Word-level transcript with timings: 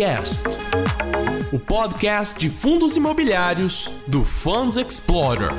Fundcast, 0.00 0.44
o 1.52 1.58
podcast 1.58 2.38
de 2.38 2.48
fundos 2.48 2.96
imobiliários 2.96 3.88
do 4.06 4.24
Funds 4.24 4.78
Explorer. 4.78 5.50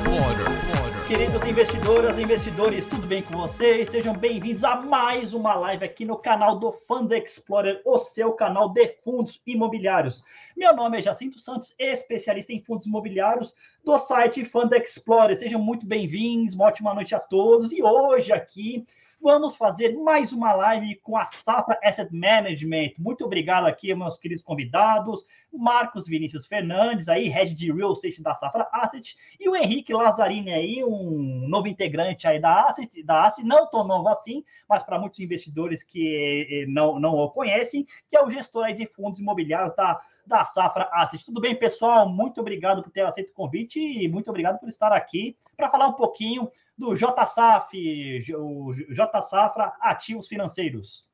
Queridos 1.06 1.44
investidoras 1.44 2.18
e 2.18 2.22
investidores, 2.22 2.84
tudo 2.84 3.06
bem 3.06 3.22
com 3.22 3.36
vocês? 3.36 3.88
Sejam 3.88 4.16
bem-vindos 4.16 4.64
a 4.64 4.74
mais 4.74 5.32
uma 5.32 5.54
live 5.54 5.84
aqui 5.84 6.04
no 6.04 6.16
canal 6.16 6.58
do 6.58 6.72
Fund 6.72 7.12
Explorer, 7.12 7.80
o 7.84 7.98
seu 7.98 8.32
canal 8.32 8.70
de 8.70 8.88
fundos 9.04 9.40
imobiliários. 9.46 10.24
Meu 10.56 10.74
nome 10.74 10.98
é 10.98 11.02
Jacinto 11.02 11.38
Santos, 11.38 11.72
especialista 11.78 12.52
em 12.52 12.60
fundos 12.60 12.84
imobiliários 12.84 13.54
do 13.84 13.96
site 13.96 14.44
Fund 14.44 14.72
Explorer. 14.72 15.38
Sejam 15.38 15.60
muito 15.60 15.86
bem-vindos, 15.86 16.56
uma 16.56 16.64
ótima 16.64 16.92
noite 16.92 17.14
a 17.14 17.20
todos. 17.20 17.70
E 17.70 17.80
hoje 17.80 18.32
aqui 18.32 18.84
vamos 19.22 19.54
fazer 19.54 19.96
mais 19.96 20.32
uma 20.32 20.52
live 20.52 20.96
com 20.96 21.16
a 21.16 21.24
Safra 21.24 21.78
Asset 21.84 22.12
Management. 22.12 22.94
Muito 22.98 23.24
obrigado 23.24 23.66
aqui, 23.66 23.94
meus 23.94 24.18
queridos 24.18 24.42
convidados, 24.42 25.24
Marcos 25.52 26.08
Vinícius 26.08 26.44
Fernandes, 26.44 27.08
aí, 27.08 27.28
head 27.28 27.54
de 27.54 27.70
real 27.72 27.92
estate 27.92 28.20
da 28.20 28.34
Safra 28.34 28.68
Asset, 28.72 29.16
e 29.38 29.48
o 29.48 29.54
Henrique 29.54 29.94
Lazzarini 29.94 30.52
aí, 30.52 30.84
um 30.84 31.46
novo 31.48 31.68
integrante 31.68 32.26
aí 32.26 32.40
da 32.40 32.66
Asset, 32.66 33.00
da 33.04 33.26
Asset, 33.26 33.46
não 33.46 33.70
tão 33.70 33.86
novo 33.86 34.08
assim, 34.08 34.42
mas 34.68 34.82
para 34.82 34.98
muitos 34.98 35.20
investidores 35.20 35.84
que 35.84 36.48
eh, 36.50 36.66
não, 36.66 36.98
não 36.98 37.14
o 37.14 37.30
conhecem, 37.30 37.86
que 38.08 38.16
é 38.16 38.24
o 38.24 38.28
gestor 38.28 38.64
aí 38.64 38.74
de 38.74 38.86
fundos 38.86 39.20
imobiliários 39.20 39.76
da 39.76 40.00
da 40.26 40.44
Safra 40.44 40.88
Asset. 40.92 41.24
Tudo 41.24 41.40
bem, 41.40 41.54
pessoal? 41.54 42.08
Muito 42.08 42.40
obrigado 42.40 42.82
por 42.82 42.90
ter 42.90 43.02
aceito 43.02 43.30
o 43.30 43.34
convite 43.34 43.80
e 43.80 44.08
muito 44.08 44.28
obrigado 44.28 44.58
por 44.58 44.68
estar 44.68 44.92
aqui 44.92 45.36
para 45.56 45.70
falar 45.70 45.88
um 45.88 45.94
pouquinho 45.94 46.50
do 46.76 46.94
JSAF, 46.94 48.24
o 48.36 48.72
J 48.72 49.22
Safra 49.22 49.72
Ativos 49.80 50.28
Financeiros. 50.28 51.06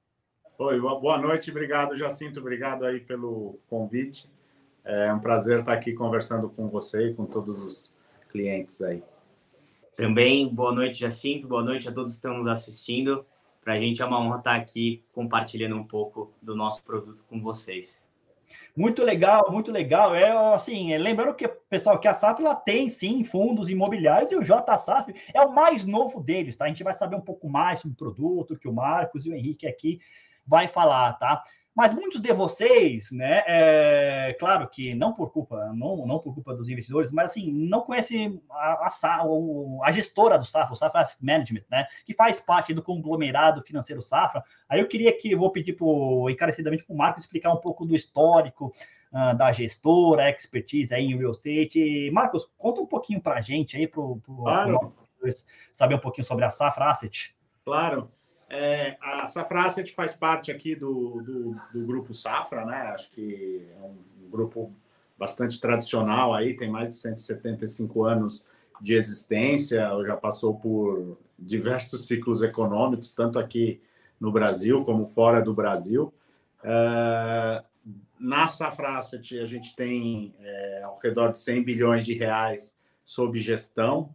Oi, 0.58 0.80
boa 0.80 1.18
noite, 1.18 1.50
obrigado, 1.50 1.96
Jacinto, 1.96 2.40
obrigado 2.40 2.84
aí 2.84 3.00
pelo 3.00 3.58
convite. 3.68 4.28
É 4.84 5.12
um 5.12 5.20
prazer 5.20 5.60
estar 5.60 5.72
aqui 5.72 5.92
conversando 5.92 6.48
com 6.48 6.68
você 6.68 7.10
e 7.10 7.14
com 7.14 7.26
todos 7.26 7.62
os 7.62 7.94
clientes 8.30 8.80
aí. 8.82 9.02
Também, 9.96 10.48
boa 10.48 10.72
noite, 10.72 11.00
Jacinto, 11.00 11.46
boa 11.46 11.62
noite 11.62 11.88
a 11.88 11.92
todos 11.92 12.12
que 12.12 12.16
estão 12.16 12.38
nos 12.38 12.46
assistindo. 12.46 13.24
Para 13.62 13.74
a 13.74 13.80
gente 13.80 14.00
é 14.00 14.04
uma 14.06 14.18
honra 14.20 14.38
estar 14.38 14.56
aqui 14.56 15.04
compartilhando 15.12 15.76
um 15.76 15.84
pouco 15.84 16.32
do 16.40 16.56
nosso 16.56 16.82
produto 16.82 17.22
com 17.28 17.40
vocês. 17.40 18.02
Muito 18.76 19.02
legal, 19.02 19.50
muito 19.50 19.70
legal. 19.70 20.14
É 20.14 20.30
assim, 20.54 20.92
é, 20.92 20.98
lembrando 20.98 21.34
que 21.34 21.48
pessoal 21.68 21.98
que 21.98 22.08
a 22.08 22.14
SAF 22.14 22.42
ela 22.42 22.54
tem 22.54 22.88
sim 22.88 23.24
fundos 23.24 23.70
imobiliários 23.70 24.30
e 24.30 24.36
o 24.36 24.42
JSAF 24.42 25.14
é 25.34 25.40
o 25.40 25.52
mais 25.52 25.84
novo 25.84 26.20
deles, 26.20 26.56
tá? 26.56 26.64
A 26.64 26.68
gente 26.68 26.84
vai 26.84 26.92
saber 26.92 27.16
um 27.16 27.20
pouco 27.20 27.48
mais 27.48 27.80
sobre 27.80 27.94
o 27.94 27.98
produto 27.98 28.58
que 28.58 28.68
o 28.68 28.72
Marcos 28.72 29.26
e 29.26 29.30
o 29.30 29.34
Henrique 29.34 29.66
aqui 29.66 30.00
vai 30.46 30.66
falar, 30.66 31.12
tá? 31.14 31.42
Mas 31.78 31.94
muitos 31.94 32.20
de 32.20 32.32
vocês, 32.32 33.12
né, 33.12 33.44
é, 33.46 34.36
claro 34.40 34.68
que 34.68 34.96
não 34.96 35.12
por 35.12 35.30
culpa, 35.30 35.72
não, 35.72 36.04
não 36.04 36.18
por 36.18 36.34
culpa 36.34 36.52
dos 36.52 36.68
investidores, 36.68 37.12
mas 37.12 37.30
assim, 37.30 37.52
não 37.52 37.82
conhecem 37.82 38.42
a, 38.50 38.88
a, 38.88 39.22
a 39.84 39.92
gestora 39.92 40.36
do 40.36 40.44
Safra, 40.44 40.72
o 40.72 40.76
Safra 40.76 41.02
Asset 41.02 41.24
Management, 41.24 41.62
né, 41.70 41.86
que 42.04 42.14
faz 42.14 42.40
parte 42.40 42.74
do 42.74 42.82
conglomerado 42.82 43.62
financeiro 43.62 44.02
Safra. 44.02 44.42
Aí 44.68 44.80
eu 44.80 44.88
queria 44.88 45.16
que, 45.16 45.36
vou 45.36 45.52
pedir 45.52 45.74
pro, 45.74 46.28
encarecidamente 46.28 46.82
para 46.82 46.92
o 46.92 46.96
Marco 46.98 47.20
explicar 47.20 47.52
um 47.52 47.60
pouco 47.60 47.86
do 47.86 47.94
histórico 47.94 48.72
uh, 49.12 49.38
da 49.38 49.52
gestora, 49.52 50.28
expertise 50.28 50.92
aí 50.92 51.04
em 51.04 51.16
real 51.16 51.30
estate. 51.30 52.10
Marcos, 52.10 52.50
conta 52.58 52.80
um 52.80 52.86
pouquinho 52.86 53.20
para 53.20 53.36
a 53.36 53.40
gente 53.40 53.76
aí, 53.76 53.86
para 53.86 54.02
claro. 54.26 54.92
saber 55.72 55.94
um 55.94 56.00
pouquinho 56.00 56.24
sobre 56.24 56.44
a 56.44 56.50
Safra 56.50 56.90
Asset. 56.90 57.36
Claro. 57.64 58.10
É, 58.50 58.96
a 59.00 59.26
Safra 59.26 59.64
Asset 59.64 59.92
faz 59.92 60.16
parte 60.16 60.50
aqui 60.50 60.74
do, 60.74 61.22
do, 61.22 61.56
do, 61.72 61.86
grupo 61.86 62.14
Safra, 62.14 62.64
né? 62.64 62.92
Acho 62.94 63.10
que 63.10 63.66
é 63.76 63.82
um 63.82 64.30
grupo 64.30 64.72
bastante 65.18 65.60
tradicional 65.60 66.32
aí, 66.32 66.56
tem 66.56 66.70
mais 66.70 66.90
de 66.90 66.96
175 66.96 68.04
anos 68.04 68.44
de 68.80 68.94
existência, 68.94 69.90
já 70.06 70.16
passou 70.16 70.54
por 70.54 71.18
diversos 71.38 72.06
ciclos 72.06 72.42
econômicos, 72.42 73.12
tanto 73.12 73.38
aqui 73.38 73.80
no 74.18 74.32
Brasil 74.32 74.82
como 74.84 75.04
fora 75.04 75.42
do 75.42 75.52
Brasil. 75.52 76.12
É, 76.62 77.62
na 78.18 78.48
Safra 78.48 78.98
Asset, 78.98 79.38
a 79.40 79.44
gente 79.44 79.76
tem 79.76 80.34
é, 80.40 80.82
ao 80.84 80.98
redor 80.98 81.30
de 81.30 81.38
100 81.38 81.62
bilhões 81.62 82.04
de 82.04 82.14
reais 82.14 82.74
sob 83.04 83.38
gestão, 83.40 84.14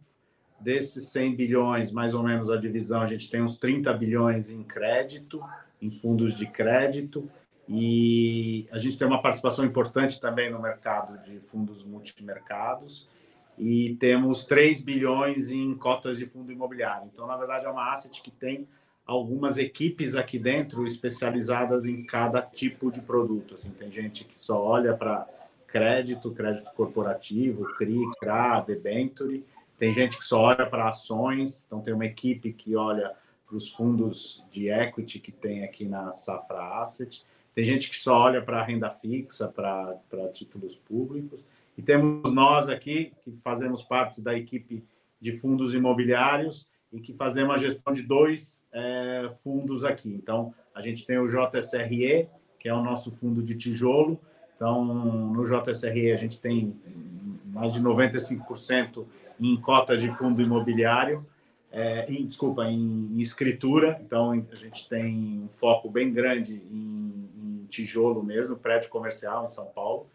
Desses 0.64 1.08
100 1.08 1.36
bilhões, 1.36 1.92
mais 1.92 2.14
ou 2.14 2.22
menos 2.22 2.48
a 2.48 2.56
divisão, 2.56 3.02
a 3.02 3.06
gente 3.06 3.30
tem 3.30 3.42
uns 3.42 3.58
30 3.58 3.92
bilhões 3.92 4.50
em 4.50 4.62
crédito, 4.62 5.44
em 5.80 5.90
fundos 5.90 6.34
de 6.38 6.46
crédito, 6.46 7.30
e 7.68 8.66
a 8.72 8.78
gente 8.78 8.96
tem 8.96 9.06
uma 9.06 9.20
participação 9.20 9.62
importante 9.62 10.18
também 10.18 10.50
no 10.50 10.60
mercado 10.60 11.22
de 11.22 11.38
fundos 11.38 11.84
multimercados, 11.84 13.06
e 13.58 13.94
temos 14.00 14.46
3 14.46 14.80
bilhões 14.80 15.50
em 15.50 15.74
cotas 15.74 16.16
de 16.16 16.24
fundo 16.24 16.50
imobiliário. 16.50 17.10
Então, 17.12 17.26
na 17.26 17.36
verdade, 17.36 17.66
é 17.66 17.68
uma 17.68 17.92
asset 17.92 18.22
que 18.22 18.30
tem 18.30 18.66
algumas 19.06 19.58
equipes 19.58 20.14
aqui 20.14 20.38
dentro 20.38 20.86
especializadas 20.86 21.84
em 21.84 22.04
cada 22.04 22.40
tipo 22.40 22.90
de 22.90 23.02
produto. 23.02 23.54
Assim, 23.54 23.70
tem 23.70 23.90
gente 23.90 24.24
que 24.24 24.34
só 24.34 24.60
olha 24.62 24.96
para 24.96 25.28
crédito, 25.66 26.30
crédito 26.30 26.70
corporativo, 26.72 27.66
CRI, 27.74 28.00
CRA, 28.18 28.60
debenture, 28.60 29.44
tem 29.76 29.92
gente 29.92 30.16
que 30.18 30.24
só 30.24 30.40
olha 30.40 30.66
para 30.66 30.88
ações, 30.88 31.64
então 31.66 31.80
tem 31.80 31.92
uma 31.92 32.06
equipe 32.06 32.52
que 32.52 32.76
olha 32.76 33.12
para 33.46 33.56
os 33.56 33.70
fundos 33.70 34.44
de 34.50 34.68
equity 34.68 35.18
que 35.18 35.32
tem 35.32 35.64
aqui 35.64 35.86
na 35.88 36.12
Safra 36.12 36.80
Asset. 36.80 37.24
Tem 37.54 37.64
gente 37.64 37.90
que 37.90 37.96
só 37.96 38.14
olha 38.14 38.42
para 38.42 38.64
renda 38.64 38.90
fixa, 38.90 39.48
para 39.48 39.98
títulos 40.32 40.76
públicos. 40.76 41.44
E 41.76 41.82
temos 41.82 42.32
nós 42.32 42.68
aqui, 42.68 43.12
que 43.22 43.32
fazemos 43.32 43.82
parte 43.82 44.22
da 44.22 44.36
equipe 44.36 44.84
de 45.20 45.32
fundos 45.32 45.74
imobiliários 45.74 46.66
e 46.92 47.00
que 47.00 47.12
fazemos 47.12 47.54
a 47.54 47.58
gestão 47.58 47.92
de 47.92 48.02
dois 48.02 48.66
é, 48.72 49.28
fundos 49.42 49.84
aqui. 49.84 50.08
Então, 50.08 50.54
a 50.74 50.80
gente 50.80 51.06
tem 51.06 51.18
o 51.18 51.26
JSRE, 51.26 52.28
que 52.58 52.68
é 52.68 52.74
o 52.74 52.82
nosso 52.82 53.10
fundo 53.10 53.42
de 53.42 53.54
tijolo. 53.54 54.20
Então, 54.56 54.84
no 54.84 55.44
JSRE, 55.44 56.12
a 56.12 56.16
gente 56.16 56.40
tem 56.40 56.76
mais 57.46 57.72
de 57.74 57.82
95% 57.82 59.04
em 59.38 59.56
cotas 59.56 60.00
de 60.00 60.10
fundo 60.10 60.40
imobiliário, 60.42 61.26
é, 61.70 62.10
em, 62.10 62.24
desculpa, 62.24 62.64
em, 62.64 63.10
em, 63.12 63.20
escritura. 63.20 64.00
Então, 64.04 64.30
a 64.30 64.54
gente 64.54 64.88
tem 64.88 65.42
um 65.44 65.48
foco 65.48 65.90
bem 65.90 66.12
grande 66.12 66.62
em, 66.70 67.28
em, 67.36 67.66
tijolo 67.68 68.22
mesmo, 68.22 68.56
prédio 68.56 68.88
comercial 68.90 69.44
em 69.44 69.48
São 69.48 69.66
Paulo. 69.66 70.06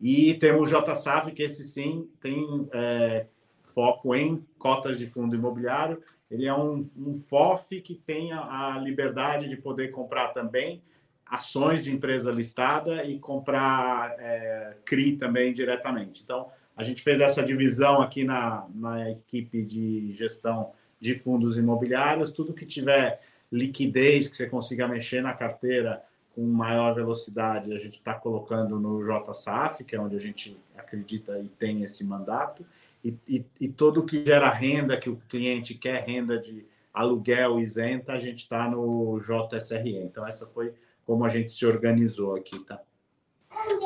E 0.00 0.34
temos 0.34 0.72
o 0.72 0.82
JSAF, 0.82 1.30
que 1.32 1.42
esse 1.42 1.62
sim 1.62 2.08
tem 2.20 2.68
é, 2.72 3.26
foco 3.62 4.14
em 4.14 4.44
cotas 4.58 4.98
de 4.98 5.06
fundo 5.06 5.36
imobiliário. 5.36 6.02
Ele 6.30 6.46
é 6.46 6.54
um, 6.54 6.80
um 6.96 7.14
FOF 7.14 7.80
que 7.80 7.94
tem 7.94 8.32
a, 8.32 8.74
a 8.74 8.78
liberdade 8.78 9.48
de 9.48 9.56
poder 9.56 9.92
comprar 9.92 10.28
também 10.28 10.82
ações 11.26 11.82
de 11.82 11.92
empresa 11.92 12.30
listada 12.30 13.04
e 13.04 13.18
comprar 13.18 14.14
é, 14.18 14.76
CRI 14.84 15.16
também 15.16 15.52
diretamente. 15.52 16.22
Então, 16.22 16.48
a 16.76 16.82
gente 16.82 17.02
fez 17.02 17.20
essa 17.20 17.42
divisão 17.42 18.00
aqui 18.02 18.24
na, 18.24 18.66
na 18.74 19.10
equipe 19.10 19.62
de 19.62 20.12
gestão 20.12 20.72
de 21.00 21.14
fundos 21.14 21.56
imobiliários. 21.56 22.32
Tudo 22.32 22.54
que 22.54 22.66
tiver 22.66 23.20
liquidez, 23.50 24.28
que 24.28 24.36
você 24.36 24.48
consiga 24.48 24.88
mexer 24.88 25.22
na 25.22 25.32
carteira 25.32 26.02
com 26.34 26.42
maior 26.42 26.94
velocidade, 26.94 27.72
a 27.72 27.78
gente 27.78 27.98
está 27.98 28.12
colocando 28.14 28.80
no 28.80 29.04
JSAF, 29.04 29.84
que 29.84 29.94
é 29.94 30.00
onde 30.00 30.16
a 30.16 30.20
gente 30.20 30.56
acredita 30.76 31.38
e 31.38 31.46
tem 31.46 31.84
esse 31.84 32.04
mandato. 32.04 32.66
E, 33.04 33.14
e, 33.28 33.44
e 33.60 33.68
todo 33.68 34.04
que 34.04 34.24
gera 34.24 34.50
renda, 34.50 34.96
que 34.96 35.08
o 35.08 35.16
cliente 35.28 35.74
quer 35.74 36.02
renda 36.04 36.38
de 36.38 36.66
aluguel 36.92 37.60
isenta, 37.60 38.14
a 38.14 38.18
gente 38.18 38.40
está 38.40 38.68
no 38.68 39.20
JSRE. 39.20 39.98
Então, 39.98 40.26
essa 40.26 40.46
foi 40.46 40.72
como 41.06 41.24
a 41.24 41.28
gente 41.28 41.52
se 41.52 41.64
organizou 41.64 42.34
aqui, 42.34 42.58
tá? 42.60 42.80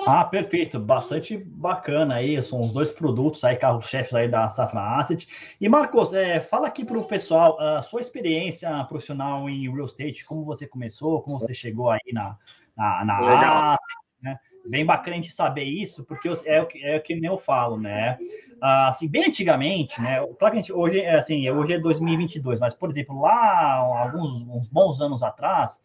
Ah, 0.06 0.25
perfeito, 0.25 0.79
bastante 0.79 1.37
bacana 1.37 2.15
aí, 2.15 2.43
são 2.43 2.61
os 2.61 2.73
dois 2.73 2.91
produtos 2.91 3.44
aí, 3.44 3.56
carro-chefes 3.56 4.15
aí 4.15 4.29
da 4.29 4.49
Safra 4.49 4.99
Asset. 4.99 5.29
E 5.61 5.69
Marcos, 5.69 6.15
é, 6.15 6.41
fala 6.41 6.67
aqui 6.67 6.85
para 6.85 6.99
o 6.99 7.05
pessoal 7.05 7.61
a 7.61 7.82
sua 7.82 8.00
experiência 8.00 8.85
profissional 8.85 9.49
em 9.50 9.70
real 9.70 9.85
estate, 9.85 10.25
como 10.25 10.44
você 10.44 10.67
começou, 10.67 11.23
como 11.23 11.38
você 11.38 11.53
chegou 11.53 11.91
aí 11.91 12.00
na, 12.12 12.37
na, 12.76 13.05
na 13.05 13.73
Asset, 13.75 13.82
né? 14.23 14.38
Bem 14.67 14.85
bacana 14.85 15.17
a 15.17 15.20
gente 15.20 15.31
saber 15.31 15.65
isso, 15.65 16.05
porque 16.05 16.29
é 16.47 16.61
o 16.61 16.67
que, 16.67 16.85
é 16.85 16.97
o 16.97 17.03
que 17.03 17.15
nem 17.15 17.31
eu 17.31 17.38
falo, 17.38 17.79
né? 17.79 18.19
Ah, 18.61 18.88
assim, 18.88 19.09
bem 19.09 19.26
antigamente, 19.26 20.00
né? 20.00 20.26
Claro 20.38 20.55
que 20.55 20.61
gente, 20.61 20.73
hoje, 20.73 21.05
assim, 21.06 21.49
hoje 21.50 21.75
é 21.75 21.79
2022, 21.79 22.61
mas, 22.61 22.75
por 22.75 22.91
exemplo, 22.91 23.20
lá, 23.20 23.75
alguns 23.75 24.43
uns 24.43 24.69
bons 24.69 25.00
anos 25.00 25.23
atrás, 25.23 25.79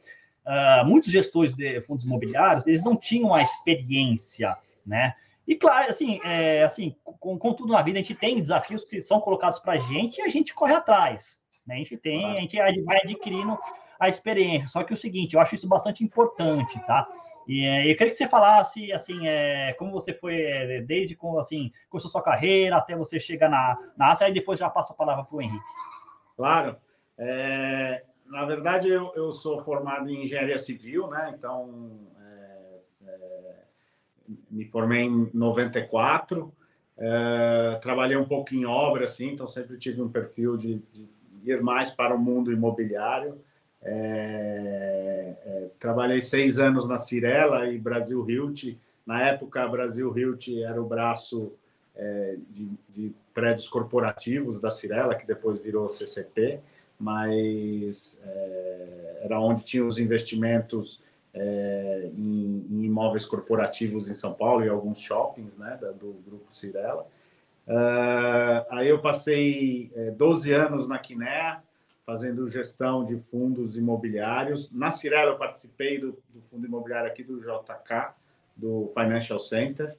uh, 0.45 0.86
muitos 0.86 1.12
gestores 1.12 1.56
de 1.56 1.81
fundos 1.81 2.04
imobiliários, 2.04 2.68
eles 2.68 2.84
não 2.84 2.95
tinham 2.95 3.34
a 3.34 3.42
experiência, 3.42 4.57
né? 4.86 5.13
E 5.48 5.56
claro, 5.56 5.90
assim, 5.90 6.19
é, 6.24 6.63
assim 6.63 6.95
com, 7.04 7.38
com, 7.38 7.54
tudo 7.54 7.74
na 7.74 7.81
vida, 7.81 8.00
a 8.00 8.01
gente 8.01 8.16
tem 8.16 8.40
desafios 8.40 8.86
que 8.86 9.01
são 9.01 9.19
colocados 9.19 9.60
para 9.60 9.74
a 9.74 9.78
gente 9.78 10.19
e 10.19 10.22
a 10.22 10.30
gente 10.30 10.54
corre 10.54 10.74
atrás. 10.74 11.42
Né? 11.68 11.75
A 11.75 11.78
gente 11.80 11.98
tem, 11.98 12.38
a 12.38 12.42
gente 12.42 12.57
vai 12.84 12.98
adquirindo 13.04 13.57
a 14.00 14.07
experiência. 14.10 14.69
Só 14.69 14.84
que 14.84 14.94
o 14.94 14.98
seguinte, 14.98 15.34
eu 15.34 15.42
acho 15.42 15.56
isso 15.56 15.68
bastante 15.68 16.04
importante, 16.04 16.80
tá? 16.86 17.07
E 17.48 17.66
é, 17.66 17.92
eu 17.92 17.98
queria 17.98 18.10
que 18.10 18.16
você 18.16 18.28
falasse, 18.28 18.92
assim, 18.94 19.28
é, 19.28 19.74
como 19.74 19.92
você 19.92 20.13
foi, 20.13 20.42
é, 20.42 20.81
desde 20.81 21.16
como, 21.16 21.38
assim, 21.38 21.72
começou 21.89 22.10
sua 22.10 22.24
carreira 22.24 22.78
até 22.78 22.96
você 22.96 23.19
chegar 23.19 23.50
na, 23.50 23.78
na 23.98 24.12
Ásia, 24.12 24.30
e 24.30 24.34
depois 24.34 24.60
já 24.60 24.69
passo 24.69 24.94
a 24.94 24.96
palavra 24.96 25.24
para 25.24 25.36
o 25.36 25.42
Henrique. 25.42 25.63
Claro. 26.36 26.78
É, 27.18 28.04
na 28.34 28.46
verdade, 28.46 28.90
eu, 28.90 29.14
eu 29.16 29.32
sou 29.32 29.60
formado 29.60 30.10
em 30.10 30.24
engenharia 30.24 30.58
civil, 30.58 31.08
né? 31.08 31.34
Então, 31.38 31.92
é, 32.20 33.08
é, 33.08 33.56
me 34.50 34.66
formei 34.66 35.04
em 35.04 35.30
94. 35.32 36.52
É, 36.98 37.80
trabalhei 37.80 38.18
um 38.18 38.26
pouco 38.26 38.56
em 38.56 38.66
obra, 38.66 39.06
assim, 39.06 39.30
então 39.30 39.46
sempre 39.46 39.78
tive 39.78 40.02
um 40.02 40.10
perfil 40.10 40.58
de, 40.58 40.82
de 40.92 41.08
ir 41.46 41.62
mais 41.62 41.92
para 41.92 42.16
o 42.16 42.20
mundo 42.20 42.52
imobiliário. 42.52 43.40
É, 43.84 45.36
é, 45.46 45.70
trabalhei 45.80 46.20
seis 46.20 46.58
anos 46.58 46.88
na 46.88 46.98
Cirela 46.98 47.68
e 47.68 47.78
Brasil 47.78 48.28
Hilt. 48.28 48.76
Na 49.06 49.22
época, 49.22 49.68
Brasil 49.68 50.12
Hilt 50.18 50.48
era 50.64 50.82
o 50.82 50.88
braço 50.88 51.54
é, 51.96 52.38
de, 52.50 52.68
de, 52.90 53.14
prédios 53.32 53.70
corporativos 53.70 54.60
da 54.60 54.72
Cirela, 54.72 55.16
que 55.16 55.28
depois 55.28 55.60
virou 55.60 55.90
CCP, 55.90 56.60
mas 57.04 58.18
é, 58.24 59.20
era 59.24 59.40
onde 59.42 59.64
tinha 59.66 59.86
os 59.86 59.98
investimentos 59.98 61.02
é, 61.34 62.10
em, 62.16 62.66
em, 62.72 62.84
imóveis 62.86 63.26
corporativos 63.26 64.10
em 64.10 64.14
São 64.14 64.34
Paulo 64.34 64.64
e 64.64 64.70
alguns 64.70 65.00
shoppings 65.00 65.58
né, 65.58 65.78
do 66.00 66.14
grupo 66.26 66.46
Cirela. 66.50 67.06
Uh, 67.66 68.66
aí 68.70 68.90
eu 68.90 69.00
passei 69.00 69.92
12 70.18 70.54
anos 70.54 70.88
na 70.88 70.98
Quinea, 70.98 71.62
fazendo 72.06 72.50
gestão 72.50 73.06
de 73.06 73.18
fundos 73.18 73.76
imobiliários. 73.76 74.72
Na 74.72 74.92
Cirela, 74.92 75.32
eu 75.32 75.38
participei 75.38 75.98
do, 75.98 76.18
do 76.34 76.42
fundo 76.42 76.66
imobiliário 76.66 77.10
aqui 77.10 77.24
do 77.24 77.40
JK, 77.40 78.14
do 78.56 78.88
Financial 78.94 79.40
Center. 79.40 79.98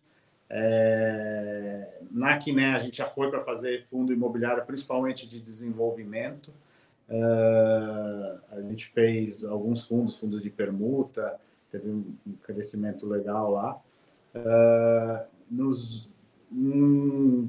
É, 0.48 1.98
na 2.10 2.38
Quiné, 2.38 2.74
a 2.74 2.78
gente 2.78 2.98
já 2.98 3.06
foi 3.06 3.30
para 3.30 3.40
fazer 3.40 3.82
fundo 3.82 4.12
imobiliário, 4.12 4.64
principalmente 4.64 5.28
de 5.28 5.40
desenvolvimento. 5.40 6.52
Uh, 7.08 8.40
a 8.50 8.60
gente 8.62 8.86
fez 8.86 9.44
alguns 9.44 9.86
fundos, 9.86 10.18
fundos 10.18 10.42
de 10.42 10.50
permuta, 10.50 11.38
teve 11.70 11.88
um, 11.88 12.14
crescimento 12.42 13.06
legal 13.08 13.50
lá. 13.50 13.80
Uh, 14.34 15.26
nos, 15.50 16.08
um, 16.50 17.48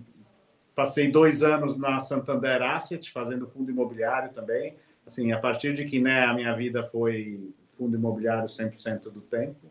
Passei 0.76 1.10
dois 1.10 1.42
anos 1.42 1.78
na 1.78 2.02
Santander 2.02 2.62
Asset, 2.62 3.10
fazendo 3.10 3.48
fundo 3.48 3.72
imobiliário 3.72 4.34
também. 4.34 4.76
Assim, 5.08 5.32
a 5.32 5.40
partir 5.40 5.74
de 5.74 5.86
que 5.86 6.02
né, 6.02 6.26
a 6.26 6.34
minha 6.34 6.54
vida 6.54 6.84
foi 6.84 7.50
fundo 7.64 7.96
imobiliário 7.96 8.46
100% 8.46 9.04
do 9.04 9.22
tempo. 9.22 9.68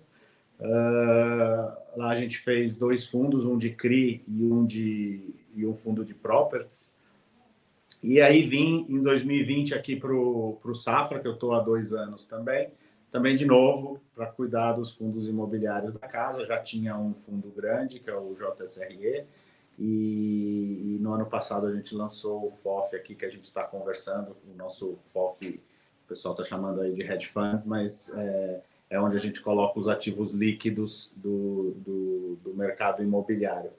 Uh, 0.58 1.98
lá 1.98 2.08
a 2.08 2.16
gente 2.16 2.38
fez 2.38 2.76
dois 2.76 3.06
fundos, 3.06 3.44
um 3.44 3.58
de 3.58 3.70
CRI 3.70 4.24
e 4.26 4.44
um, 4.44 4.64
de, 4.64 5.34
e 5.54 5.66
um 5.66 5.74
fundo 5.74 6.04
de 6.04 6.14
properties. 6.14 6.94
E 8.06 8.20
aí 8.20 8.42
vim 8.42 8.84
em 8.86 9.02
2020 9.02 9.74
aqui 9.74 9.96
para 9.96 10.12
o 10.12 10.74
Safra, 10.74 11.18
que 11.18 11.26
eu 11.26 11.32
estou 11.32 11.54
há 11.54 11.60
dois 11.60 11.94
anos 11.94 12.26
também. 12.26 12.70
Também, 13.10 13.34
de 13.34 13.46
novo, 13.46 13.98
para 14.14 14.26
cuidar 14.26 14.72
dos 14.74 14.92
fundos 14.92 15.26
imobiliários 15.26 15.94
da 15.94 16.06
casa. 16.06 16.44
Já 16.44 16.60
tinha 16.60 16.98
um 16.98 17.14
fundo 17.14 17.48
grande, 17.48 18.00
que 18.00 18.10
é 18.10 18.14
o 18.14 18.34
JSRE, 18.34 19.24
e, 19.78 20.96
e, 20.96 20.98
no 21.00 21.14
ano 21.14 21.24
passado 21.24 21.66
a 21.66 21.74
gente 21.74 21.94
lançou 21.94 22.44
o 22.44 22.50
FOF 22.50 22.94
aqui, 22.94 23.14
que 23.14 23.24
a 23.24 23.30
gente 23.30 23.44
está 23.44 23.64
conversando, 23.64 24.36
o 24.52 24.54
nosso 24.54 24.96
FOF, 24.98 25.48
o 26.04 26.06
pessoal 26.06 26.34
está 26.34 26.44
chamando 26.44 26.82
aí 26.82 26.92
de 26.92 27.00
hedge 27.00 27.26
fund, 27.28 27.62
mas 27.64 28.12
é, 28.14 28.60
é, 28.90 29.00
onde 29.00 29.16
a 29.16 29.20
gente 29.20 29.40
coloca 29.40 29.80
os 29.80 29.88
ativos 29.88 30.34
líquidos 30.34 31.10
do, 31.16 31.74
do, 31.78 32.38
do 32.44 32.54
mercado 32.54 33.02
imobiliário. 33.02 33.70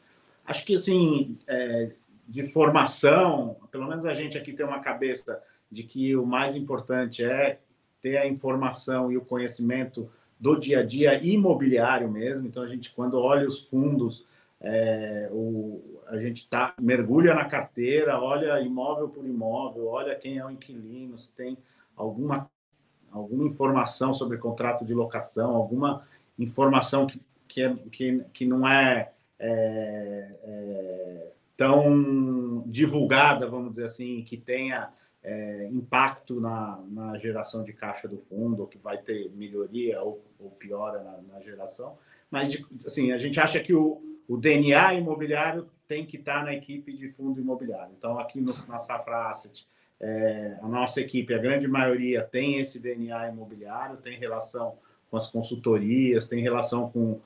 Acho 0.43 0.65
que, 0.65 0.75
assim, 0.75 1.37
é, 1.45 1.91
de 2.27 2.43
formação, 2.43 3.57
pelo 3.71 3.87
menos 3.87 4.05
a 4.05 4.13
gente 4.13 4.37
aqui 4.37 4.53
tem 4.53 4.65
uma 4.65 4.79
cabeça 4.79 5.41
de 5.71 5.83
que 5.83 6.15
o 6.15 6.25
mais 6.25 6.55
importante 6.55 7.23
é 7.23 7.59
ter 8.01 8.17
a 8.17 8.27
informação 8.27 9.11
e 9.11 9.17
o 9.17 9.25
conhecimento 9.25 10.09
do 10.39 10.59
dia 10.59 10.79
a 10.79 10.83
dia 10.83 11.23
imobiliário 11.23 12.09
mesmo. 12.09 12.47
Então, 12.47 12.63
a 12.63 12.67
gente, 12.67 12.93
quando 12.93 13.19
olha 13.19 13.47
os 13.47 13.61
fundos 13.67 14.25
é, 14.61 15.29
o, 15.31 16.01
a 16.07 16.17
gente 16.17 16.49
tá, 16.49 16.73
mergulha 16.79 17.33
na 17.33 17.45
carteira, 17.45 18.19
olha 18.19 18.59
imóvel 18.61 19.09
por 19.09 19.25
imóvel, 19.25 19.87
olha 19.87 20.15
quem 20.15 20.37
é 20.37 20.45
o 20.45 20.49
inquilino, 20.49 21.17
se 21.17 21.31
tem 21.31 21.57
alguma, 21.95 22.49
alguma 23.11 23.45
informação 23.45 24.13
sobre 24.13 24.37
contrato 24.37 24.85
de 24.85 24.93
locação, 24.93 25.55
alguma 25.55 26.07
informação 26.39 27.05
que, 27.05 27.21
que, 27.47 27.61
é, 27.61 27.75
que, 27.91 28.23
que 28.33 28.45
não 28.45 28.67
é, 28.67 29.11
é, 29.37 30.35
é 30.43 31.31
tão 31.57 32.63
divulgada, 32.67 33.47
vamos 33.49 33.71
dizer 33.71 33.85
assim, 33.85 34.23
que 34.23 34.37
tenha 34.37 34.91
é, 35.23 35.67
impacto 35.71 36.39
na, 36.39 36.79
na, 36.89 37.17
geração 37.17 37.63
de 37.63 37.73
caixa 37.73 38.07
do 38.07 38.17
fundo, 38.17 38.61
ou 38.61 38.67
que 38.67 38.77
vai 38.77 38.97
ter 38.97 39.31
melhoria 39.31 40.01
ou, 40.01 40.23
ou 40.39 40.51
piora 40.51 41.03
na, 41.03 41.33
na 41.33 41.41
geração. 41.41 41.97
Mas, 42.29 42.61
assim, 42.85 43.11
a 43.11 43.17
gente 43.17 43.39
acha 43.39 43.59
que 43.59 43.73
o, 43.73 44.01
o 44.27 44.37
DNA 44.37 44.95
imobiliário 44.95 45.67
tem 45.87 46.05
que 46.05 46.17
estar 46.17 46.43
na 46.43 46.53
equipe 46.53 46.93
de 46.93 47.07
fundo 47.07 47.39
imobiliário. 47.39 47.93
Então, 47.97 48.19
aqui 48.19 48.41
no, 48.41 48.53
na 48.67 48.77
Safra 48.77 49.29
Asset, 49.29 49.67
é, 49.99 50.57
a 50.61 50.67
nossa 50.67 50.99
equipe, 50.99 51.33
a 51.33 51.37
grande 51.37 51.67
maioria, 51.67 52.21
tem 52.21 52.59
esse 52.59 52.79
DNA 52.79 53.29
imobiliário, 53.29 53.97
tem 53.97 54.19
relação 54.19 54.77
com 55.09 55.17
as 55.17 55.29
consultorias, 55.29 56.25
tem 56.25 56.41
relação 56.41 56.89
com 56.89 57.19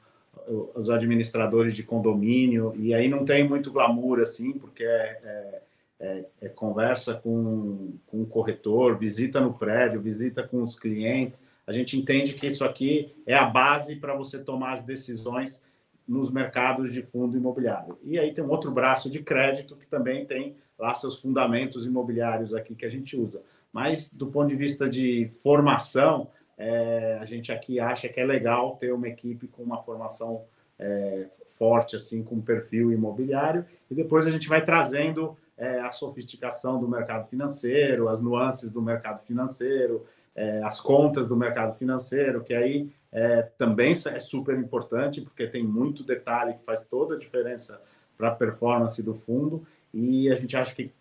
os 0.75 0.89
administradores 0.89 1.75
de 1.75 1.83
condomínio, 1.83 2.73
e 2.75 2.93
aí 2.93 3.07
não 3.07 3.25
tem 3.25 3.47
muito 3.47 3.71
glamour, 3.71 4.19
assim, 4.19 4.53
porque 4.53 4.83
é, 4.83 5.19
é, 5.23 5.61
é, 5.99 6.25
é 6.41 6.49
conversa 6.49 7.13
com, 7.13 7.93
com 8.07 8.21
o 8.21 8.25
corretor, 8.25 8.97
visita 8.97 9.39
no 9.39 9.53
prédio, 9.53 10.01
visita 10.01 10.41
com 10.43 10.61
os 10.61 10.77
clientes. 10.77 11.45
A 11.67 11.73
gente 11.73 11.97
entende 11.97 12.33
que 12.33 12.47
isso 12.47 12.65
aqui 12.65 13.13
é 13.25 13.35
a 13.35 13.45
base 13.45 13.95
para 13.95 14.15
você 14.15 14.39
tomar 14.39 14.71
as 14.71 14.83
decisões 14.83 15.61
nos 16.07 16.31
mercados 16.31 16.91
de 16.91 17.03
fundo 17.03 17.37
imobiliário. 17.37 17.99
E 18.03 18.17
aí 18.17 18.33
tem 18.33 18.43
um 18.43 18.49
outro 18.49 18.71
braço 18.71 19.09
de 19.11 19.21
crédito 19.21 19.75
que 19.75 19.85
também 19.85 20.25
tem 20.25 20.55
lá 20.77 20.95
seus 20.95 21.21
fundamentos 21.21 21.85
imobiliários 21.85 22.55
aqui 22.55 22.73
que 22.73 22.85
a 22.85 22.89
gente 22.89 23.15
usa. 23.15 23.43
Mas 23.71 24.09
do 24.09 24.25
ponto 24.25 24.47
de 24.47 24.55
vista 24.55 24.89
de 24.89 25.29
formação, 25.43 26.27
é, 26.59 27.17
a 27.21 27.25
gente 27.25 27.51
aqui 27.53 27.79
acha 27.79 28.09
que 28.09 28.19
é 28.19 28.25
legal 28.25 28.75
ter 28.75 28.93
uma 28.93 29.07
equipe 29.07 29.47
com 29.47 29.63
uma 29.63 29.79
formação 29.79 30.43
é, 30.77 31.27
forte, 31.47 31.95
assim, 31.95 32.21
com 32.21 32.41
perfil 32.41 32.91
imobiliário, 32.91 33.65
e 33.89 33.95
depois 33.95 34.27
a 34.27 34.31
gente 34.31 34.47
vai 34.47 34.63
trazendo 34.63 35.37
é, 35.57 35.79
a 35.79 35.89
sofisticação 35.89 36.79
do 36.79 36.87
mercado 36.87 37.27
financeiro, 37.27 38.09
as 38.09 38.21
nuances 38.21 38.69
do 38.69 38.81
mercado 38.81 39.21
financeiro, 39.21 40.05
é, 40.35 40.61
as 40.63 40.81
contas 40.81 41.27
do 41.27 41.35
mercado 41.35 41.73
financeiro, 41.73 42.43
que 42.43 42.53
aí 42.53 42.91
é, 43.11 43.41
também 43.57 43.93
é 43.93 44.19
super 44.19 44.57
importante, 44.57 45.21
porque 45.21 45.47
tem 45.47 45.63
muito 45.63 46.03
detalhe 46.03 46.53
que 46.53 46.63
faz 46.63 46.83
toda 46.83 47.15
a 47.15 47.17
diferença 47.17 47.81
para 48.17 48.29
a 48.29 48.35
performance 48.35 49.01
do 49.01 49.13
fundo, 49.13 49.65
e 49.93 50.29
a 50.29 50.35
gente 50.35 50.55
acha 50.57 50.75
que 50.75 50.91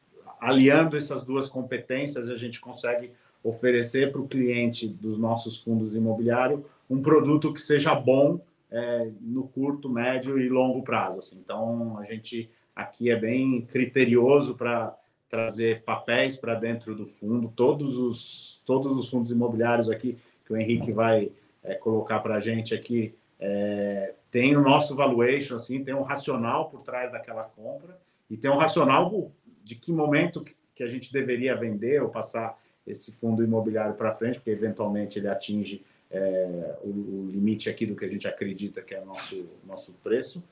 aliando 0.40 0.96
essas 0.96 1.24
duas 1.24 1.48
competências, 1.48 2.28
a 2.28 2.36
gente 2.36 2.60
consegue 2.60 3.12
oferecer 3.42 4.12
para 4.12 4.20
o 4.20 4.28
cliente 4.28 4.88
dos 4.88 5.18
nossos 5.18 5.62
fundos 5.62 5.94
imobiliários 5.94 6.60
um 6.88 7.00
produto 7.00 7.52
que 7.52 7.60
seja 7.60 7.94
bom 7.94 8.40
é, 8.70 9.10
no 9.20 9.48
curto, 9.48 9.88
médio 9.88 10.38
e 10.38 10.48
longo 10.48 10.82
prazo. 10.82 11.18
Assim. 11.18 11.38
Então, 11.42 11.98
a 11.98 12.04
gente 12.04 12.50
aqui 12.74 13.10
é 13.10 13.16
bem 13.16 13.62
criterioso 13.62 14.54
para 14.54 14.96
trazer 15.28 15.82
papéis 15.82 16.36
para 16.36 16.54
dentro 16.54 16.94
do 16.94 17.06
fundo, 17.06 17.52
todos 17.54 17.98
os, 17.98 18.62
todos 18.64 18.96
os 18.96 19.10
fundos 19.10 19.30
imobiliários 19.30 19.90
aqui 19.90 20.16
que 20.44 20.52
o 20.52 20.56
Henrique 20.56 20.92
vai 20.92 21.30
é, 21.62 21.74
colocar 21.74 22.20
para 22.20 22.36
a 22.36 22.40
gente 22.40 22.74
aqui, 22.74 23.14
é, 23.38 24.14
tem 24.30 24.56
o 24.56 24.62
nosso 24.62 24.94
valuation, 24.94 25.56
assim, 25.56 25.84
tem 25.84 25.94
um 25.94 26.02
racional 26.02 26.70
por 26.70 26.82
trás 26.82 27.12
daquela 27.12 27.44
compra 27.44 27.98
e 28.30 28.36
tem 28.36 28.50
um 28.50 28.56
racional 28.56 29.30
de 29.62 29.74
que 29.74 29.92
momento 29.92 30.44
que 30.74 30.82
a 30.82 30.88
gente 30.88 31.12
deveria 31.12 31.54
vender 31.54 32.02
ou 32.02 32.08
passar 32.08 32.58
esse 32.88 33.12
fundo 33.12 33.44
imobiliário 33.44 33.94
para 33.94 34.14
frente, 34.14 34.38
porque 34.38 34.50
eventualmente 34.50 35.18
ele 35.18 35.28
atinge 35.28 35.84
é, 36.10 36.76
o, 36.82 36.88
o, 36.88 37.28
limite 37.30 37.68
aqui 37.68 37.84
do 37.84 37.94
que 37.94 38.04
a 38.04 38.08
gente 38.08 38.26
acredita 38.26 38.80
que 38.80 38.94
é 38.94 39.00
o 39.00 39.04
nosso, 39.04 39.46
nosso 39.66 39.94
preço. 40.02 40.42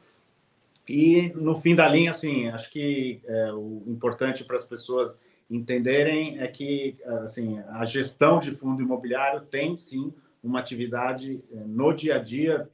E 0.88 1.32
no 1.34 1.54
fim 1.54 1.74
da 1.74 1.88
linha, 1.88 2.10
assim, 2.10 2.48
acho 2.48 2.70
que 2.70 3.20
é, 3.26 3.52
o 3.52 3.82
importante 3.86 4.44
para 4.44 4.56
as 4.56 4.64
pessoas 4.64 5.18
entenderem 5.50 6.38
é 6.40 6.46
que 6.48 6.96
assim, 7.24 7.58
a 7.68 7.84
gestão 7.84 8.40
de 8.40 8.50
fundo 8.50 8.82
imobiliário 8.82 9.40
tem 9.40 9.76
sim 9.76 10.12
uma 10.42 10.60
atividade 10.60 11.42
eh, 11.52 11.56
no 11.66 11.92
dia 11.92 12.16
a 12.16 12.18
dia 12.18 12.68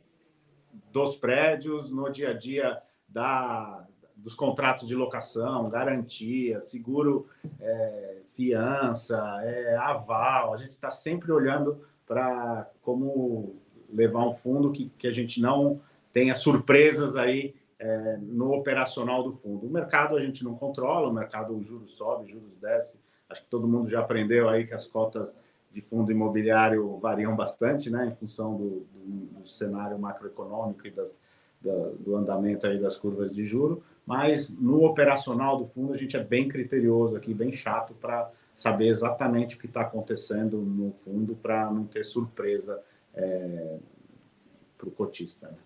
dos 0.91 1.17
prédios, 1.17 1.91
no 1.91 2.11
dia 2.11 2.31
a 2.31 2.33
dia 2.35 2.81
da, 3.09 3.87
dos 4.23 4.35
contratos 4.35 4.87
de 4.87 4.95
locação, 4.95 5.69
garantia, 5.69 6.61
seguro, 6.61 7.27
é, 7.61 8.19
fiança, 8.37 9.19
é, 9.43 9.77
aval. 9.77 10.55
A 10.55 10.57
gente 10.57 10.71
está 10.71 10.91
sempre 10.91 11.33
olhando 11.33 11.81
para 12.07 12.71
como 12.83 13.57
levar 13.93 14.27
um 14.27 14.33
fundo 14.33 14.71
que, 14.71 14.91
que 14.97 15.07
a 15.07 15.13
gente 15.13 15.41
não 15.41 15.81
tenha 16.13 16.35
surpresas 16.35 17.17
aí 17.17 17.55
é, 17.79 18.17
no 18.21 18.53
operacional 18.53 19.23
do 19.23 19.33
fundo. 19.33 19.67
O 19.67 19.71
mercado 19.71 20.17
a 20.17 20.25
gente 20.25 20.45
não 20.45 20.55
controla, 20.55 21.09
o 21.09 21.13
mercado 21.13 21.55
o 21.55 21.65
juros 21.65 21.93
sobe, 21.93 22.31
juros 22.31 22.57
desce. 22.57 23.01
Acho 23.29 23.43
que 23.43 23.49
todo 23.49 23.67
mundo 23.67 23.91
já 23.91 24.01
aprendeu 24.01 24.49
aí 24.49 24.67
que 24.67 24.75
as 24.75 24.87
cotas 24.87 25.37
de 25.73 25.81
fundo 25.81 26.13
imobiliário 26.13 26.99
variam 26.99 27.35
bastante, 27.35 27.91
né, 27.91 28.07
em 28.07 28.11
função 28.11 28.57
do, 28.57 28.87
do, 28.95 29.41
do 29.41 29.49
cenário 29.49 29.99
macroeconômico 29.99 30.87
e 30.87 30.91
das, 30.91 31.19
da, 31.61 31.73
do 31.99 32.15
andamento 32.15 32.67
aí 32.67 32.79
das 32.79 32.97
curvas 32.97 33.33
de 33.33 33.45
juro. 33.45 33.83
Mas 34.13 34.51
no 34.51 34.85
operacional 34.85 35.57
do 35.57 35.65
fundo 35.65 35.95
a 35.95 35.97
gente 35.97 36.19
é 36.19 36.23
bem 36.23 36.47
criterioso 36.47 37.17
aqui, 37.17 37.33
bem 37.33 37.51
chato 37.51 37.95
para 37.95 38.31
saber 38.55 38.89
exatamente 38.89 39.57
o 39.57 39.59
que 39.59 39.65
está 39.65 39.81
acontecendo 39.81 40.59
no 40.59 40.93
fundo 40.93 41.35
para 41.35 41.71
não 41.71 41.87
ter 41.87 42.05
surpresa 42.05 42.79
é, 43.15 43.79
para 44.77 44.87
o 44.87 44.91
cotista. 44.91 45.49
Né? 45.49 45.57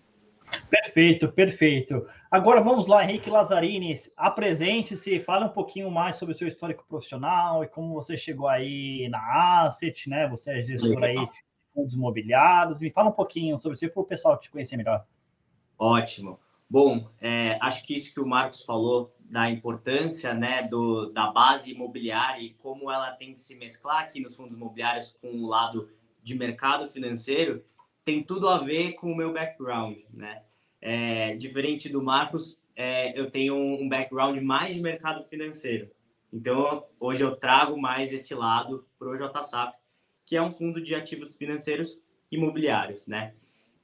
Perfeito, 0.70 1.32
perfeito. 1.32 2.06
Agora 2.30 2.60
vamos 2.60 2.86
lá, 2.86 3.02
Henrique 3.02 3.28
Lazzarini, 3.28 3.94
apresente-se, 4.16 5.18
fale 5.18 5.46
um 5.46 5.48
pouquinho 5.48 5.90
mais 5.90 6.14
sobre 6.14 6.32
o 6.32 6.38
seu 6.38 6.46
histórico 6.46 6.84
profissional 6.88 7.64
e 7.64 7.66
como 7.66 7.94
você 7.94 8.16
chegou 8.16 8.46
aí 8.46 9.08
na 9.08 9.64
Asset, 9.64 10.08
né? 10.08 10.28
Você 10.28 10.60
é 10.60 10.62
gestor 10.62 11.02
aí 11.02 11.16
de 11.16 11.44
fundos 11.74 11.94
imobiliários. 11.94 12.80
Me 12.80 12.92
fala 12.92 13.08
um 13.08 13.12
pouquinho 13.12 13.58
sobre 13.58 13.76
você 13.76 13.88
para 13.88 14.00
o 14.00 14.06
pessoal 14.06 14.38
te 14.38 14.52
conhecer 14.52 14.76
melhor. 14.76 15.04
Ótimo. 15.76 16.38
Bom, 16.68 17.11
é, 17.20 17.58
acho 17.62 17.85
que 17.85 17.94
isso 17.94 18.12
que 18.12 18.20
o 18.20 18.26
Marcos 18.26 18.64
falou 18.64 19.14
da 19.20 19.50
importância 19.50 20.35
né, 20.35 20.62
do, 20.62 21.12
da 21.12 21.30
base 21.30 21.73
imobiliária 21.73 22.42
e 22.42 22.54
como 22.54 22.90
ela 22.90 23.12
tem 23.12 23.32
que 23.32 23.40
se 23.40 23.56
mesclar 23.56 24.02
aqui 24.02 24.20
nos 24.20 24.37
fundos 24.37 24.56
imobiliários 24.56 25.16
com 25.20 25.28
o 25.28 25.46
lado 25.46 25.88
de 26.23 26.35
mercado 26.35 26.88
financeiro, 26.88 27.64
tem 28.04 28.23
tudo 28.23 28.49
a 28.49 28.58
ver 28.58 28.92
com 28.94 29.12
o 29.12 29.16
meu 29.16 29.32
background, 29.32 29.99
né? 30.12 30.42
É, 30.80 31.37
diferente 31.37 31.88
do 31.88 32.02
Marcos, 32.02 32.61
é, 32.75 33.18
eu 33.18 33.30
tenho 33.30 33.56
um 33.56 33.88
background 33.88 34.37
mais 34.42 34.75
de 34.75 34.80
mercado 34.80 35.25
financeiro. 35.25 35.90
Então, 36.32 36.85
hoje 37.00 37.23
eu 37.23 37.35
trago 37.35 37.80
mais 37.80 38.12
esse 38.12 38.35
lado 38.35 38.87
para 38.99 39.08
o 39.08 39.16
JSAP, 39.16 39.75
que 40.25 40.37
é 40.37 40.42
um 40.42 40.52
fundo 40.52 40.82
de 40.82 40.94
ativos 40.94 41.37
financeiros 41.37 42.04
imobiliários, 42.30 43.06
né? 43.06 43.35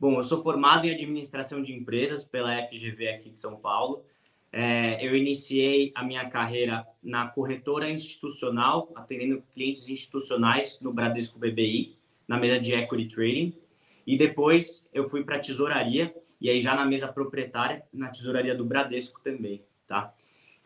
Bom, 0.03 0.17
eu 0.17 0.25
sou 0.25 0.43
formado 0.43 0.85
em 0.85 0.91
administração 0.91 1.63
de 1.63 1.73
empresas 1.73 2.27
pela 2.27 2.61
FGV 2.67 3.07
aqui 3.07 3.31
de 3.31 3.39
São 3.39 3.55
Paulo. 3.55 4.05
É, 4.51 4.99
eu 5.01 5.15
iniciei 5.15 5.93
a 5.95 6.03
minha 6.03 6.29
carreira 6.29 6.85
na 7.01 7.29
corretora 7.29 7.89
institucional, 7.89 8.91
atendendo 8.97 9.45
clientes 9.55 9.89
institucionais 9.89 10.81
no 10.81 10.93
Bradesco 10.93 11.39
BBI, 11.39 11.97
na 12.27 12.37
mesa 12.37 12.61
de 12.61 12.75
equity 12.75 13.15
trading. 13.15 13.57
E 14.05 14.19
depois 14.19 14.89
eu 14.93 15.09
fui 15.09 15.23
para 15.23 15.37
a 15.37 15.39
tesouraria, 15.39 16.13
e 16.41 16.51
aí 16.51 16.61
já 16.61 16.75
na 16.75 16.85
mesa 16.85 17.07
proprietária, 17.07 17.85
na 17.93 18.09
tesouraria 18.09 18.57
do 18.57 18.65
Bradesco 18.65 19.21
também, 19.21 19.63
tá? 19.87 20.13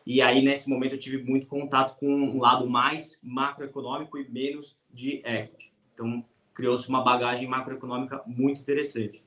E 0.03 0.19
aí, 0.19 0.41
nesse 0.41 0.67
momento, 0.67 0.93
eu 0.93 0.99
tive 0.99 1.19
muito 1.19 1.45
contato 1.45 1.95
com 1.99 2.11
um 2.11 2.39
lado 2.39 2.67
mais 2.67 3.19
macroeconômico 3.21 4.17
e 4.17 4.27
menos 4.27 4.75
de 4.91 5.21
equity. 5.23 5.71
Então, 5.93 6.25
criou-se 6.55 6.89
uma 6.89 7.03
bagagem 7.03 7.47
macroeconômica 7.47 8.23
muito 8.25 8.59
interessante. 8.59 9.26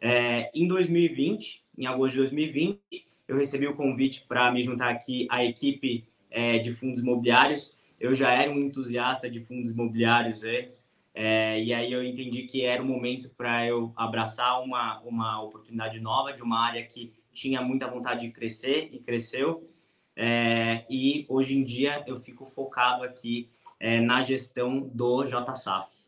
É, 0.00 0.50
em 0.54 0.66
2020, 0.66 1.64
em 1.76 1.86
agosto 1.86 2.14
de 2.14 2.20
2020, 2.20 2.80
eu 3.28 3.36
recebi 3.36 3.66
o 3.66 3.76
convite 3.76 4.24
para 4.26 4.50
me 4.50 4.62
juntar 4.62 4.88
aqui 4.88 5.26
à 5.30 5.44
equipe 5.44 6.04
é, 6.30 6.58
de 6.58 6.72
fundos 6.72 7.00
imobiliários. 7.00 7.76
Eu 7.98 8.14
já 8.14 8.32
era 8.32 8.50
um 8.50 8.58
entusiasta 8.58 9.30
de 9.30 9.40
fundos 9.40 9.70
imobiliários 9.72 10.42
antes, 10.42 10.88
é, 11.14 11.62
e 11.62 11.74
aí 11.74 11.92
eu 11.92 12.02
entendi 12.02 12.44
que 12.44 12.64
era 12.64 12.82
o 12.82 12.86
momento 12.86 13.28
para 13.36 13.66
eu 13.66 13.92
abraçar 13.96 14.62
uma, 14.62 15.00
uma 15.00 15.42
oportunidade 15.42 16.00
nova 16.00 16.32
de 16.32 16.42
uma 16.42 16.58
área 16.64 16.84
que 16.84 17.12
tinha 17.32 17.60
muita 17.60 17.86
vontade 17.86 18.26
de 18.26 18.32
crescer 18.32 18.88
e 18.92 18.98
cresceu. 18.98 19.68
É, 20.16 20.84
e 20.88 21.26
hoje 21.28 21.54
em 21.54 21.64
dia 21.64 22.02
eu 22.06 22.18
fico 22.18 22.46
focado 22.46 23.04
aqui 23.04 23.48
é, 23.78 24.00
na 24.00 24.20
gestão 24.20 24.80
do 24.80 25.24
JSAF. 25.24 25.99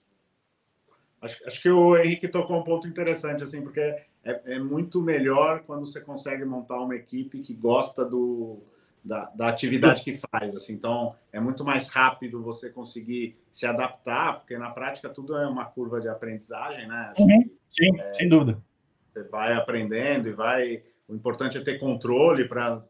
Acho, 1.23 1.47
acho, 1.47 1.63
que 1.63 1.71
o 1.71 1.97
Henrique 1.97 2.27
tocou 2.27 2.59
um 2.59 2.65
ponto 2.65 2.89
interessante, 2.89 3.45
assim, 3.45 3.63
porque 3.63 3.81
é, 3.81 4.07
é 4.45 4.59
muito 4.59 5.01
melhor 5.01 5.61
quando 5.61 5.87
você 5.87 6.01
consegue 6.01 6.45
montar 6.45 6.81
uma 6.81 6.97
equipe 6.97 7.39
que 7.41 7.55
gosta 7.55 8.05
do, 8.05 8.61
da, 9.05 9.31
da, 9.35 9.49
atividade 9.49 10.03
que 10.03 10.15
faz. 10.17 10.57
Assim. 10.57 10.75
Então, 10.75 11.15
é 11.33 11.41
muito 11.41 11.65
mais 11.65 11.89
rápido 11.89 12.43
você 12.43 12.71
conseguir 12.71 13.37
se 13.53 13.67
adaptar, 13.67 14.41
porque 14.41 14.59
na 14.59 14.71
prática 14.71 15.09
tudo 15.09 15.37
é 15.37 15.47
uma 15.47 15.65
curva 15.65 16.01
de 16.01 16.09
aprendizagem, 16.09 16.89
né? 16.89 17.13
Uhum, 17.19 17.51
sim, 17.71 18.01
é, 18.01 18.15
sem 18.15 18.29
dúvida. 18.29 18.61
Você 19.13 19.23
vai 19.25 19.55
aprendendo 19.55 20.29
e 20.29 20.33
vai. 20.33 20.83
O 21.09 21.15
importante 21.15 21.59
é 21.59 21.61
ter 21.61 21.79
controle 21.79 22.49
para 22.49 22.83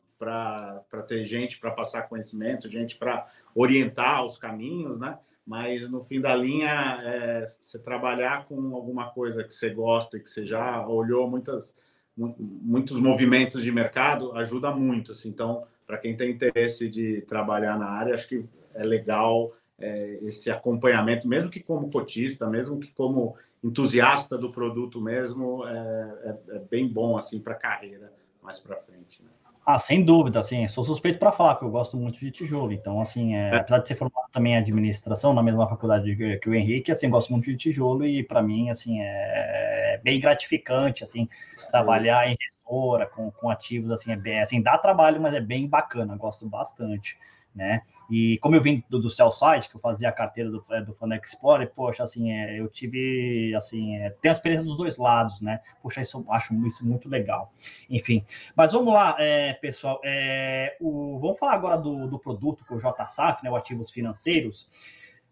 ter 1.06 1.24
gente 1.24 1.58
para 1.58 1.70
passar 1.70 2.08
conhecimento, 2.08 2.68
gente 2.68 2.96
para 2.96 3.26
orientar 3.54 4.24
os 4.24 4.38
caminhos, 4.38 4.98
né? 4.98 5.18
Mas 5.46 5.88
no 5.88 6.00
fim 6.00 6.20
da 6.20 6.34
linha, 6.34 7.00
é, 7.02 7.46
você 7.46 7.78
trabalhar 7.78 8.46
com 8.46 8.74
alguma 8.74 9.10
coisa 9.10 9.42
que 9.42 9.52
você 9.52 9.70
gosta 9.70 10.16
e 10.16 10.20
que 10.20 10.28
você 10.28 10.46
já 10.46 10.86
olhou 10.86 11.28
muitas, 11.28 11.76
muitos 12.16 12.98
movimentos 13.00 13.62
de 13.62 13.72
mercado 13.72 14.32
ajuda 14.36 14.70
muito. 14.70 15.12
Assim. 15.12 15.28
Então, 15.28 15.64
para 15.86 15.98
quem 15.98 16.16
tem 16.16 16.30
interesse 16.30 16.88
de 16.88 17.22
trabalhar 17.22 17.78
na 17.78 17.88
área, 17.88 18.14
acho 18.14 18.28
que 18.28 18.44
é 18.74 18.84
legal 18.84 19.52
é, 19.78 20.18
esse 20.22 20.50
acompanhamento, 20.50 21.26
mesmo 21.26 21.50
que 21.50 21.60
como 21.60 21.90
cotista, 21.90 22.48
mesmo 22.48 22.78
que 22.78 22.92
como 22.92 23.36
entusiasta 23.62 24.38
do 24.38 24.50
produto 24.50 25.00
mesmo, 25.00 25.66
é, 25.66 26.36
é, 26.50 26.56
é 26.56 26.58
bem 26.58 26.86
bom 26.88 27.16
assim 27.16 27.40
para 27.40 27.54
a 27.54 27.58
carreira 27.58 28.12
mais 28.42 28.58
para 28.58 28.76
frente. 28.76 29.22
Né? 29.22 29.30
Ah, 29.64 29.78
sem 29.78 30.04
dúvida, 30.04 30.40
assim, 30.40 30.66
sou 30.66 30.82
suspeito 30.82 31.20
para 31.20 31.30
falar 31.30 31.54
que 31.54 31.64
eu 31.64 31.70
gosto 31.70 31.96
muito 31.96 32.18
de 32.18 32.32
tijolo, 32.32 32.72
então, 32.72 33.00
assim, 33.00 33.36
é, 33.36 33.50
é. 33.50 33.56
apesar 33.56 33.78
de 33.78 33.86
ser 33.86 33.94
formado 33.94 34.28
também 34.32 34.54
em 34.54 34.56
administração 34.56 35.32
na 35.32 35.42
mesma 35.42 35.68
faculdade 35.68 36.16
que 36.40 36.48
o 36.48 36.54
Henrique, 36.54 36.90
assim, 36.90 37.08
gosto 37.08 37.30
muito 37.30 37.44
de 37.44 37.56
tijolo 37.56 38.04
e 38.04 38.24
para 38.24 38.42
mim, 38.42 38.70
assim, 38.70 39.00
é 39.00 40.00
bem 40.02 40.18
gratificante, 40.18 41.04
assim, 41.04 41.28
trabalhar 41.70 42.28
em 42.28 42.36
gestora 42.40 43.06
com, 43.06 43.30
com 43.30 43.48
ativos, 43.50 43.92
assim, 43.92 44.10
é 44.10 44.16
bem, 44.16 44.40
assim, 44.40 44.60
dá 44.60 44.76
trabalho, 44.76 45.20
mas 45.20 45.32
é 45.32 45.40
bem 45.40 45.68
bacana, 45.68 46.16
gosto 46.16 46.44
bastante 46.48 47.16
né? 47.54 47.82
E 48.10 48.38
como 48.38 48.56
eu 48.56 48.62
vim 48.62 48.82
do, 48.88 48.98
do 48.98 49.10
Site, 49.10 49.68
que 49.68 49.76
eu 49.76 49.80
fazia 49.80 50.08
a 50.08 50.12
carteira 50.12 50.50
do, 50.50 50.62
é, 50.70 50.80
do 50.80 50.94
Fund 50.94 51.12
Explorer, 51.12 51.70
poxa, 51.74 52.02
assim, 52.02 52.32
é, 52.32 52.58
eu 52.58 52.68
tive, 52.68 53.54
assim, 53.54 53.96
é, 53.96 54.10
tem 54.10 54.30
a 54.30 54.32
experiência 54.32 54.64
dos 54.64 54.76
dois 54.76 54.96
lados, 54.96 55.40
né? 55.40 55.60
Poxa, 55.82 56.00
isso 56.00 56.24
acho 56.30 56.54
isso 56.66 56.86
muito 56.86 57.08
legal. 57.08 57.52
Enfim, 57.88 58.24
mas 58.56 58.72
vamos 58.72 58.92
lá, 58.92 59.16
é, 59.18 59.52
pessoal, 59.54 60.00
é, 60.04 60.76
o, 60.80 61.18
vamos 61.20 61.38
falar 61.38 61.54
agora 61.54 61.76
do, 61.76 62.06
do 62.06 62.18
produto 62.18 62.64
que 62.64 62.72
é 62.72 62.76
o 62.76 62.78
JSAF, 62.78 63.44
né, 63.44 63.50
o 63.50 63.56
Ativos 63.56 63.90
Financeiros. 63.90 64.66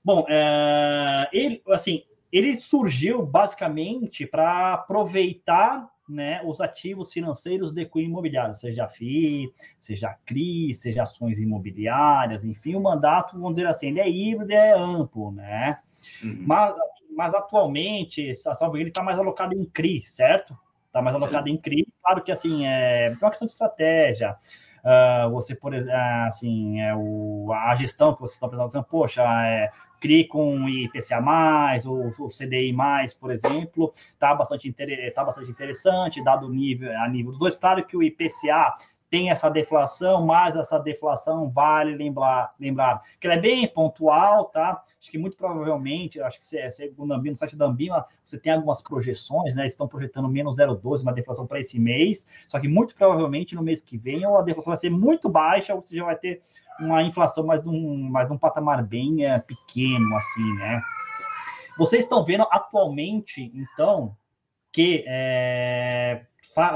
Bom, 0.05 0.25
é, 0.29 1.29
ele, 1.33 1.63
assim, 1.69 2.05
ele 2.33 2.57
surgiu 2.57 3.25
basicamente 3.25 4.27
para 4.27 4.75
aproveitar 4.75 5.89
né, 6.11 6.41
os 6.45 6.61
ativos 6.61 7.13
financeiros 7.13 7.73
de 7.73 7.87
cunho 7.87 8.07
imobiliário, 8.07 8.55
seja 8.55 8.89
FI, 8.89 9.53
seja 9.79 10.15
CRI, 10.27 10.75
seja 10.75 11.03
ações 11.03 11.39
imobiliárias, 11.39 12.45
enfim, 12.45 12.75
o 12.75 12.81
mandato, 12.81 13.39
vamos 13.39 13.55
dizer 13.55 13.67
assim, 13.67 13.89
ele 13.89 14.01
é 14.01 14.11
híbrido, 14.11 14.53
é 14.53 14.73
amplo, 14.73 15.31
né? 15.31 15.79
Uhum. 16.23 16.45
Mas, 16.47 16.75
mas 17.17 17.35
atualmente, 17.35 18.35
salvo 18.35 18.77
ele 18.77 18.89
está 18.89 19.03
mais 19.03 19.19
alocado 19.19 19.55
em 19.55 19.65
CRI, 19.65 20.01
certo? 20.01 20.57
Está 20.87 21.01
mais 21.01 21.15
alocado 21.15 21.45
Sim. 21.45 21.53
em 21.53 21.57
CRI, 21.57 21.87
claro 22.03 22.23
que 22.23 22.33
assim, 22.33 22.67
é 22.67 23.17
uma 23.21 23.31
questão 23.31 23.47
de 23.47 23.53
estratégia. 23.53 24.37
Uh, 24.85 25.31
você, 25.31 25.55
por 25.55 25.75
exemplo, 25.75 25.99
assim, 26.27 26.81
é 26.81 26.95
o, 26.95 27.53
a 27.53 27.75
gestão 27.77 28.15
que 28.15 28.21
vocês 28.21 28.35
estão 28.35 28.49
apresentando, 28.49 28.85
poxa, 28.85 29.23
é, 29.23 29.71
CRI 30.01 30.27
com 30.27 30.69
IPCA+, 30.69 31.23
ou 31.87 32.09
o 32.19 32.29
CDI+, 32.29 32.75
por 33.21 33.31
exemplo, 33.31 33.93
está 34.13 34.35
bastante, 34.35 34.75
tá 35.15 35.25
bastante 35.25 35.51
interessante, 35.51 36.25
dado 36.25 36.49
nível, 36.49 36.91
a 36.99 37.09
nível 37.09 37.33
dos 37.33 37.39
dois. 37.39 37.57
Claro 37.57 37.85
que 37.85 37.97
o 37.97 38.03
IPCA 38.03 38.75
tem 39.11 39.29
essa 39.29 39.51
deflação, 39.51 40.25
mas 40.25 40.57
essa 40.57 40.79
deflação 40.79 41.51
vale 41.51 41.97
lembrar, 41.97 42.55
lembrar 42.61 43.03
que 43.19 43.27
ela 43.27 43.35
é 43.35 43.41
bem 43.41 43.67
pontual, 43.67 44.45
tá? 44.45 44.83
Acho 45.01 45.11
que 45.11 45.19
muito 45.19 45.37
provavelmente, 45.37 46.21
acho 46.21 46.39
que 46.39 46.71
segundo 46.71 47.13
Ambima, 47.13 47.33
no 47.33 47.37
site 47.37 47.57
da 47.57 47.67
Ambima, 47.67 48.07
você 48.25 48.39
tem 48.39 48.53
algumas 48.53 48.81
projeções, 48.81 49.57
né? 49.57 49.63
Eles 49.63 49.73
estão 49.73 49.89
projetando 49.89 50.29
menos 50.29 50.59
0,12, 50.59 51.03
uma 51.03 51.13
deflação 51.13 51.45
para 51.45 51.59
esse 51.59 51.81
mês, 51.81 52.29
só 52.47 52.61
que 52.61 52.69
muito 52.69 52.95
provavelmente 52.95 53.57
no 53.57 53.63
mês 53.63 53.83
que 53.83 53.99
vem 53.99 54.25
a 54.25 54.43
deflação 54.43 54.71
vai 54.71 54.77
ser 54.77 54.91
muito 54.91 55.29
baixa, 55.29 55.75
ou 55.75 55.83
já 55.91 56.05
vai 56.05 56.17
ter 56.17 56.41
uma 56.79 57.03
inflação 57.03 57.45
mais 57.45 57.65
num, 57.65 58.09
mais 58.09 58.31
num 58.31 58.39
patamar 58.39 58.83
bem 58.85 59.27
é, 59.27 59.41
pequeno, 59.41 60.17
assim, 60.17 60.55
né? 60.55 60.81
Vocês 61.77 62.05
estão 62.05 62.25
vendo 62.25 62.47
atualmente, 62.51 63.51
então, 63.55 64.17
que 64.71 65.05
é, 65.09 66.27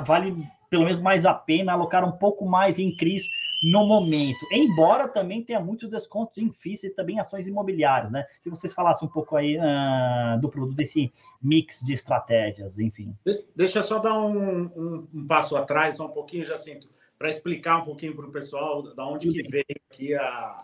vale 0.05 0.49
pelo 0.75 0.87
menos 0.87 0.99
mais 0.99 1.25
a 1.25 1.33
pena 1.33 1.73
alocar 1.73 2.05
um 2.05 2.11
pouco 2.11 2.45
mais 2.45 2.81
em 2.81 2.97
CRIs 2.97 3.31
no 3.63 3.87
momento, 3.87 4.45
embora 4.51 5.07
também 5.07 5.41
tenha 5.41 5.61
muitos 5.61 5.89
descontos 5.89 6.37
em 6.39 6.51
FIIs 6.51 6.83
e 6.83 6.91
também 6.91 7.21
ações 7.21 7.47
imobiliárias, 7.47 8.11
né? 8.11 8.27
Que 8.43 8.51
vocês 8.51 8.75
falassem 8.75 9.07
um 9.07 9.11
pouco 9.11 9.37
aí 9.37 9.57
uh, 9.57 10.41
do 10.41 10.49
produto, 10.49 10.75
desse 10.75 11.13
mix 11.41 11.79
de 11.79 11.93
estratégias, 11.93 12.81
enfim. 12.81 13.17
Deixa 13.55 13.79
eu 13.79 13.83
só 13.85 14.01
dar 14.01 14.21
um, 14.21 14.65
um, 14.65 15.09
um 15.15 15.27
passo 15.29 15.57
atrás, 15.57 15.97
só 15.97 16.07
um 16.07 16.11
pouquinho, 16.11 16.45
Jacinto, 16.45 16.89
para 17.17 17.31
explicar 17.31 17.79
um 17.83 17.85
pouquinho 17.85 18.17
para 18.17 18.27
o 18.27 18.33
pessoal 18.33 18.83
da 18.83 19.07
onde 19.07 19.31
que 19.31 19.49
veio 19.49 19.65
aqui 19.89 20.13
a, 20.13 20.59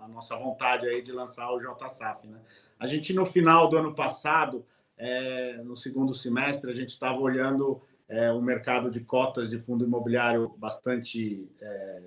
a 0.00 0.08
nossa 0.08 0.34
vontade 0.34 0.86
aí 0.86 1.02
de 1.02 1.12
lançar 1.12 1.52
o 1.52 1.58
JSAF, 1.58 2.26
né? 2.26 2.40
A 2.80 2.86
gente, 2.86 3.12
no 3.12 3.26
final 3.26 3.68
do 3.68 3.76
ano 3.76 3.94
passado, 3.94 4.64
é, 4.96 5.60
no 5.62 5.76
segundo 5.76 6.14
semestre, 6.14 6.70
a 6.70 6.74
gente 6.74 6.88
estava 6.88 7.20
olhando 7.20 7.82
é, 8.12 8.30
um 8.30 8.42
mercado 8.42 8.90
de 8.90 9.00
cotas 9.00 9.48
de 9.48 9.58
fundo 9.58 9.86
imobiliário 9.86 10.52
bastante 10.58 11.48
é, 11.60 12.00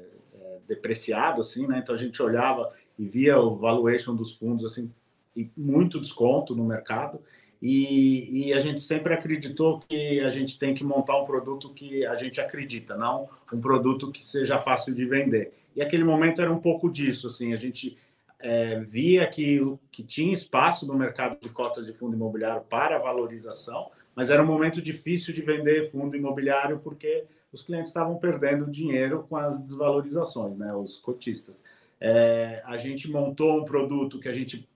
depreciado, 0.68 1.42
assim, 1.42 1.66
né? 1.66 1.80
Então 1.82 1.96
a 1.96 1.98
gente 1.98 2.22
olhava 2.22 2.72
e 2.98 3.08
via 3.08 3.40
o 3.40 3.56
valuation 3.56 4.16
dos 4.16 4.36
fundos, 4.36 4.64
assim, 4.64 4.92
e 5.36 5.50
muito 5.58 6.00
desconto 6.00 6.56
no 6.56 6.64
mercado. 6.64 7.20
E, 7.60 8.50
e, 8.50 8.54
a 8.54 8.60
gente 8.60 8.82
sempre 8.82 9.14
acreditou 9.14 9.80
que 9.80 10.20
a 10.20 10.30
gente 10.30 10.60
tem 10.60 10.76
que 10.76 10.84
montar 10.84 11.20
um 11.20 11.26
produto 11.26 11.74
que 11.74 12.06
a 12.06 12.14
gente 12.14 12.40
acredita, 12.40 12.96
não 12.96 13.28
um 13.52 13.60
produto 13.60 14.12
que 14.12 14.24
seja 14.24 14.60
fácil 14.60 14.94
de 14.94 15.06
vender. 15.06 15.54
E 15.76 15.82
aquele 15.82 16.04
momento 16.04 16.40
era 16.40 16.52
um 16.52 16.60
pouco 16.60 16.88
disso, 16.88 17.26
assim, 17.26 17.54
a 17.54 17.56
gente 17.56 17.98
é, 18.40 18.80
via 18.82 19.26
que, 19.26 19.60
que 19.92 20.04
tinha 20.04 20.32
espaço 20.32 20.86
no 20.86 20.94
mercado 20.94 21.40
de 21.42 21.50
cotas 21.50 21.88
de 21.88 21.94
fundo 21.94 22.16
imobiliário 22.16 22.62
para 22.70 23.00
valorização, 23.00 23.90
mas 24.16 24.30
era 24.30 24.42
um 24.42 24.46
momento 24.46 24.82
difícil 24.82 25.34
de 25.34 25.42
vender 25.42 25.90
fundo 25.90 26.16
imobiliário 26.16 26.80
porque 26.80 27.26
os 27.52 27.62
clientes 27.62 27.90
estavam 27.90 28.18
perdendo 28.18 28.70
dinheiro 28.70 29.26
com 29.30 29.38
as 29.38 29.60
desvalorizações, 29.60 30.58
né, 30.58 30.74
os 30.74 30.98
cotistas. 30.98 31.64
É, 32.00 32.62
a 32.66 32.78
gente 32.78 33.10
montou 33.10 33.62
um 33.62 33.66
produto 33.66 34.20
que 34.20 34.28
a 34.28 34.34
gente 34.34 34.68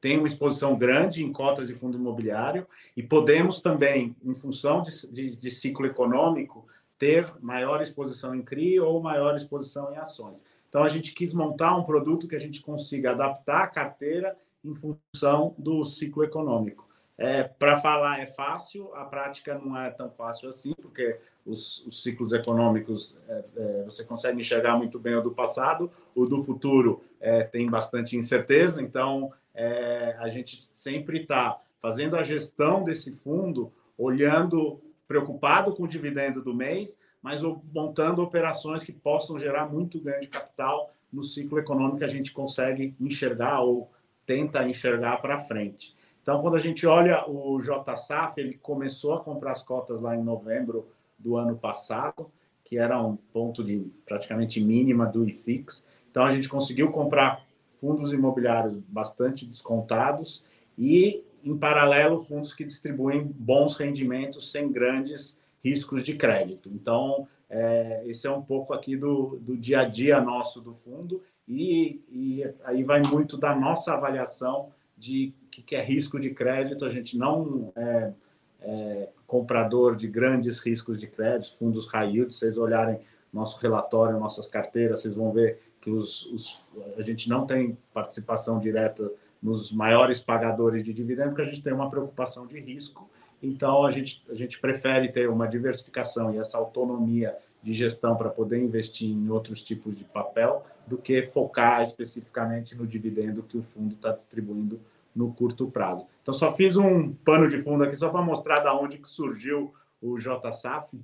tem 0.00 0.18
uma 0.18 0.26
exposição 0.26 0.76
grande 0.76 1.24
em 1.24 1.32
cotas 1.32 1.68
de 1.68 1.74
fundo 1.74 1.96
imobiliário 1.96 2.66
e 2.96 3.02
podemos 3.02 3.60
também, 3.60 4.14
em 4.22 4.34
função 4.34 4.82
de, 4.82 5.12
de, 5.12 5.36
de 5.36 5.50
ciclo 5.50 5.86
econômico, 5.86 6.66
ter 6.98 7.32
maior 7.40 7.80
exposição 7.80 8.34
em 8.34 8.42
CRI 8.42 8.80
ou 8.80 9.02
maior 9.02 9.34
exposição 9.34 9.92
em 9.92 9.96
ações. 9.96 10.42
Então, 10.68 10.82
a 10.82 10.88
gente 10.88 11.14
quis 11.14 11.32
montar 11.32 11.76
um 11.76 11.84
produto 11.84 12.28
que 12.28 12.36
a 12.36 12.40
gente 12.40 12.62
consiga 12.62 13.12
adaptar 13.12 13.64
a 13.64 13.66
carteira 13.66 14.36
em 14.64 14.74
função 14.74 15.54
do 15.56 15.84
ciclo 15.84 16.24
econômico. 16.24 16.85
É, 17.18 17.44
Para 17.44 17.76
falar 17.76 18.20
é 18.20 18.26
fácil, 18.26 18.94
a 18.94 19.04
prática 19.04 19.58
não 19.58 19.76
é 19.76 19.90
tão 19.90 20.10
fácil 20.10 20.50
assim, 20.50 20.74
porque 20.74 21.18
os, 21.46 21.86
os 21.86 22.02
ciclos 22.02 22.32
econômicos 22.32 23.18
é, 23.26 23.44
é, 23.56 23.82
você 23.84 24.04
consegue 24.04 24.38
enxergar 24.38 24.76
muito 24.76 24.98
bem 24.98 25.14
o 25.14 25.22
do 25.22 25.30
passado, 25.30 25.90
o 26.14 26.26
do 26.26 26.42
futuro 26.42 27.02
é, 27.20 27.42
tem 27.42 27.66
bastante 27.66 28.16
incerteza, 28.16 28.82
então 28.82 29.32
é, 29.54 30.14
a 30.18 30.28
gente 30.28 30.60
sempre 30.74 31.22
está 31.22 31.58
fazendo 31.80 32.16
a 32.16 32.22
gestão 32.22 32.84
desse 32.84 33.12
fundo, 33.12 33.72
olhando, 33.96 34.80
preocupado 35.08 35.72
com 35.74 35.84
o 35.84 35.88
dividendo 35.88 36.42
do 36.42 36.52
mês, 36.52 36.98
mas 37.22 37.42
montando 37.72 38.22
operações 38.22 38.84
que 38.84 38.92
possam 38.92 39.38
gerar 39.38 39.66
muito 39.66 39.98
ganho 40.00 40.20
de 40.20 40.28
capital 40.28 40.92
no 41.12 41.22
ciclo 41.22 41.58
econômico 41.58 41.98
que 41.98 42.04
a 42.04 42.08
gente 42.08 42.32
consegue 42.32 42.94
enxergar 43.00 43.60
ou 43.60 43.90
tenta 44.26 44.68
enxergar 44.68 45.16
para 45.22 45.38
frente. 45.38 45.96
Então, 46.26 46.42
quando 46.42 46.56
a 46.56 46.58
gente 46.58 46.84
olha 46.88 47.24
o 47.30 47.56
JSAF, 47.60 48.40
ele 48.40 48.54
começou 48.54 49.14
a 49.14 49.20
comprar 49.20 49.52
as 49.52 49.62
cotas 49.62 50.00
lá 50.00 50.16
em 50.16 50.24
novembro 50.24 50.88
do 51.16 51.36
ano 51.36 51.56
passado, 51.56 52.28
que 52.64 52.76
era 52.76 53.00
um 53.00 53.14
ponto 53.14 53.62
de 53.62 53.92
praticamente 54.04 54.60
mínima 54.60 55.06
do 55.06 55.24
IFIX. 55.24 55.84
Então, 56.10 56.24
a 56.24 56.34
gente 56.34 56.48
conseguiu 56.48 56.90
comprar 56.90 57.46
fundos 57.70 58.12
imobiliários 58.12 58.76
bastante 58.88 59.46
descontados 59.46 60.44
e, 60.76 61.22
em 61.44 61.56
paralelo, 61.56 62.18
fundos 62.18 62.52
que 62.52 62.64
distribuem 62.64 63.22
bons 63.22 63.76
rendimentos 63.76 64.50
sem 64.50 64.72
grandes 64.72 65.38
riscos 65.64 66.02
de 66.02 66.16
crédito. 66.16 66.68
Então, 66.74 67.28
é, 67.48 68.02
esse 68.04 68.26
é 68.26 68.30
um 68.32 68.42
pouco 68.42 68.74
aqui 68.74 68.96
do, 68.96 69.38
do 69.40 69.56
dia 69.56 69.82
a 69.82 69.84
dia 69.84 70.20
nosso 70.20 70.60
do 70.60 70.74
fundo 70.74 71.22
e, 71.46 72.02
e 72.10 72.44
aí 72.64 72.82
vai 72.82 73.00
muito 73.00 73.36
da 73.36 73.54
nossa 73.54 73.94
avaliação 73.94 74.72
de 74.96 75.34
que, 75.50 75.74
é 75.74 75.82
risco 75.82 76.18
de 76.18 76.30
crédito. 76.30 76.84
A 76.84 76.88
gente 76.88 77.18
não 77.18 77.72
é, 77.76 78.12
é, 78.60 79.08
comprador 79.26 79.96
de 79.96 80.08
grandes 80.08 80.58
riscos 80.60 80.98
de 80.98 81.06
crédito, 81.06 81.56
fundos 81.56 81.86
high. 81.92 82.28
Se 82.30 82.38
vocês 82.38 82.58
olharem 82.58 83.00
nosso 83.32 83.60
relatório, 83.60 84.18
nossas 84.18 84.48
carteiras, 84.48 85.00
vocês 85.00 85.14
vão 85.14 85.32
ver 85.32 85.60
que 85.80 85.90
os, 85.90 86.26
os, 86.26 86.72
a 86.96 87.02
gente 87.02 87.28
não 87.28 87.46
tem 87.46 87.76
participação 87.92 88.58
direta 88.58 89.10
nos 89.42 89.72
maiores 89.72 90.24
pagadores 90.24 90.82
de 90.82 90.92
dividendos, 90.92 91.30
porque 91.30 91.42
a 91.42 91.52
gente 91.52 91.62
tem 91.62 91.72
uma 91.72 91.90
preocupação 91.90 92.46
de 92.46 92.58
risco. 92.58 93.08
Então, 93.42 93.84
a 93.84 93.92
gente, 93.92 94.24
a 94.30 94.34
gente 94.34 94.58
prefere 94.58 95.12
ter 95.12 95.28
uma 95.28 95.46
diversificação 95.46 96.34
e 96.34 96.38
essa 96.38 96.56
autonomia 96.58 97.36
de 97.66 97.72
gestão 97.72 98.16
para 98.16 98.30
poder 98.30 98.62
investir 98.62 99.10
em 99.10 99.28
outros 99.28 99.60
tipos 99.60 99.98
de 99.98 100.04
papel 100.04 100.64
do 100.86 100.96
que 100.96 101.20
focar 101.24 101.82
especificamente 101.82 102.76
no 102.76 102.86
dividendo 102.86 103.42
que 103.42 103.58
o 103.58 103.62
fundo 103.62 103.96
está 103.96 104.12
distribuindo 104.12 104.80
no 105.12 105.34
curto 105.34 105.68
prazo. 105.68 106.06
Então, 106.22 106.32
só 106.32 106.52
fiz 106.52 106.76
um 106.76 107.12
pano 107.12 107.48
de 107.48 107.58
fundo 107.58 107.82
aqui 107.82 107.96
só 107.96 108.08
para 108.08 108.22
mostrar 108.22 108.60
da 108.60 108.72
onde 108.72 108.98
que 108.98 109.08
surgiu 109.08 109.74
o 110.00 110.16
JSAF, 110.16 110.96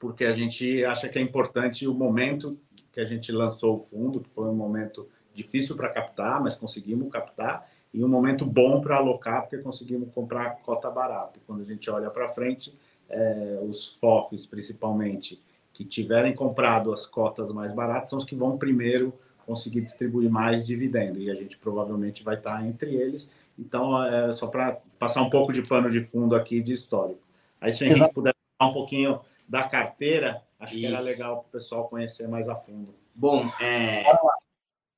porque 0.00 0.24
a 0.24 0.32
gente 0.32 0.82
acha 0.82 1.10
que 1.10 1.18
é 1.18 1.22
importante 1.22 1.86
o 1.86 1.92
momento 1.92 2.58
que 2.90 2.98
a 2.98 3.04
gente 3.04 3.30
lançou 3.30 3.76
o 3.76 3.80
fundo, 3.80 4.22
que 4.22 4.30
foi 4.30 4.48
um 4.48 4.54
momento 4.54 5.06
difícil 5.34 5.76
para 5.76 5.90
captar, 5.90 6.40
mas 6.40 6.54
conseguimos 6.54 7.12
captar, 7.12 7.70
e 7.92 8.02
um 8.02 8.08
momento 8.08 8.46
bom 8.46 8.80
para 8.80 8.96
alocar, 8.96 9.42
porque 9.42 9.58
conseguimos 9.58 10.10
comprar 10.14 10.56
cota 10.62 10.90
barata. 10.90 11.38
Quando 11.46 11.60
a 11.60 11.66
gente 11.66 11.90
olha 11.90 12.08
para 12.08 12.30
frente, 12.30 12.74
é, 13.10 13.60
os 13.62 13.94
FOFs, 13.96 14.46
principalmente, 14.46 15.42
que 15.76 15.84
tiverem 15.84 16.34
comprado 16.34 16.92
as 16.92 17.06
cotas 17.06 17.52
mais 17.52 17.72
baratas, 17.72 18.10
são 18.10 18.18
os 18.18 18.24
que 18.24 18.34
vão 18.34 18.56
primeiro 18.56 19.12
conseguir 19.44 19.80
distribuir 19.80 20.30
mais 20.30 20.64
dividendo, 20.64 21.20
e 21.20 21.30
a 21.30 21.34
gente 21.34 21.56
provavelmente 21.58 22.24
vai 22.24 22.36
estar 22.36 22.66
entre 22.66 22.94
eles. 22.94 23.30
Então, 23.58 24.02
é 24.02 24.32
só 24.32 24.46
para 24.46 24.78
passar 24.98 25.22
um 25.22 25.30
pouco 25.30 25.52
de 25.52 25.62
pano 25.62 25.88
de 25.90 26.00
fundo 26.00 26.34
aqui 26.34 26.60
de 26.60 26.72
histórico. 26.72 27.20
Aí, 27.60 27.72
se 27.72 27.84
a 27.84 27.88
gente 27.88 28.12
puder 28.12 28.34
falar 28.58 28.70
um 28.70 28.74
pouquinho 28.74 29.20
da 29.48 29.62
carteira, 29.62 30.42
Acho 30.58 30.74
Isso. 30.74 30.80
que 30.80 30.86
era 30.86 31.00
legal 31.00 31.40
para 31.40 31.48
o 31.48 31.52
pessoal 31.52 31.88
conhecer 31.88 32.26
mais 32.28 32.48
a 32.48 32.56
fundo. 32.56 32.94
Bom, 33.14 33.46
é, 33.60 34.04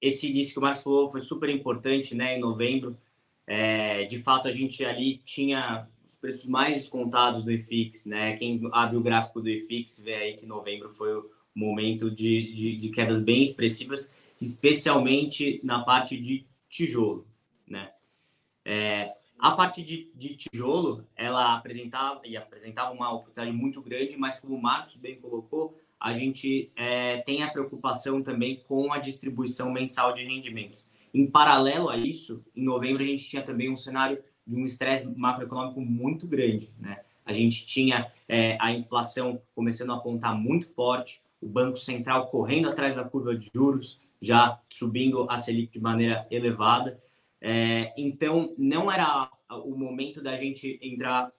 esse 0.01 0.31
início 0.31 0.53
que 0.53 0.59
o 0.59 0.62
Marcos 0.62 0.83
falou 0.83 1.11
foi 1.11 1.21
super 1.21 1.49
importante, 1.49 2.14
né? 2.14 2.37
Em 2.37 2.41
novembro, 2.41 2.97
é, 3.47 4.05
de 4.05 4.23
fato, 4.23 4.47
a 4.47 4.53
gente 4.53 4.85
ali 4.85 5.19
tinha 5.19 5.88
preços 6.19 6.47
mais 6.47 6.83
descontados 6.83 7.45
do 7.45 7.51
IFIX, 7.51 8.07
né? 8.07 8.37
Quem 8.37 8.61
abre 8.73 8.97
o 8.97 9.03
gráfico 9.03 9.41
do 9.41 9.49
IFIX 9.49 10.03
vê 10.03 10.15
aí 10.15 10.37
que 10.37 10.47
novembro 10.47 10.91
foi 10.91 11.17
o 11.17 11.31
momento 11.55 12.11
de, 12.11 12.55
de, 12.55 12.77
de 12.77 12.91
quedas 12.91 13.23
bem 13.23 13.43
expressivas, 13.43 14.11
especialmente 14.41 15.61
na 15.65 15.83
parte 15.83 16.21
de 16.21 16.47
tijolo, 16.69 17.27
né? 17.67 17.91
É, 18.65 19.15
a 19.39 19.53
parte 19.53 19.83
de, 19.83 20.11
de, 20.15 20.37
tijolo, 20.37 21.07
ela 21.17 21.55
apresentava 21.55 22.21
e 22.27 22.37
apresentava 22.37 22.93
uma 22.93 23.13
oportunidade 23.13 23.53
muito 23.53 23.81
grande, 23.81 24.17
mas 24.17 24.39
como 24.41 24.57
o 24.57 24.61
Marcos 24.61 24.97
bem 24.97 25.21
colocou, 25.21 25.79
a 25.99 26.13
gente 26.13 26.73
é, 26.77 27.19
tem 27.19 27.43
a 27.43 27.51
preocupação 27.51 28.23
também 28.23 28.63
com 28.67 28.93
a 28.93 28.99
distribuição 28.99 29.71
mensal 29.71 30.13
de 30.13 30.25
rendimentos. 30.25 30.85
Em 31.15 31.27
paralelo 31.27 31.89
a 31.89 31.97
isso, 31.97 32.45
em 32.55 32.65
novembro 32.65 33.03
a 33.03 33.07
gente 33.07 33.29
tinha 33.29 33.43
também 33.43 33.71
um 33.71 33.77
cenário 33.77 34.23
de 34.49 34.57
um 34.57 34.65
estresse 34.65 35.07
macroeconômico 35.17 35.81
muito 35.81 36.27
grande, 36.27 36.73
né? 36.81 37.01
A 37.25 37.33
gente 37.33 37.67
tinha 37.67 38.11
é, 38.27 38.57
a 38.59 38.73
inflação 38.73 39.41
começando 39.55 39.93
a 39.93 39.97
apontar 39.97 40.35
muito 40.35 40.67
forte, 40.73 41.21
o 41.43 41.47
Banco 41.47 41.77
Central 41.77 42.29
correndo 42.29 42.71
atrás 42.71 42.97
da 42.97 43.05
curva 43.05 43.37
de 43.37 43.51
juros, 43.55 44.01
já 44.21 44.59
subindo 44.71 45.31
a 45.31 45.37
Selic 45.37 45.71
de 45.71 45.81
maneira 45.81 46.27
elevada. 46.31 46.99
É, 47.41 47.93
então, 47.99 48.55
não 48.57 48.91
era 48.91 49.31
o 49.51 49.77
momento 49.77 50.23
da 50.23 50.35
gente 50.37 50.79
entrar 50.83 51.31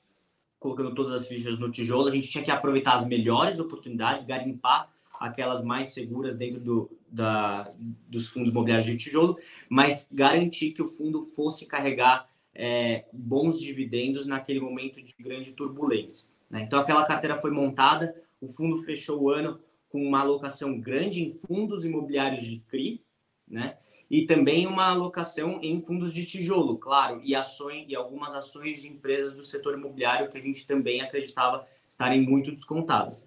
colocando 0.60 0.93
todas 0.93 1.12
as 1.12 1.28
fichas 1.28 1.58
no 1.58 1.72
tijolo, 1.72 2.08
a 2.08 2.12
gente 2.12 2.30
tinha 2.30 2.43
que 2.43 2.52
aproveitar 2.52 2.93
as 2.93 3.08
melhores 3.08 3.60
oportunidades, 3.60 4.26
garimpar 4.26 4.91
aquelas 5.19 5.63
mais 5.63 5.88
seguras 5.88 6.38
dentro 6.38 6.60
do, 6.60 6.91
da, 7.10 7.72
dos 8.08 8.28
fundos 8.28 8.52
imobiliários 8.52 8.86
de 8.86 8.98
tijolo, 8.98 9.38
mas 9.69 10.08
garantir 10.12 10.72
que 10.72 10.82
o 10.82 10.88
fundo 10.88 11.22
fosse 11.22 11.65
carregar 11.65 12.30
é, 12.62 13.06
bons 13.13 13.58
dividendos 13.58 14.28
naquele 14.28 14.60
momento 14.60 15.02
de 15.02 15.15
grande 15.17 15.54
turbulência. 15.54 16.30
Né? 16.50 16.63
Então, 16.63 16.78
aquela 16.78 17.06
carteira 17.06 17.39
foi 17.39 17.52
montada, 17.52 18.13
o 18.41 18.48
fundo 18.48 18.84
fechou 18.84 19.22
o 19.22 19.30
ano 19.30 19.62
com 19.88 20.06
uma 20.06 20.19
alocação 20.19 20.78
grande 20.78 21.24
em 21.24 21.34
fundos 21.48 21.86
imobiliários 21.86 22.45
de 22.45 22.60
CRI, 22.69 23.02
né? 23.48 23.78
e 24.12 24.26
também 24.26 24.67
uma 24.67 24.89
alocação 24.89 25.60
em 25.63 25.80
fundos 25.80 26.13
de 26.13 26.26
tijolo, 26.26 26.78
claro, 26.78 27.22
e 27.24 27.34
ações 27.34 27.86
e 27.88 27.95
algumas 27.95 28.36
ações 28.36 28.82
de 28.82 28.89
empresas 28.89 29.34
do 29.34 29.43
setor 29.43 29.78
imobiliário 29.78 30.30
que 30.30 30.38
a 30.38 30.41
gente 30.41 30.67
também 30.67 31.00
acreditava 31.00 31.65
estarem 31.88 32.22
muito 32.22 32.52
descontadas. 32.52 33.26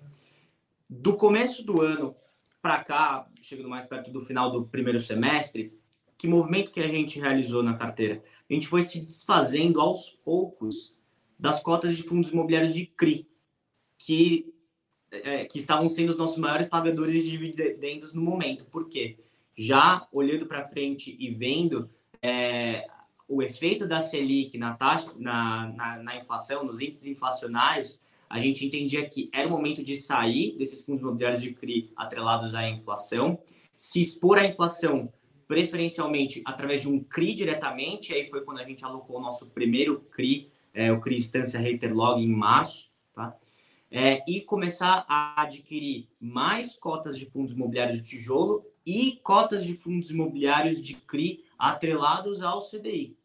Do 0.90 1.16
começo 1.16 1.64
do 1.64 1.80
ano 1.80 2.14
para 2.60 2.84
cá, 2.84 3.26
chegando 3.40 3.70
mais 3.70 3.86
perto 3.86 4.10
do 4.10 4.20
final 4.20 4.50
do 4.50 4.66
primeiro 4.66 5.00
semestre, 5.00 5.72
que 6.18 6.28
movimento 6.28 6.70
que 6.70 6.80
a 6.80 6.88
gente 6.88 7.18
realizou 7.18 7.62
na 7.62 7.74
carteira? 7.74 8.22
A 8.52 8.54
gente 8.54 8.68
foi 8.68 8.82
se 8.82 9.00
desfazendo 9.00 9.80
aos 9.80 10.10
poucos 10.22 10.94
das 11.38 11.62
cotas 11.62 11.96
de 11.96 12.02
fundos 12.02 12.32
imobiliários 12.32 12.74
de 12.74 12.84
CRI, 12.84 13.26
que, 13.96 14.52
é, 15.10 15.46
que 15.46 15.58
estavam 15.58 15.88
sendo 15.88 16.10
os 16.10 16.18
nossos 16.18 16.36
maiores 16.36 16.66
pagadores 16.66 17.14
de 17.14 17.30
dividendos 17.30 18.12
no 18.12 18.20
momento. 18.20 18.66
Por 18.66 18.90
quê? 18.90 19.18
Já 19.56 20.06
olhando 20.12 20.44
para 20.44 20.68
frente 20.68 21.16
e 21.18 21.30
vendo 21.30 21.88
é, 22.20 22.86
o 23.26 23.42
efeito 23.42 23.88
da 23.88 24.02
Selic 24.02 24.58
na 24.58 24.74
taxa, 24.74 25.14
na, 25.16 25.68
na, 25.68 26.02
na, 26.02 26.16
inflação, 26.18 26.62
nos 26.62 26.78
índices 26.78 27.06
inflacionários, 27.06 28.02
a 28.28 28.38
gente 28.38 28.66
entendia 28.66 29.08
que 29.08 29.30
era 29.32 29.48
o 29.48 29.50
momento 29.50 29.82
de 29.82 29.96
sair 29.96 30.58
desses 30.58 30.84
fundos 30.84 31.00
imobiliários 31.00 31.40
de 31.40 31.54
CRI 31.54 31.90
atrelados 31.96 32.54
à 32.54 32.68
inflação, 32.68 33.38
se 33.74 33.98
expor 33.98 34.36
à 34.36 34.44
inflação 34.44 35.10
preferencialmente 35.46 36.42
através 36.44 36.82
de 36.82 36.88
um 36.88 37.02
CRI 37.02 37.34
diretamente, 37.34 38.14
aí 38.14 38.28
foi 38.28 38.42
quando 38.42 38.58
a 38.58 38.64
gente 38.64 38.84
alocou 38.84 39.18
o 39.18 39.20
nosso 39.20 39.50
primeiro 39.50 40.00
CRI, 40.10 40.50
é, 40.72 40.90
o 40.90 41.00
CRI 41.00 41.16
Instância 41.16 41.60
Hater 41.60 41.94
Log, 41.94 42.22
em 42.22 42.28
março, 42.28 42.90
tá? 43.14 43.36
É, 43.90 44.22
e 44.26 44.40
começar 44.40 45.04
a 45.06 45.42
adquirir 45.42 46.08
mais 46.18 46.74
cotas 46.76 47.18
de 47.18 47.26
fundos 47.26 47.52
imobiliários 47.52 47.98
de 48.02 48.08
tijolo 48.08 48.64
e 48.86 49.20
cotas 49.22 49.64
de 49.64 49.74
fundos 49.74 50.10
imobiliários 50.10 50.82
de 50.82 50.94
CRI 50.94 51.44
atrelados 51.58 52.42
ao 52.42 52.60
CDI, 52.60 53.16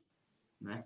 né? 0.59 0.83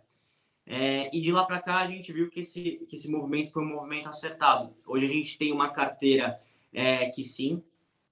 É, 0.65 1.10
e 1.15 1.20
de 1.20 1.32
lá 1.32 1.44
para 1.44 1.62
cá 1.62 1.80
a 1.80 1.88
gente 1.88 2.13
viu 2.13 2.30
que 2.30 2.39
esse, 2.39 2.86
que 2.88 2.96
esse 2.96 3.12
movimento 3.12 3.52
foi 3.52 3.63
um 3.63 3.70
movimento 3.70 4.08
acertado. 4.08 4.74
Hoje 4.86 5.06
a 5.06 5.10
gente 5.10 5.38
tem 5.38 5.52
uma 5.52 5.70
carteira 5.70 6.39
é, 6.72 7.10
que 7.10 7.24
sim, 7.24 7.62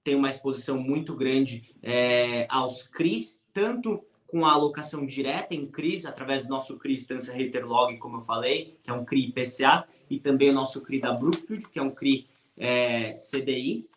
tem 0.02 0.14
uma 0.14 0.30
exposição 0.30 0.78
muito 0.78 1.14
grande 1.14 1.74
é, 1.82 2.46
aos 2.48 2.82
CRIs, 2.84 3.46
tanto 3.52 4.02
com 4.26 4.46
a 4.46 4.52
alocação 4.52 5.04
direta 5.04 5.54
em 5.54 5.66
CRIs, 5.66 6.06
através 6.06 6.42
do 6.42 6.48
nosso 6.48 6.78
CRI 6.78 6.94
Instância 6.94 7.34
Hater 7.34 7.66
Log, 7.66 7.96
como 7.98 8.18
eu 8.18 8.20
falei, 8.22 8.78
que 8.82 8.90
é 8.90 8.92
um 8.92 9.04
CRI 9.04 9.28
IPCA, 9.28 9.86
e 10.08 10.18
também 10.18 10.50
o 10.50 10.54
nosso 10.54 10.80
CRI 10.82 11.00
da 11.00 11.12
Brookfield, 11.12 11.68
que 11.68 11.78
é 11.78 11.82
um 11.82 11.90
CRI 11.90 12.28
é, 12.56 13.14
CDI, 13.14 13.88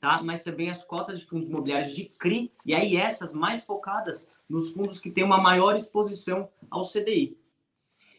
tá? 0.00 0.22
mas 0.22 0.42
também 0.42 0.70
as 0.70 0.84
cotas 0.84 1.20
de 1.20 1.26
fundos 1.26 1.48
imobiliários 1.48 1.94
de 1.94 2.04
CRI, 2.04 2.52
e 2.66 2.74
aí 2.74 2.96
essas 2.96 3.32
mais 3.32 3.64
focadas 3.64 4.28
nos 4.48 4.72
fundos 4.72 4.98
que 4.98 5.10
têm 5.10 5.24
uma 5.24 5.38
maior 5.38 5.76
exposição 5.76 6.48
ao 6.70 6.82
CDI. 6.82 7.38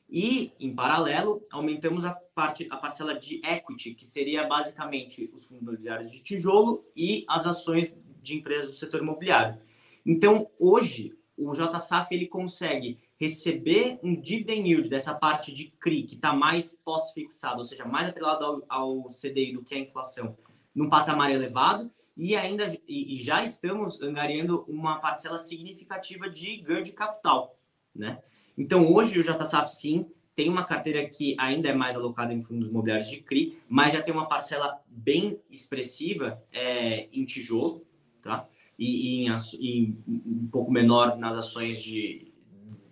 E, 0.09 0.51
em 0.59 0.73
paralelo, 0.73 1.45
aumentamos 1.51 2.05
a, 2.05 2.13
parte, 2.13 2.67
a 2.69 2.77
parcela 2.77 3.17
de 3.17 3.41
equity, 3.43 3.93
que 3.93 4.05
seria 4.05 4.45
basicamente 4.45 5.29
os 5.33 5.45
fundos 5.45 5.63
imobiliários 5.63 6.11
de 6.11 6.21
tijolo 6.21 6.85
e 6.95 7.25
as 7.27 7.47
ações 7.47 7.95
de 8.21 8.35
empresas 8.35 8.71
do 8.71 8.75
setor 8.75 9.01
imobiliário. 9.01 9.59
Então, 10.05 10.47
hoje, 10.59 11.17
o 11.37 11.51
JSAF 11.53 12.13
ele 12.13 12.27
consegue 12.27 12.99
receber 13.19 13.99
um 14.03 14.19
dividend 14.19 14.69
yield 14.69 14.89
dessa 14.89 15.13
parte 15.13 15.51
de 15.51 15.71
CRI, 15.79 16.03
que 16.03 16.15
está 16.15 16.33
mais 16.33 16.79
pós-fixado, 16.83 17.59
ou 17.59 17.63
seja, 17.63 17.85
mais 17.85 18.09
atrelado 18.09 18.45
ao, 18.45 18.63
ao, 18.67 19.09
CDI 19.09 19.53
do 19.53 19.63
que 19.63 19.73
a 19.73 19.79
inflação, 19.79 20.37
num 20.73 20.89
patamar 20.89 21.31
elevado, 21.31 21.89
e 22.15 22.35
ainda 22.35 22.77
e, 22.87 23.17
já 23.17 23.43
estamos 23.43 24.01
angariando 24.01 24.63
uma 24.67 24.99
parcela 24.99 25.37
significativa 25.37 26.29
de 26.29 26.57
ganho 26.57 26.83
de 26.83 26.93
capital, 26.93 27.57
né? 27.93 28.21
Então, 28.57 28.91
hoje 28.91 29.19
o 29.19 29.23
JSAF, 29.23 29.69
sim, 29.69 30.05
tem 30.35 30.49
uma 30.49 30.65
carteira 30.65 31.07
que 31.07 31.35
ainda 31.39 31.69
é 31.69 31.73
mais 31.73 31.95
alocada 31.95 32.33
em 32.33 32.41
fundos 32.41 32.67
imobiliários 32.67 33.09
de 33.09 33.21
CRI, 33.21 33.57
mas 33.69 33.93
já 33.93 34.01
tem 34.01 34.13
uma 34.13 34.27
parcela 34.27 34.81
bem 34.87 35.39
expressiva 35.49 36.43
é, 36.51 37.07
em 37.11 37.23
tijolo, 37.25 37.85
tá? 38.21 38.47
E, 38.77 39.23
e, 39.23 39.27
em, 39.27 39.35
e, 39.59 39.97
um 40.07 40.47
pouco 40.51 40.71
menor 40.71 41.17
nas 41.17 41.37
ações 41.37 41.81
de, 41.81 42.33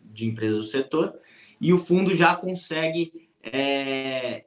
de 0.06 0.26
empresas 0.26 0.58
do 0.60 0.64
setor. 0.64 1.20
E 1.60 1.74
o 1.74 1.78
fundo 1.78 2.16
já 2.16 2.34
consegue 2.34 3.30
é, 3.42 4.46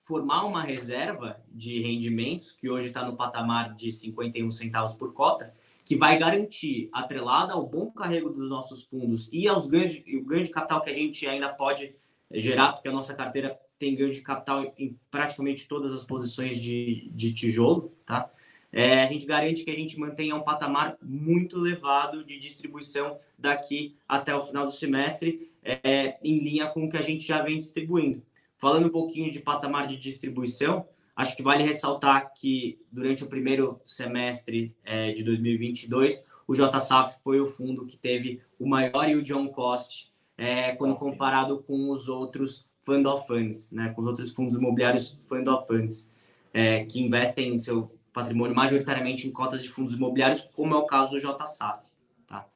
formar 0.00 0.44
uma 0.44 0.62
reserva 0.62 1.40
de 1.48 1.80
rendimentos, 1.80 2.50
que 2.50 2.68
hoje 2.68 2.88
está 2.88 3.04
no 3.04 3.16
patamar 3.16 3.74
de 3.74 3.90
51 3.92 4.50
centavos 4.50 4.94
por 4.94 5.12
cota, 5.14 5.54
que 5.84 5.96
vai 5.96 6.18
garantir, 6.18 6.88
atrelada 6.92 7.52
ao 7.54 7.66
bom 7.66 7.90
carrego 7.90 8.30
dos 8.30 8.48
nossos 8.48 8.84
fundos 8.84 9.28
e 9.32 9.48
aos 9.48 9.66
ganhos, 9.66 9.96
o 9.96 10.24
ganho 10.24 10.44
de 10.44 10.50
capital 10.50 10.80
que 10.80 10.90
a 10.90 10.94
gente 10.94 11.26
ainda 11.26 11.48
pode 11.48 11.94
gerar, 12.30 12.72
porque 12.72 12.88
a 12.88 12.92
nossa 12.92 13.14
carteira 13.14 13.58
tem 13.78 13.96
ganho 13.96 14.12
de 14.12 14.20
capital 14.20 14.72
em 14.78 14.96
praticamente 15.10 15.66
todas 15.66 15.92
as 15.92 16.04
posições 16.04 16.60
de, 16.60 17.10
de 17.12 17.34
tijolo, 17.34 17.92
tá? 18.06 18.30
É, 18.72 19.02
a 19.02 19.06
gente 19.06 19.26
garante 19.26 19.64
que 19.64 19.70
a 19.70 19.76
gente 19.76 19.98
mantenha 20.00 20.34
um 20.34 20.40
patamar 20.40 20.96
muito 21.02 21.58
elevado 21.58 22.24
de 22.24 22.38
distribuição 22.38 23.18
daqui 23.36 23.96
até 24.08 24.34
o 24.34 24.42
final 24.42 24.64
do 24.64 24.72
semestre, 24.72 25.52
é, 25.62 26.16
em 26.22 26.38
linha 26.38 26.68
com 26.68 26.84
o 26.84 26.88
que 26.88 26.96
a 26.96 27.02
gente 27.02 27.26
já 27.26 27.42
vem 27.42 27.58
distribuindo. 27.58 28.22
Falando 28.56 28.86
um 28.86 28.90
pouquinho 28.90 29.30
de 29.30 29.40
patamar 29.40 29.86
de 29.86 29.96
distribuição, 29.96 30.86
Acho 31.14 31.36
que 31.36 31.42
vale 31.42 31.62
ressaltar 31.62 32.32
que 32.34 32.80
durante 32.90 33.22
o 33.22 33.26
primeiro 33.26 33.80
semestre 33.84 34.74
é, 34.82 35.12
de 35.12 35.22
2022, 35.22 36.24
o 36.46 36.54
JSAF 36.54 37.22
foi 37.22 37.40
o 37.40 37.46
fundo 37.46 37.86
que 37.86 37.96
teve 37.96 38.40
o 38.58 38.66
maior 38.66 39.08
yield 39.08 39.32
on 39.34 39.48
cost 39.48 40.12
é, 40.36 40.74
quando 40.74 40.94
comparado 40.96 41.62
com 41.62 41.90
os 41.90 42.08
outros 42.08 42.66
fund 42.82 43.06
of 43.06 43.26
funds, 43.26 43.70
né, 43.70 43.90
com 43.90 44.02
os 44.02 44.08
outros 44.08 44.32
fundos 44.32 44.56
imobiliários 44.56 45.20
fund 45.26 45.46
of 45.48 45.66
funds, 45.66 46.10
é, 46.52 46.84
que 46.84 47.00
investem 47.00 47.58
seu 47.58 47.94
patrimônio 48.12 48.54
majoritariamente 48.54 49.26
em 49.26 49.30
cotas 49.30 49.62
de 49.62 49.68
fundos 49.68 49.94
imobiliários, 49.94 50.42
como 50.54 50.74
é 50.74 50.78
o 50.78 50.86
caso 50.86 51.10
do 51.10 51.20
JSAF. 51.20 51.84
Tá? 52.26 52.46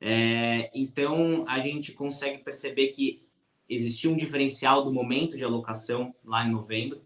É, 0.00 0.70
então, 0.74 1.44
a 1.48 1.58
gente 1.58 1.92
consegue 1.92 2.38
perceber 2.42 2.88
que 2.88 3.24
existiu 3.68 4.12
um 4.12 4.16
diferencial 4.16 4.84
do 4.84 4.92
momento 4.92 5.36
de 5.36 5.44
alocação 5.44 6.14
lá 6.24 6.46
em 6.46 6.50
novembro, 6.50 7.02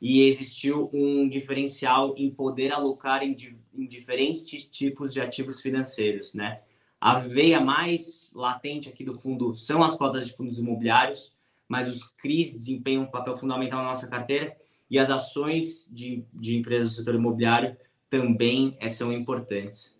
e 0.00 0.22
existiu 0.22 0.88
um 0.92 1.28
diferencial 1.28 2.14
em 2.16 2.30
poder 2.30 2.72
alocar 2.72 3.22
em, 3.22 3.34
em 3.74 3.86
diferentes 3.86 4.66
tipos 4.68 5.12
de 5.12 5.20
ativos 5.20 5.60
financeiros, 5.60 6.34
né? 6.34 6.60
A 7.00 7.18
veia 7.18 7.60
mais 7.60 8.30
latente 8.34 8.88
aqui 8.88 9.04
do 9.04 9.14
fundo 9.14 9.54
são 9.54 9.82
as 9.82 9.96
cotas 9.96 10.26
de 10.26 10.36
fundos 10.36 10.58
imobiliários, 10.58 11.32
mas 11.68 11.88
os 11.88 12.08
CRIs 12.16 12.52
desempenham 12.52 13.04
um 13.04 13.10
papel 13.10 13.36
fundamental 13.36 13.82
na 13.82 13.88
nossa 13.88 14.08
carteira 14.08 14.56
e 14.90 14.98
as 14.98 15.10
ações 15.10 15.86
de, 15.90 16.24
de 16.32 16.56
empresas 16.56 16.90
do 16.90 16.96
setor 16.96 17.14
imobiliário 17.14 17.76
também 18.08 18.76
é, 18.80 18.88
são 18.88 19.12
importantes. 19.12 19.96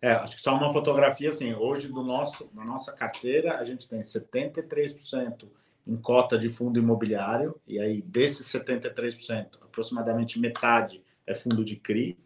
É, 0.00 0.12
acho 0.12 0.36
que 0.36 0.42
só 0.42 0.54
uma 0.54 0.72
fotografia 0.72 1.30
assim, 1.30 1.54
hoje 1.54 1.88
do 1.88 2.02
nosso, 2.02 2.50
na 2.52 2.64
nossa 2.64 2.92
carteira 2.92 3.58
a 3.58 3.64
gente 3.64 3.88
tem 3.88 4.00
73% 4.00 5.46
em 5.86 5.96
cota 5.96 6.38
de 6.38 6.48
fundo 6.48 6.78
imobiliário, 6.78 7.60
e 7.66 7.78
aí 7.78 8.02
desses 8.02 8.46
73%, 8.46 9.58
aproximadamente 9.62 10.38
metade 10.38 11.02
é 11.26 11.34
fundo 11.34 11.64
de 11.64 11.76
CRI, 11.76 12.16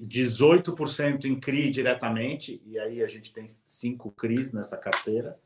18% 0.00 1.24
em 1.24 1.38
CRI 1.38 1.70
diretamente, 1.70 2.60
e 2.64 2.78
aí 2.78 3.02
a 3.02 3.06
gente 3.06 3.32
tem 3.32 3.46
cinco 3.66 4.10
CRIs 4.10 4.52
nessa 4.52 4.76
carteira, 4.76 5.38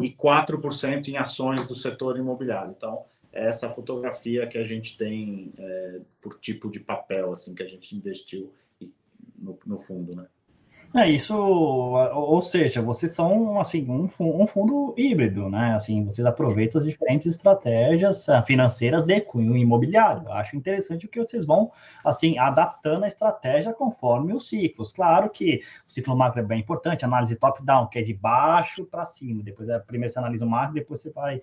e 0.00 0.10
4% 0.10 1.08
em 1.08 1.16
ações 1.16 1.66
do 1.66 1.74
setor 1.74 2.18
imobiliário. 2.18 2.74
Então, 2.76 3.04
é 3.32 3.46
essa 3.46 3.70
fotografia 3.70 4.46
que 4.46 4.58
a 4.58 4.64
gente 4.64 4.96
tem 4.96 5.52
é, 5.58 6.00
por 6.20 6.38
tipo 6.38 6.70
de 6.70 6.80
papel 6.80 7.32
assim 7.32 7.54
que 7.54 7.62
a 7.62 7.68
gente 7.68 7.96
investiu 7.96 8.52
no, 9.38 9.58
no 9.64 9.78
fundo, 9.78 10.14
né? 10.14 10.26
É 10.94 11.08
isso, 11.08 11.34
ou 11.34 12.42
seja, 12.42 12.82
vocês 12.82 13.12
são 13.12 13.58
assim 13.58 13.88
um, 13.88 14.04
um 14.20 14.46
fundo 14.46 14.94
híbrido, 14.94 15.48
né? 15.48 15.74
Assim, 15.74 16.04
vocês 16.04 16.26
aproveitam 16.26 16.78
as 16.78 16.86
diferentes 16.86 17.26
estratégias 17.26 18.28
ah, 18.28 18.42
financeiras 18.42 19.02
de 19.02 19.18
cunho 19.22 19.56
imobiliário. 19.56 20.30
Acho 20.30 20.54
interessante 20.54 21.08
que 21.08 21.18
vocês 21.18 21.46
vão 21.46 21.72
assim 22.04 22.36
adaptando 22.38 23.04
a 23.04 23.08
estratégia 23.08 23.72
conforme 23.72 24.34
os 24.34 24.46
ciclos. 24.46 24.92
Claro 24.92 25.30
que 25.30 25.62
o 25.88 25.90
ciclo 25.90 26.14
macro 26.14 26.40
é 26.40 26.44
bem 26.44 26.60
importante, 26.60 27.06
análise 27.06 27.36
top-down, 27.36 27.86
que 27.86 27.98
é 27.98 28.02
de 28.02 28.12
baixo 28.12 28.84
para 28.84 29.06
cima. 29.06 29.42
Depois, 29.42 29.70
é, 29.70 29.78
primeiro 29.78 30.12
você 30.12 30.18
analisa 30.18 30.44
o 30.44 30.50
macro, 30.50 30.74
depois 30.74 31.00
você 31.00 31.10
vai 31.10 31.40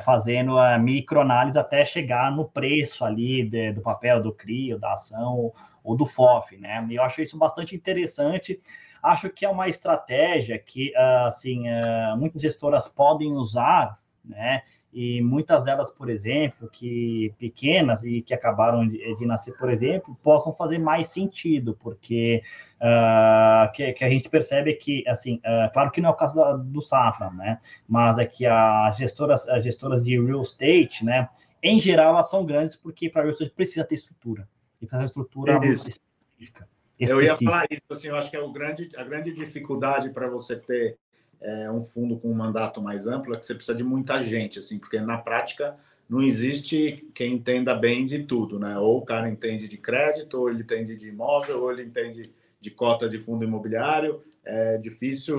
fazendo 0.00 0.58
a 0.58 0.78
microanálise 0.78 1.58
até 1.58 1.84
chegar 1.84 2.32
no 2.32 2.46
preço 2.46 3.04
ali 3.04 3.48
de, 3.48 3.72
do 3.72 3.82
papel 3.82 4.22
do 4.22 4.32
CRI, 4.32 4.78
da 4.78 4.94
ação, 4.94 5.52
ou 5.84 5.96
do 5.96 6.06
FOF, 6.06 6.56
né? 6.56 6.84
E 6.90 6.96
eu 6.96 7.02
acho 7.02 7.22
isso 7.22 7.38
bastante 7.38 7.76
interessante. 7.76 8.58
Acho 9.02 9.28
que 9.28 9.44
é 9.44 9.48
uma 9.48 9.68
estratégia 9.68 10.58
que, 10.58 10.92
assim, 10.96 11.68
ah, 11.68 12.16
muitas 12.18 12.40
gestoras 12.40 12.88
podem 12.88 13.32
usar 13.34 13.98
né? 14.24 14.62
E 14.92 15.20
muitas 15.20 15.64
delas, 15.64 15.90
por 15.90 16.08
exemplo, 16.08 16.68
que 16.68 17.34
pequenas 17.38 18.04
e 18.04 18.22
que 18.22 18.32
acabaram 18.32 18.86
de, 18.88 19.26
nascer, 19.26 19.56
por 19.58 19.68
exemplo, 19.68 20.16
possam 20.22 20.52
fazer 20.52 20.78
mais 20.78 21.08
sentido, 21.08 21.76
porque 21.80 22.42
uh, 22.76 23.70
que, 23.72 23.92
que, 23.92 24.04
a 24.04 24.08
gente 24.08 24.28
percebe 24.28 24.72
que, 24.74 25.04
assim, 25.06 25.36
uh, 25.38 25.70
claro 25.72 25.90
que 25.90 26.00
não 26.00 26.10
é 26.10 26.12
o 26.12 26.16
caso 26.16 26.34
do, 26.34 26.64
do 26.64 26.80
Safra, 26.80 27.30
né? 27.30 27.58
Mas 27.88 28.18
é 28.18 28.24
que 28.24 28.46
as 28.46 28.96
gestoras, 28.96 29.46
as 29.48 29.62
gestoras 29.64 30.04
de 30.04 30.18
real 30.18 30.42
estate, 30.42 31.04
né? 31.04 31.28
Em 31.62 31.80
geral, 31.80 32.14
elas 32.14 32.30
são 32.30 32.46
grandes 32.46 32.76
porque 32.76 33.10
para 33.10 33.22
real 33.22 33.32
estate 33.32 33.50
precisa 33.50 33.84
ter 33.84 33.96
estrutura 33.96 34.48
e 34.84 34.88
fazer 34.88 35.02
uma 35.02 35.06
estrutura 35.06 35.66
isso. 35.66 35.88
específica. 35.88 36.68
Eu 36.98 37.20
ia 37.20 37.36
falar 37.36 37.66
isso, 37.70 37.82
assim, 37.90 38.08
eu 38.08 38.16
acho 38.16 38.30
que 38.30 38.36
é 38.36 38.40
o 38.40 38.52
grande, 38.52 38.90
a 38.96 39.02
grande 39.02 39.32
dificuldade 39.32 40.10
para 40.10 40.28
você 40.28 40.56
ter 40.56 40.96
é, 41.40 41.70
um 41.70 41.82
fundo 41.82 42.16
com 42.18 42.30
um 42.30 42.34
mandato 42.34 42.80
mais 42.80 43.06
amplo 43.06 43.34
é 43.34 43.36
que 43.36 43.44
você 43.44 43.54
precisa 43.54 43.76
de 43.76 43.84
muita 43.84 44.22
gente, 44.22 44.58
assim, 44.58 44.78
porque 44.78 45.00
na 45.00 45.18
prática 45.18 45.76
não 46.08 46.22
existe 46.22 47.06
quem 47.14 47.34
entenda 47.34 47.74
bem 47.74 48.06
de 48.06 48.24
tudo, 48.24 48.58
né? 48.58 48.78
Ou 48.78 48.98
o 48.98 49.04
cara 49.04 49.28
entende 49.28 49.66
de 49.66 49.76
crédito, 49.76 50.38
ou 50.38 50.50
ele 50.50 50.62
entende 50.62 50.96
de 50.96 51.08
imóvel, 51.08 51.62
ou 51.62 51.72
ele 51.72 51.82
entende 51.82 52.30
de 52.60 52.70
cota 52.70 53.08
de 53.08 53.18
fundo 53.18 53.44
imobiliário. 53.44 54.22
É 54.44 54.78
difícil, 54.78 55.38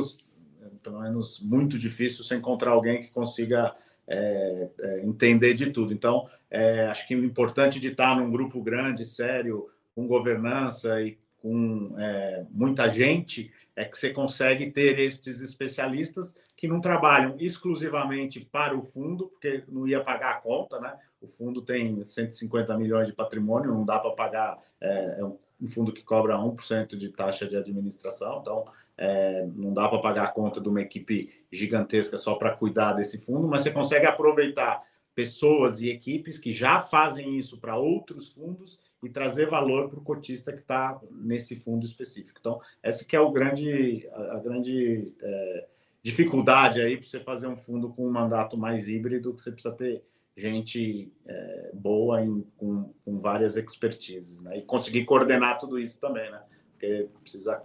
pelo 0.84 1.01
menos 1.01 1.39
muito 1.39 1.77
difícil, 1.77 2.23
você 2.23 2.36
encontrar 2.36 2.71
alguém 2.71 3.01
que 3.01 3.10
consiga 3.10 3.75
é, 4.08 4.69
é, 4.79 5.05
entender 5.05 5.53
de 5.53 5.71
tudo. 5.71 5.93
Então, 5.93 6.27
é, 6.55 6.87
acho 6.87 7.05
que 7.05 7.15
o 7.15 7.25
importante 7.25 7.81
de 7.81 7.89
estar 7.89 8.15
num 8.15 8.31
grupo 8.31 8.61
grande, 8.61 9.03
sério, 9.03 9.69
com 9.93 10.07
governança 10.07 11.01
e 11.01 11.17
com 11.41 11.93
é, 11.99 12.45
muita 12.49 12.89
gente, 12.89 13.51
é 13.75 13.83
que 13.83 13.97
você 13.97 14.11
consegue 14.11 14.71
ter 14.71 14.97
esses 14.97 15.41
especialistas 15.41 16.33
que 16.55 16.65
não 16.65 16.79
trabalham 16.79 17.35
exclusivamente 17.37 18.39
para 18.39 18.75
o 18.75 18.81
fundo, 18.81 19.27
porque 19.27 19.65
não 19.67 19.85
ia 19.85 20.01
pagar 20.01 20.31
a 20.31 20.39
conta, 20.39 20.79
né? 20.79 20.97
O 21.19 21.27
fundo 21.27 21.61
tem 21.61 22.01
150 22.03 22.77
milhões 22.77 23.07
de 23.07 23.13
patrimônio, 23.13 23.73
não 23.73 23.83
dá 23.83 23.99
para 23.99 24.11
pagar, 24.11 24.57
é, 24.79 25.19
é, 25.19 25.25
um 25.25 25.67
fundo 25.67 25.91
que 25.91 26.03
cobra 26.03 26.37
1% 26.37 26.95
de 26.95 27.09
taxa 27.09 27.45
de 27.45 27.57
administração, 27.57 28.39
então 28.39 28.63
é, 28.97 29.45
não 29.55 29.73
dá 29.73 29.89
para 29.89 29.99
pagar 29.99 30.23
a 30.23 30.31
conta 30.31 30.61
de 30.61 30.69
uma 30.69 30.81
equipe 30.81 31.45
gigantesca 31.51 32.17
só 32.17 32.35
para 32.35 32.55
cuidar 32.55 32.93
desse 32.93 33.17
fundo, 33.17 33.45
mas 33.45 33.61
você 33.61 33.71
consegue 33.71 34.05
aproveitar 34.05 34.81
pessoas 35.15 35.80
e 35.80 35.89
equipes 35.89 36.38
que 36.38 36.51
já 36.51 36.82
fazem 36.82 37.39
isso 37.39 37.58
para 37.58 37.78
outros 37.78 38.34
fundos 38.34 38.80
e 39.01 39.10
trazer 39.10 39.49
valor 39.49 39.89
para 39.89 39.99
o 39.99 40.04
cotista 40.04 40.51
que 40.51 40.60
está 40.60 40.99
nesse 41.10 41.56
fundo 41.56 41.86
específico. 41.86 42.38
Então, 42.39 42.60
essa 42.84 43.06
que 43.06 43.15
é 43.15 43.19
o 43.19 43.32
grande, 43.32 44.08
a, 44.12 44.39
grande 44.39 45.15
é, 45.21 45.67
dificuldade 46.04 46.82
aí 46.82 46.97
para 46.97 47.08
você 47.08 47.19
fazer 47.19 47.47
um 47.47 47.56
fundo 47.56 47.89
com 47.89 48.06
um 48.06 48.12
mandato 48.12 48.58
mais 48.58 48.89
híbrido, 48.89 49.34
que 49.34 49.41
você 49.41 49.51
precisa 49.51 49.73
ter 49.73 50.04
gente 50.36 51.13
é, 51.25 51.71
boa 51.73 52.21
em, 52.21 52.45
com, 52.58 52.91
com, 53.06 53.17
várias 53.17 53.56
expertises, 53.56 54.41
né? 54.41 54.58
E 54.58 54.62
conseguir 54.63 55.06
coordenar 55.06 55.58
tudo 55.58 55.80
isso 55.80 55.97
também, 55.97 56.30
né? 56.30 56.41
Porque 56.71 57.08
precisa 57.21 57.62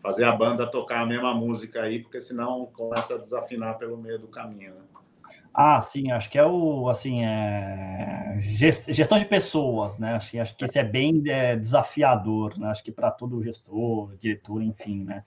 fazer 0.00 0.24
a 0.24 0.32
banda 0.32 0.66
tocar 0.66 1.02
a 1.02 1.06
mesma 1.06 1.34
música 1.34 1.82
aí, 1.82 1.98
porque 1.98 2.20
senão 2.20 2.64
começa 2.66 3.14
a 3.14 3.18
desafinar 3.18 3.76
pelo 3.76 3.98
meio 3.98 4.18
do 4.18 4.28
caminho, 4.28 4.74
né? 4.74 4.80
Ah, 5.52 5.80
sim, 5.80 6.10
acho 6.12 6.30
que 6.30 6.38
é 6.38 6.44
o, 6.44 6.88
assim, 6.88 7.24
é... 7.24 8.36
gestão 8.40 9.18
de 9.18 9.24
pessoas, 9.24 9.98
né? 9.98 10.14
Acho, 10.14 10.40
acho 10.40 10.56
que 10.56 10.64
esse 10.64 10.78
é 10.78 10.84
bem 10.84 11.22
é, 11.26 11.56
desafiador, 11.56 12.58
né? 12.58 12.68
Acho 12.68 12.84
que 12.84 12.92
para 12.92 13.10
todo 13.10 13.42
gestor, 13.42 14.16
diretor, 14.18 14.62
enfim, 14.62 15.04
né? 15.04 15.24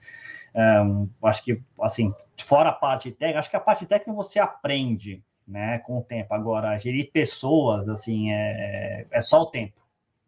É, 0.54 0.78
acho 1.24 1.44
que, 1.44 1.60
assim, 1.80 2.14
fora 2.38 2.70
a 2.70 2.72
parte 2.72 3.10
técnica, 3.10 3.40
acho 3.40 3.50
que 3.50 3.56
a 3.56 3.60
parte 3.60 3.86
técnica 3.86 4.12
você 4.12 4.38
aprende, 4.38 5.22
né, 5.46 5.78
com 5.80 5.98
o 5.98 6.02
tempo. 6.02 6.32
Agora, 6.34 6.78
gerir 6.78 7.10
pessoas, 7.12 7.88
assim, 7.88 8.32
é, 8.32 9.06
é 9.10 9.20
só 9.20 9.42
o 9.42 9.46
tempo. 9.46 9.80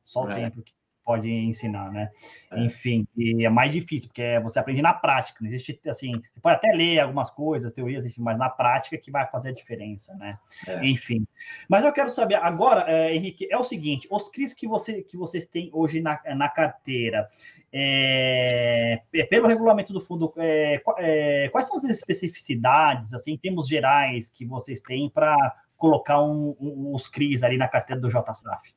Só 0.05 0.25
o 0.25 0.31
é. 0.31 0.35
tempo 0.35 0.63
que 0.63 0.73
pode 1.05 1.31
ensinar, 1.31 1.91
né? 1.91 2.11
É. 2.51 2.65
Enfim, 2.65 3.07
e 3.17 3.45
é 3.45 3.51
mais 3.51 3.73
difícil, 3.73 4.09
porque 4.09 4.41
você 4.43 4.59
aprende 4.59 4.81
na 4.81 4.93
prática, 4.93 5.39
não 5.41 5.49
existe, 5.49 5.79
assim, 5.87 6.13
você 6.33 6.41
pode 6.41 6.57
até 6.57 6.73
ler 6.73 7.01
algumas 7.01 7.31
coisas, 7.31 7.73
teorias, 7.73 8.05
enfim, 8.07 8.23
mas 8.23 8.39
na 8.39 8.49
prática 8.49 8.97
que 8.97 9.11
vai 9.11 9.27
fazer 9.27 9.51
a 9.51 9.53
diferença, 9.53 10.15
né? 10.15 10.39
É. 10.67 10.87
Enfim. 10.87 11.27
Mas 11.69 11.85
eu 11.85 11.93
quero 11.93 12.09
saber, 12.09 12.37
agora, 12.37 12.85
é, 12.91 13.15
Henrique, 13.15 13.47
é 13.51 13.59
o 13.59 13.65
seguinte, 13.65 14.09
os 14.11 14.29
CRIs 14.29 14.55
que, 14.55 14.67
você, 14.67 15.03
que 15.03 15.17
vocês 15.17 15.47
têm 15.47 15.71
hoje 15.73 16.01
na, 16.01 16.21
na 16.35 16.49
carteira, 16.49 17.27
é, 17.73 19.01
é 19.13 19.25
pelo 19.25 19.47
regulamento 19.47 19.93
do 19.93 20.01
fundo, 20.01 20.33
é, 20.37 20.83
é, 20.99 21.49
quais 21.51 21.67
são 21.67 21.77
as 21.77 21.85
especificidades, 21.85 23.13
assim, 23.13 23.33
em 23.33 23.39
termos 23.39 23.69
gerais, 23.69 24.31
que 24.31 24.45
vocês 24.45 24.81
têm 24.81 25.11
para 25.11 25.37
colocar 25.77 26.23
um, 26.23 26.57
um, 26.59 26.95
os 26.95 27.07
CRIs 27.07 27.43
ali 27.43 27.59
na 27.59 27.69
carteira 27.69 28.01
do 28.01 28.09
JSAF? 28.09 28.75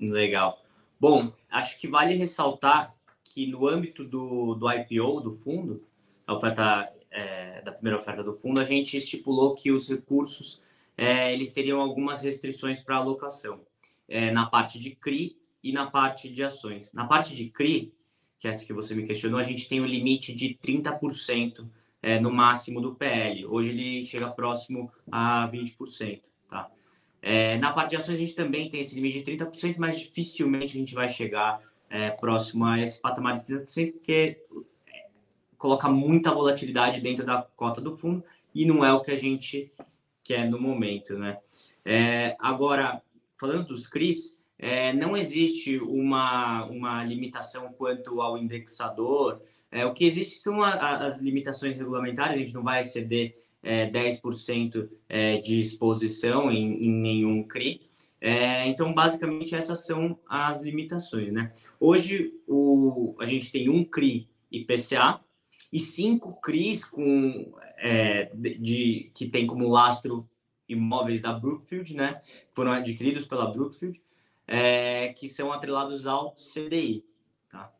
Legal. 0.00 0.58
Bom, 1.00 1.32
acho 1.50 1.80
que 1.80 1.88
vale 1.88 2.14
ressaltar 2.14 2.94
que 3.24 3.46
no 3.46 3.66
âmbito 3.66 4.04
do, 4.04 4.54
do 4.54 4.70
IPO 4.70 5.20
do 5.20 5.32
fundo, 5.32 5.82
a 6.26 6.34
oferta 6.34 6.92
é, 7.10 7.62
da 7.62 7.72
primeira 7.72 7.98
oferta 7.98 8.22
do 8.22 8.34
fundo, 8.34 8.60
a 8.60 8.64
gente 8.64 8.96
estipulou 8.98 9.54
que 9.54 9.72
os 9.72 9.88
recursos 9.88 10.62
é, 10.98 11.32
eles 11.32 11.54
teriam 11.54 11.80
algumas 11.80 12.20
restrições 12.20 12.84
para 12.84 12.96
alocação 12.96 13.62
é, 14.06 14.30
na 14.30 14.44
parte 14.44 14.78
de 14.78 14.90
CRI 14.90 15.38
e 15.62 15.72
na 15.72 15.90
parte 15.90 16.28
de 16.28 16.44
ações. 16.44 16.92
Na 16.92 17.06
parte 17.06 17.34
de 17.34 17.48
CRI, 17.48 17.94
que 18.38 18.46
é 18.46 18.50
essa 18.50 18.66
que 18.66 18.72
você 18.72 18.94
me 18.94 19.06
questionou, 19.06 19.40
a 19.40 19.42
gente 19.42 19.66
tem 19.68 19.80
o 19.80 19.84
um 19.84 19.86
limite 19.86 20.34
de 20.34 20.58
30% 20.62 21.66
é, 22.02 22.20
no 22.20 22.30
máximo 22.30 22.80
do 22.80 22.94
PL. 22.94 23.46
Hoje 23.46 23.70
ele 23.70 24.04
chega 24.04 24.28
próximo 24.28 24.92
a 25.10 25.48
20%. 25.50 26.20
Tá? 26.46 26.70
É, 27.22 27.58
na 27.58 27.72
parte 27.72 27.90
de 27.90 27.96
ações, 27.96 28.16
a 28.16 28.18
gente 28.18 28.34
também 28.34 28.70
tem 28.70 28.80
esse 28.80 28.94
limite 28.94 29.22
de 29.22 29.32
30%, 29.32 29.76
mas 29.78 29.98
dificilmente 29.98 30.76
a 30.76 30.80
gente 30.80 30.94
vai 30.94 31.08
chegar 31.08 31.60
é, 31.88 32.10
próximo 32.10 32.64
a 32.64 32.80
esse 32.80 33.00
patamar 33.00 33.36
de 33.36 33.44
30%, 33.44 33.92
porque 33.92 34.38
é, 34.88 35.06
coloca 35.58 35.88
muita 35.88 36.32
volatilidade 36.32 37.00
dentro 37.00 37.24
da 37.26 37.42
cota 37.56 37.80
do 37.80 37.96
fundo 37.96 38.24
e 38.54 38.64
não 38.64 38.84
é 38.84 38.92
o 38.92 39.00
que 39.00 39.10
a 39.10 39.16
gente 39.16 39.70
quer 40.22 40.48
no 40.48 40.60
momento, 40.60 41.18
né? 41.18 41.38
É, 41.84 42.36
agora, 42.38 43.02
falando 43.36 43.68
dos 43.68 43.86
CRIs, 43.86 44.40
é, 44.58 44.92
não 44.92 45.16
existe 45.16 45.78
uma, 45.78 46.64
uma 46.66 47.02
limitação 47.02 47.72
quanto 47.72 48.20
ao 48.20 48.36
indexador. 48.36 49.40
É, 49.70 49.86
o 49.86 49.94
que 49.94 50.04
existe 50.04 50.36
são 50.36 50.62
a, 50.62 50.70
a, 50.70 51.06
as 51.06 51.20
limitações 51.22 51.76
regulamentares, 51.76 52.36
a 52.36 52.40
gente 52.40 52.54
não 52.54 52.62
vai 52.62 52.80
exceder 52.80 53.38
é, 53.62 53.90
10% 53.90 54.88
é, 55.08 55.38
de 55.38 55.60
exposição 55.60 56.50
em, 56.50 56.84
em 56.84 56.90
nenhum 56.90 57.42
CRI. 57.42 57.90
É, 58.20 58.66
então, 58.66 58.92
basicamente, 58.92 59.54
essas 59.54 59.86
são 59.86 60.18
as 60.28 60.62
limitações. 60.62 61.32
Né? 61.32 61.52
Hoje, 61.78 62.34
o, 62.46 63.16
a 63.18 63.24
gente 63.24 63.50
tem 63.50 63.68
um 63.68 63.84
CRI 63.84 64.28
IPCA 64.50 65.20
e 65.72 65.78
cinco 65.78 66.38
CRIs 66.40 66.84
com, 66.84 67.54
é, 67.78 68.30
de, 68.34 68.58
de, 68.58 69.10
que 69.14 69.28
tem 69.28 69.46
como 69.46 69.68
lastro 69.68 70.28
imóveis 70.68 71.22
da 71.22 71.32
Brookfield, 71.32 71.94
né? 71.96 72.20
foram 72.52 72.72
adquiridos 72.72 73.26
pela 73.26 73.50
Brookfield, 73.50 74.00
é, 74.46 75.12
que 75.14 75.28
são 75.28 75.52
atrelados 75.52 76.06
ao 76.06 76.34
CDI. 76.34 77.04
Tá? 77.50 77.72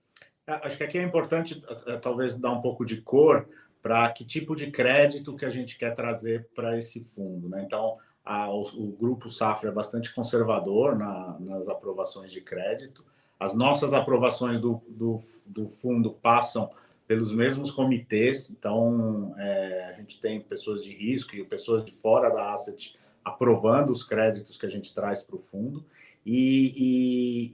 É, 0.47 0.53
acho 0.67 0.77
que 0.77 0.85
aqui 0.85 0.99
é 0.99 1.03
importante, 1.03 1.63
talvez, 2.01 2.39
dar 2.39 2.53
um 2.53 2.61
pouco 2.61 2.85
de 2.85 3.01
cor 3.03 3.49
para 3.83 4.11
que 4.11 4.25
tipo 4.25 4.55
de 4.55 4.71
crédito 4.71 5.37
que 5.37 5.45
a 5.45 5.51
gente 5.51 5.79
quer 5.79 5.95
trazer 5.95 6.49
para 6.55 6.77
esse 6.79 7.03
fundo. 7.03 7.49
Né? 7.49 7.63
Então, 7.65 7.97
a, 8.25 8.51
o, 8.51 8.63
o, 8.63 8.97
grupo 8.99 9.29
Safra 9.29 9.71
é 9.71 9.73
bastante 9.73 10.15
conservador 10.15 10.97
na, 10.97 11.37
nas 11.41 11.69
aprovações 11.69 12.31
de 12.31 12.41
crédito. 12.41 13.05
As 13.39 13.55
nossas 13.55 13.95
aprovações 13.95 14.59
do, 14.59 14.83
do, 14.89 15.17
do 15.47 15.69
fundo 15.69 16.13
passam 16.13 16.71
pelos 17.07 17.35
mesmos 17.35 17.71
comitês, 17.73 18.51
então 18.51 19.35
é, 19.37 19.87
a 19.91 19.93
gente 19.95 20.21
tem 20.21 20.41
pessoas 20.41 20.85
de 20.85 20.93
risco 20.93 21.35
e 21.35 21.45
pessoas 21.45 21.85
de 21.85 21.91
fora 21.91 22.29
da 22.31 22.53
asset 22.53 22.97
aprovando 23.25 23.91
os 23.91 24.03
créditos 24.03 24.57
que 24.57 24.67
a 24.67 24.69
gente 24.69 24.95
traz 24.95 25.23
para 25.23 25.37
o 25.37 25.39
fundo. 25.39 25.85
E, 26.25 26.75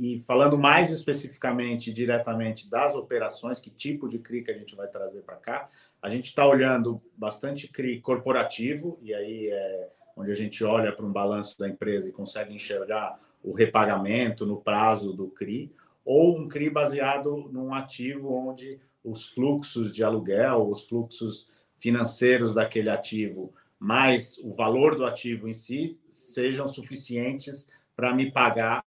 e, 0.02 0.14
e, 0.14 0.18
falando 0.20 0.58
mais 0.58 0.90
especificamente, 0.90 1.92
diretamente 1.92 2.68
das 2.68 2.94
operações, 2.94 3.60
que 3.60 3.70
tipo 3.70 4.08
de 4.08 4.18
CRI 4.18 4.42
que 4.42 4.50
a 4.50 4.58
gente 4.58 4.74
vai 4.74 4.88
trazer 4.88 5.22
para 5.22 5.36
cá, 5.36 5.68
a 6.02 6.08
gente 6.08 6.26
está 6.26 6.46
olhando 6.46 7.02
bastante 7.16 7.68
CRI 7.68 8.00
corporativo, 8.00 8.98
e 9.02 9.14
aí 9.14 9.48
é 9.50 9.88
onde 10.16 10.30
a 10.30 10.34
gente 10.34 10.64
olha 10.64 10.92
para 10.92 11.04
um 11.04 11.12
balanço 11.12 11.58
da 11.58 11.68
empresa 11.68 12.08
e 12.08 12.12
consegue 12.12 12.54
enxergar 12.54 13.20
o 13.42 13.52
repagamento 13.52 14.46
no 14.46 14.60
prazo 14.60 15.12
do 15.12 15.28
CRI, 15.28 15.72
ou 16.04 16.38
um 16.38 16.48
CRI 16.48 16.70
baseado 16.70 17.50
num 17.52 17.74
ativo 17.74 18.32
onde 18.32 18.80
os 19.04 19.28
fluxos 19.28 19.92
de 19.92 20.02
aluguel, 20.02 20.68
os 20.68 20.88
fluxos 20.88 21.48
financeiros 21.76 22.54
daquele 22.54 22.88
ativo, 22.88 23.52
mais 23.78 24.38
o 24.38 24.52
valor 24.52 24.96
do 24.96 25.04
ativo 25.04 25.48
em 25.48 25.52
si, 25.52 26.00
sejam 26.10 26.66
suficientes 26.66 27.68
para 27.94 28.14
me 28.14 28.30
pagar 28.30 28.82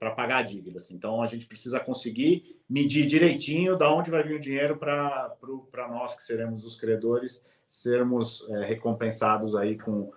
para 0.00 0.12
pagar 0.12 0.38
a 0.38 0.42
dívida. 0.42 0.78
Assim. 0.78 0.94
Então 0.94 1.22
a 1.22 1.26
gente 1.26 1.46
precisa 1.46 1.78
conseguir 1.78 2.56
medir 2.68 3.06
direitinho 3.06 3.76
da 3.76 3.94
onde 3.94 4.10
vai 4.10 4.22
vir 4.22 4.36
o 4.36 4.40
dinheiro 4.40 4.78
para 4.78 5.36
nós 5.90 6.16
que 6.16 6.24
seremos 6.24 6.64
os 6.64 6.80
credores 6.80 7.44
sermos 7.68 8.44
é, 8.50 8.64
recompensados 8.64 9.54
aí 9.54 9.78
com 9.78 10.10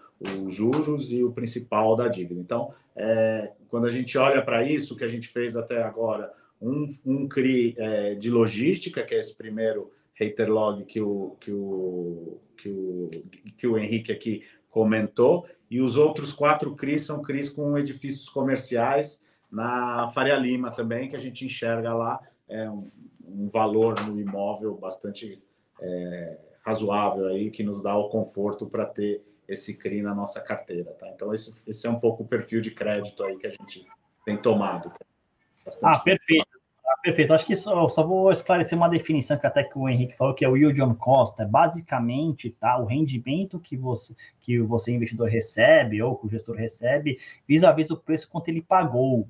os 0.43 0.53
juros 0.53 1.11
e 1.11 1.23
o 1.23 1.31
principal 1.31 1.95
da 1.95 2.07
dívida. 2.07 2.39
Então, 2.39 2.73
é, 2.95 3.51
quando 3.67 3.85
a 3.85 3.91
gente 3.91 4.17
olha 4.17 4.41
para 4.41 4.63
isso, 4.63 4.95
que 4.95 5.03
a 5.03 5.07
gente 5.07 5.27
fez 5.27 5.55
até 5.55 5.83
agora, 5.83 6.33
um, 6.59 6.85
um 7.05 7.27
CRI 7.27 7.75
é, 7.77 8.15
de 8.15 8.31
logística, 8.31 9.03
que 9.03 9.13
é 9.13 9.19
esse 9.19 9.35
primeiro 9.35 9.91
hater 10.15 10.49
log 10.49 10.83
que 10.85 11.01
o, 11.01 11.35
que 11.39 11.51
o, 11.51 12.39
que 12.57 12.69
o, 12.69 13.09
que 13.57 13.67
o 13.67 13.77
Henrique 13.77 14.11
aqui 14.11 14.43
comentou, 14.69 15.45
e 15.69 15.79
os 15.79 15.97
outros 15.97 16.33
quatro 16.33 16.75
CRIs 16.75 17.05
são 17.05 17.21
CRIs 17.21 17.49
com 17.49 17.77
edifícios 17.77 18.29
comerciais 18.29 19.21
na 19.53 20.07
Faria 20.07 20.35
Lima 20.35 20.71
também, 20.71 21.07
que 21.07 21.15
a 21.15 21.19
gente 21.19 21.45
enxerga 21.45 21.93
lá 21.93 22.19
é, 22.49 22.67
um, 22.67 22.89
um 23.23 23.47
valor 23.47 23.95
no 24.07 24.19
imóvel 24.19 24.75
bastante 24.75 25.41
é, 25.79 26.39
razoável 26.65 27.27
aí, 27.27 27.51
que 27.51 27.61
nos 27.61 27.81
dá 27.81 27.95
o 27.95 28.09
conforto 28.09 28.65
para 28.65 28.85
ter 28.85 29.23
esse 29.47 29.75
CRI 29.75 30.01
na 30.01 30.15
nossa 30.15 30.41
carteira. 30.41 30.91
Tá? 30.93 31.07
Então, 31.09 31.31
esse, 31.33 31.69
esse 31.69 31.85
é 31.85 31.89
um 31.89 31.99
pouco 31.99 32.23
o 32.23 32.27
perfil 32.27 32.61
de 32.61 32.71
crédito 32.71 33.23
aí 33.23 33.37
que 33.37 33.45
a 33.45 33.51
gente 33.51 33.85
tem 34.25 34.35
tomado. 34.35 34.91
Bastante 35.63 35.97
ah, 35.97 35.99
perfeito. 35.99 36.47
Ah, 36.87 36.97
perfeito. 37.03 37.33
Acho 37.33 37.45
que 37.45 37.55
só, 37.55 37.87
só 37.87 38.07
vou 38.07 38.31
esclarecer 38.31 38.75
uma 38.75 38.89
definição 38.89 39.37
que 39.37 39.45
até 39.45 39.63
que 39.63 39.77
o 39.77 39.87
Henrique 39.87 40.17
falou, 40.17 40.33
que 40.33 40.43
é 40.43 40.49
o 40.49 40.57
yield 40.57 40.81
on 40.81 40.95
cost. 40.95 41.39
É 41.39 41.45
basicamente 41.45 42.49
tá, 42.49 42.79
o 42.79 42.85
rendimento 42.85 43.59
que 43.59 43.77
você, 43.77 44.15
que 44.39 44.59
você 44.59 44.91
investidor 44.91 45.29
recebe 45.29 46.01
ou 46.01 46.15
que 46.15 46.25
o 46.25 46.29
gestor 46.29 46.55
recebe 46.55 47.19
vis-à-vis 47.47 47.87
-vis 47.87 48.01
preço 48.01 48.27
quanto 48.27 48.47
ele 48.47 48.63
pagou 48.63 49.29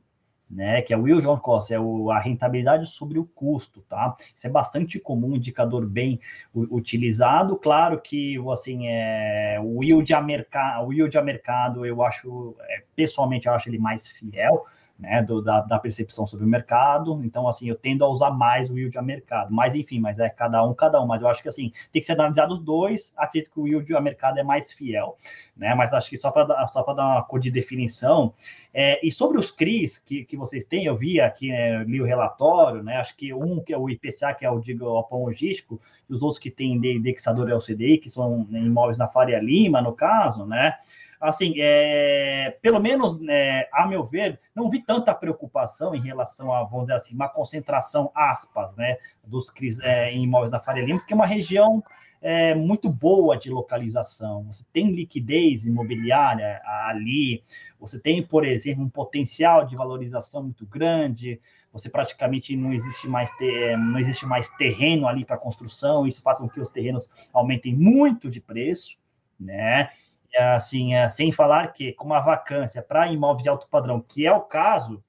né? 0.49 0.81
Que 0.81 0.93
é 0.93 0.97
o 0.97 1.07
yield 1.07 1.27
on 1.27 1.37
cost, 1.37 1.73
é 1.73 1.79
o, 1.79 2.11
a 2.11 2.19
rentabilidade 2.19 2.87
sobre 2.87 3.19
o 3.19 3.25
custo, 3.25 3.81
tá? 3.89 4.15
Isso 4.35 4.47
é 4.47 4.49
bastante 4.49 4.99
comum, 4.99 5.31
um 5.31 5.35
indicador 5.35 5.85
bem 5.85 6.19
utilizado. 6.53 7.55
Claro 7.57 7.99
que 7.99 8.37
assim, 8.51 8.87
é, 8.87 9.59
o 9.63 9.83
yield 9.83 10.13
a 10.13 10.21
mercado, 10.21 10.87
o 10.87 10.93
yield 10.93 11.17
a 11.17 11.21
mercado, 11.21 11.85
eu 11.85 12.03
acho, 12.03 12.55
é, 12.61 12.83
pessoalmente, 12.95 13.47
eu 13.47 13.53
acho 13.53 13.69
ele 13.69 13.79
mais 13.79 14.07
fiel 14.07 14.65
né, 14.97 15.21
do, 15.23 15.41
da, 15.41 15.61
da, 15.61 15.79
percepção 15.79 16.25
sobre 16.25 16.45
o 16.45 16.47
mercado. 16.47 17.19
Então, 17.23 17.47
assim, 17.47 17.67
eu 17.67 17.75
tendo 17.75 18.05
a 18.05 18.07
usar 18.07 18.31
mais 18.31 18.69
o 18.69 18.77
yield 18.77 18.97
a 18.97 19.01
mercado. 19.01 19.53
Mas, 19.53 19.73
enfim, 19.75 19.99
mas 19.99 20.19
é 20.19 20.29
cada 20.29 20.63
um, 20.63 20.73
cada 20.73 21.01
um. 21.01 21.07
Mas 21.07 21.21
eu 21.21 21.27
acho 21.27 21.41
que, 21.41 21.49
assim, 21.49 21.71
tem 21.91 21.99
que 21.99 22.05
ser 22.05 22.13
analisado 22.13 22.53
os 22.53 22.59
dois. 22.59 23.13
Acredito 23.17 23.51
que 23.51 23.59
o 23.59 23.67
yield 23.67 23.93
a 23.95 23.99
mercado 23.99 24.39
é 24.39 24.43
mais 24.43 24.71
fiel, 24.71 25.17
né? 25.57 25.73
Mas 25.75 25.93
acho 25.93 26.09
que 26.09 26.17
só 26.17 26.31
para 26.31 26.67
só 26.67 26.83
dar 26.93 27.05
uma 27.05 27.23
cor 27.23 27.39
de 27.39 27.51
definição. 27.51 28.33
É, 28.73 29.05
e 29.05 29.11
sobre 29.11 29.37
os 29.37 29.51
CRIs 29.51 29.97
que, 29.97 30.23
que 30.25 30.37
vocês 30.37 30.63
têm, 30.63 30.85
eu 30.85 30.95
vi 30.95 31.19
aqui, 31.19 31.49
né, 31.49 31.83
li 31.83 31.99
o 31.99 32.05
relatório, 32.05 32.83
né? 32.83 32.97
Acho 32.97 33.15
que 33.15 33.33
um 33.33 33.61
que 33.61 33.73
é 33.73 33.77
o 33.77 33.89
IPCA, 33.89 34.33
que 34.33 34.45
é 34.45 34.49
o 34.49 34.59
digo, 34.59 34.85
Opão 34.85 35.25
Logístico, 35.25 35.81
e 36.09 36.13
os 36.13 36.21
outros 36.21 36.39
que 36.39 36.51
têm 36.51 36.73
indexador 36.73 37.49
LCDI, 37.49 37.97
que 37.97 38.09
são 38.09 38.47
né, 38.49 38.59
imóveis 38.59 38.97
na 38.97 39.07
Faria 39.07 39.39
Lima, 39.39 39.81
no 39.81 39.93
caso, 39.93 40.45
né? 40.45 40.75
Assim, 41.23 41.53
é, 41.57 42.57
pelo 42.61 42.81
menos, 42.81 43.17
é, 43.29 43.69
a 43.71 43.87
meu 43.87 44.03
ver, 44.03 44.37
não 44.53 44.69
vi 44.69 44.81
tanta 44.81 45.15
preocupação 45.15 45.95
em 45.95 46.01
relação 46.01 46.53
a, 46.53 46.63
vamos 46.65 46.83
dizer 46.83 46.95
assim, 46.95 47.15
uma 47.15 47.29
concentração, 47.29 48.11
aspas, 48.13 48.75
né, 48.75 48.97
dos 49.25 49.47
é, 49.81 50.11
em 50.11 50.23
imóveis 50.23 50.51
da 50.51 50.59
Faria 50.59 50.83
Lima, 50.83 50.99
porque 50.99 51.13
é 51.13 51.15
uma 51.15 51.25
região 51.25 51.81
é, 52.21 52.53
muito 52.53 52.89
boa 52.89 53.37
de 53.37 53.49
localização. 53.49 54.43
Você 54.43 54.65
tem 54.73 54.91
liquidez 54.91 55.65
imobiliária 55.65 56.61
ali, 56.65 57.41
você 57.79 57.97
tem, 57.97 58.21
por 58.21 58.43
exemplo, 58.45 58.83
um 58.83 58.89
potencial 58.89 59.65
de 59.65 59.77
valorização 59.77 60.43
muito 60.43 60.65
grande, 60.65 61.39
você 61.71 61.89
praticamente 61.89 62.53
não 62.53 62.73
existe 62.73 63.07
mais, 63.07 63.31
ter, 63.37 63.77
não 63.77 63.97
existe 63.97 64.25
mais 64.25 64.49
terreno 64.49 65.07
ali 65.07 65.23
para 65.23 65.37
construção, 65.37 66.05
isso 66.05 66.21
faz 66.21 66.37
com 66.37 66.49
que 66.49 66.59
os 66.59 66.69
terrenos 66.69 67.09
aumentem 67.33 67.73
muito 67.73 68.29
de 68.29 68.41
preço, 68.41 68.97
né? 69.39 69.89
Assim, 70.37 70.95
é, 70.95 71.07
sem 71.07 71.31
falar 71.31 71.73
que 71.73 71.93
com 71.93 72.05
uma 72.05 72.19
vacância 72.19 72.81
para 72.81 73.11
imóvel 73.11 73.43
de 73.43 73.49
alto 73.49 73.69
padrão, 73.69 74.01
que 74.01 74.25
é 74.25 74.31
o 74.31 74.41
caso, 74.41 75.03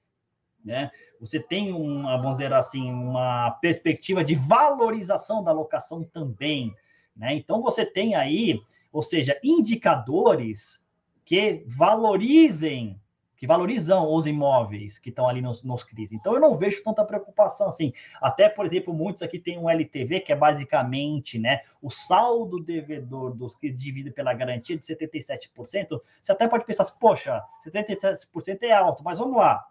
né? 0.63 0.91
Você 1.19 1.39
tem 1.39 1.73
uma, 1.73 2.17
vamos 2.17 2.37
dizer 2.37 2.53
assim, 2.53 2.91
uma 2.91 3.51
perspectiva 3.61 4.23
de 4.23 4.35
valorização 4.35 5.43
da 5.43 5.51
locação 5.51 6.03
também, 6.03 6.73
né? 7.15 7.33
Então 7.33 7.61
você 7.61 7.85
tem 7.85 8.15
aí, 8.15 8.61
ou 8.91 9.01
seja, 9.01 9.39
indicadores 9.43 10.83
que 11.23 11.63
valorizem 11.67 12.99
que 13.37 13.47
valorizam 13.47 14.11
os 14.11 14.25
imóveis 14.25 14.99
que 14.99 15.09
estão 15.09 15.27
ali 15.27 15.41
nos, 15.41 15.63
nos 15.63 15.83
CRIs. 15.83 16.11
Então, 16.11 16.33
eu 16.33 16.39
não 16.39 16.55
vejo 16.55 16.83
tanta 16.83 17.03
preocupação 17.03 17.67
assim. 17.67 17.93
Até, 18.21 18.49
por 18.49 18.65
exemplo, 18.65 18.93
muitos 18.93 19.23
aqui 19.23 19.39
têm 19.39 19.57
um 19.57 19.69
LTV, 19.69 20.21
que 20.21 20.31
é 20.31 20.35
basicamente 20.35 21.37
né, 21.37 21.61
o 21.81 21.89
saldo 21.89 22.63
devedor 22.63 23.33
dos 23.33 23.55
que 23.55 23.71
divide 23.71 24.11
pela 24.11 24.33
garantia 24.33 24.77
de 24.77 24.85
77%. 24.85 25.99
Você 26.21 26.31
até 26.31 26.47
pode 26.47 26.65
pensar, 26.65 26.83
assim, 26.83 26.93
poxa, 26.99 27.41
77% 27.65 28.63
é 28.63 28.71
alto, 28.71 29.03
mas 29.03 29.19
vamos 29.19 29.37
lá, 29.37 29.65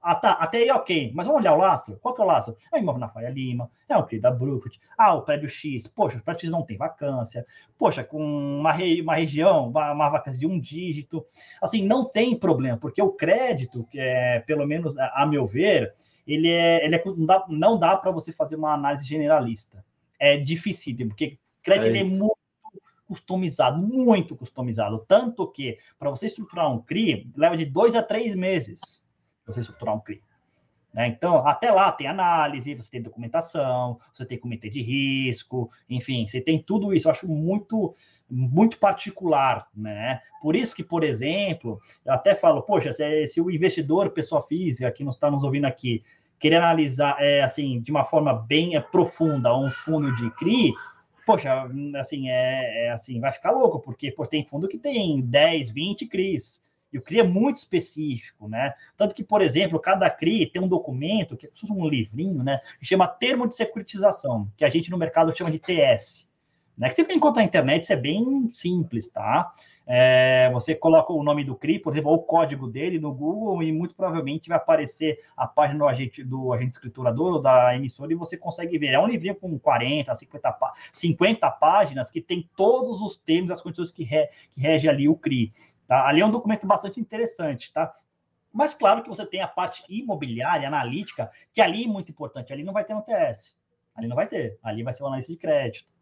ah, 0.00 0.14
tá, 0.14 0.32
até 0.32 0.58
aí 0.58 0.70
ok, 0.70 1.12
mas 1.14 1.26
vamos 1.26 1.42
olhar 1.42 1.54
o 1.54 1.58
lastro. 1.58 1.98
Qual 2.00 2.14
que 2.14 2.20
é 2.20 2.24
o 2.24 2.26
lastro? 2.26 2.56
É 2.72 2.76
o 2.76 2.80
imóvel 2.80 3.00
na 3.00 3.08
Faria 3.08 3.30
Lima, 3.30 3.70
é 3.88 3.96
o 3.96 4.04
CRI 4.04 4.20
da 4.20 4.30
Brookfield, 4.30 4.78
ah, 4.96 5.14
o 5.14 5.22
prédio 5.22 5.48
X, 5.48 5.86
poxa, 5.86 6.18
os 6.18 6.22
prédios 6.22 6.52
não 6.52 6.64
tem 6.64 6.76
vacância, 6.76 7.44
poxa, 7.76 8.04
com 8.04 8.22
uma, 8.22 8.70
re, 8.70 9.02
uma 9.02 9.16
região, 9.16 9.68
uma, 9.68 9.92
uma, 9.92 10.08
vacância 10.08 10.38
de 10.38 10.46
um 10.46 10.58
dígito, 10.58 11.24
assim, 11.60 11.84
não 11.84 12.04
tem 12.04 12.36
problema, 12.36 12.76
porque 12.76 13.02
o 13.02 13.10
crédito, 13.10 13.84
que 13.90 13.98
é, 13.98 14.40
pelo 14.40 14.66
menos 14.66 14.96
a, 14.96 15.22
a 15.22 15.26
meu 15.26 15.46
ver, 15.46 15.92
ele 16.26 16.48
é, 16.48 16.84
ele 16.84 16.94
é 16.94 17.02
não 17.04 17.26
dá, 17.26 17.46
não 17.48 17.78
dá 17.78 17.96
para 17.96 18.10
você 18.10 18.32
fazer 18.32 18.56
uma 18.56 18.72
análise 18.74 19.06
generalista. 19.06 19.84
É 20.18 20.36
difícil, 20.36 20.96
porque 21.08 21.38
crédito 21.62 21.94
é, 21.94 22.00
é 22.00 22.04
muito 22.04 22.38
customizado, 23.06 23.82
muito 23.82 24.36
customizado, 24.36 25.04
tanto 25.08 25.46
que 25.50 25.78
para 25.98 26.10
você 26.10 26.26
estruturar 26.26 26.70
um 26.70 26.80
CRI, 26.80 27.30
leva 27.34 27.56
de 27.56 27.64
dois 27.64 27.96
a 27.96 28.02
três 28.02 28.34
meses 28.34 29.02
você 29.48 29.60
estruturar 29.60 29.96
um 29.96 30.00
CRI. 30.00 30.22
Né? 30.92 31.08
Então, 31.08 31.46
até 31.46 31.70
lá 31.70 31.92
tem 31.92 32.06
análise, 32.06 32.74
você 32.74 32.90
tem 32.90 33.02
documentação, 33.02 33.98
você 34.12 34.24
tem 34.24 34.38
comitê 34.38 34.70
de 34.70 34.82
risco, 34.82 35.70
enfim, 35.88 36.26
você 36.26 36.40
tem 36.40 36.62
tudo 36.62 36.94
isso. 36.94 37.08
Eu 37.08 37.12
acho 37.12 37.28
muito, 37.28 37.94
muito 38.30 38.78
particular, 38.78 39.68
né? 39.74 40.20
Por 40.40 40.56
isso 40.56 40.74
que, 40.74 40.82
por 40.82 41.04
exemplo, 41.04 41.78
eu 42.04 42.12
até 42.12 42.34
falo, 42.34 42.62
poxa, 42.62 42.90
se, 42.90 43.26
se 43.26 43.40
o 43.40 43.50
investidor, 43.50 44.10
pessoa 44.10 44.42
física, 44.42 44.90
que 44.90 45.04
nos 45.04 45.16
está 45.16 45.30
nos 45.30 45.44
ouvindo 45.44 45.66
aqui, 45.66 46.02
querer 46.38 46.56
analisar, 46.56 47.16
é, 47.20 47.42
assim, 47.42 47.80
de 47.80 47.90
uma 47.90 48.04
forma 48.04 48.32
bem 48.32 48.76
é, 48.76 48.80
profunda 48.80 49.56
um 49.56 49.70
fundo 49.70 50.14
de 50.16 50.30
CRI, 50.30 50.72
poxa, 51.26 51.68
assim, 51.96 52.30
é, 52.30 52.86
é, 52.86 52.90
assim, 52.90 53.20
vai 53.20 53.30
ficar 53.30 53.50
louco, 53.50 53.80
porque 53.80 54.10
pô, 54.10 54.26
tem 54.26 54.46
fundo 54.46 54.66
que 54.66 54.78
tem 54.78 55.20
10, 55.20 55.70
20 55.70 56.06
CRIs, 56.06 56.62
e 56.92 56.98
o 56.98 57.02
CRI 57.02 57.20
é 57.20 57.22
muito 57.22 57.56
específico, 57.56 58.48
né? 58.48 58.72
Tanto 58.96 59.14
que, 59.14 59.22
por 59.22 59.42
exemplo, 59.42 59.78
cada 59.78 60.08
CRI 60.10 60.50
tem 60.50 60.62
um 60.62 60.68
documento, 60.68 61.36
que 61.36 61.46
é 61.46 61.50
um 61.70 61.88
livrinho, 61.88 62.42
né? 62.42 62.60
Que 62.78 62.86
chama 62.86 63.06
Termo 63.06 63.46
de 63.46 63.54
Securitização, 63.54 64.50
que 64.56 64.64
a 64.64 64.70
gente 64.70 64.90
no 64.90 64.98
mercado 64.98 65.36
chama 65.36 65.50
de 65.50 65.58
TS. 65.58 66.27
Né? 66.78 66.88
Que 66.88 66.94
você 66.94 67.12
encontra 67.12 67.42
na 67.42 67.46
internet, 67.46 67.82
isso 67.82 67.92
é 67.92 67.96
bem 67.96 68.48
simples, 68.54 69.08
tá? 69.08 69.50
É, 69.84 70.48
você 70.52 70.76
coloca 70.76 71.12
o 71.12 71.24
nome 71.24 71.42
do 71.42 71.56
CRI, 71.56 71.80
por 71.80 71.92
exemplo, 71.92 72.12
ou 72.12 72.18
o 72.18 72.22
código 72.22 72.68
dele 72.68 73.00
no 73.00 73.12
Google, 73.12 73.62
e 73.64 73.72
muito 73.72 73.96
provavelmente 73.96 74.48
vai 74.48 74.58
aparecer 74.58 75.18
a 75.36 75.46
página 75.46 75.80
do 75.80 75.88
agente, 75.88 76.22
do 76.22 76.52
agente 76.52 76.72
escriturador 76.72 77.34
ou 77.34 77.42
da 77.42 77.74
emissora, 77.74 78.12
e 78.12 78.16
você 78.16 78.36
consegue 78.36 78.78
ver. 78.78 78.92
É 78.92 79.00
um 79.00 79.08
livrinho 79.08 79.34
com 79.34 79.58
40, 79.58 80.14
50, 80.14 80.58
50 80.92 81.50
páginas 81.50 82.10
que 82.10 82.20
tem 82.20 82.48
todos 82.56 83.00
os 83.00 83.16
termos, 83.16 83.50
as 83.50 83.60
condições 83.60 83.90
que, 83.90 84.04
re, 84.04 84.28
que 84.52 84.60
rege 84.60 84.88
ali 84.88 85.08
o 85.08 85.16
CRI. 85.16 85.50
Tá? 85.88 86.06
Ali 86.06 86.20
é 86.20 86.26
um 86.26 86.30
documento 86.30 86.64
bastante 86.64 87.00
interessante, 87.00 87.72
tá? 87.72 87.92
Mas 88.52 88.72
claro 88.72 89.02
que 89.02 89.08
você 89.08 89.26
tem 89.26 89.40
a 89.40 89.48
parte 89.48 89.82
imobiliária, 89.88 90.68
analítica, 90.68 91.30
que 91.52 91.60
ali 91.60 91.84
é 91.84 91.88
muito 91.88 92.10
importante. 92.10 92.52
Ali 92.52 92.62
não 92.62 92.72
vai 92.72 92.84
ter 92.84 92.94
no 92.94 93.02
TS. 93.02 93.56
Ali 93.94 94.06
não 94.06 94.16
vai 94.16 94.28
ter. 94.28 94.58
Ali 94.62 94.82
vai 94.82 94.92
ser 94.92 95.02
uma 95.02 95.08
análise 95.10 95.32
de 95.32 95.38
crédito. 95.38 95.97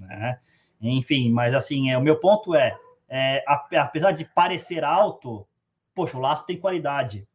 Né? 0.00 0.38
Enfim, 0.80 1.30
mas 1.30 1.54
assim, 1.54 1.90
é, 1.90 1.98
o 1.98 2.02
meu 2.02 2.18
ponto 2.18 2.54
é, 2.54 2.76
é, 3.08 3.44
apesar 3.46 4.12
de 4.12 4.24
parecer 4.24 4.82
alto, 4.82 5.46
poxa, 5.94 6.16
o 6.16 6.20
laço 6.20 6.46
tem 6.46 6.58
qualidade. 6.58 7.26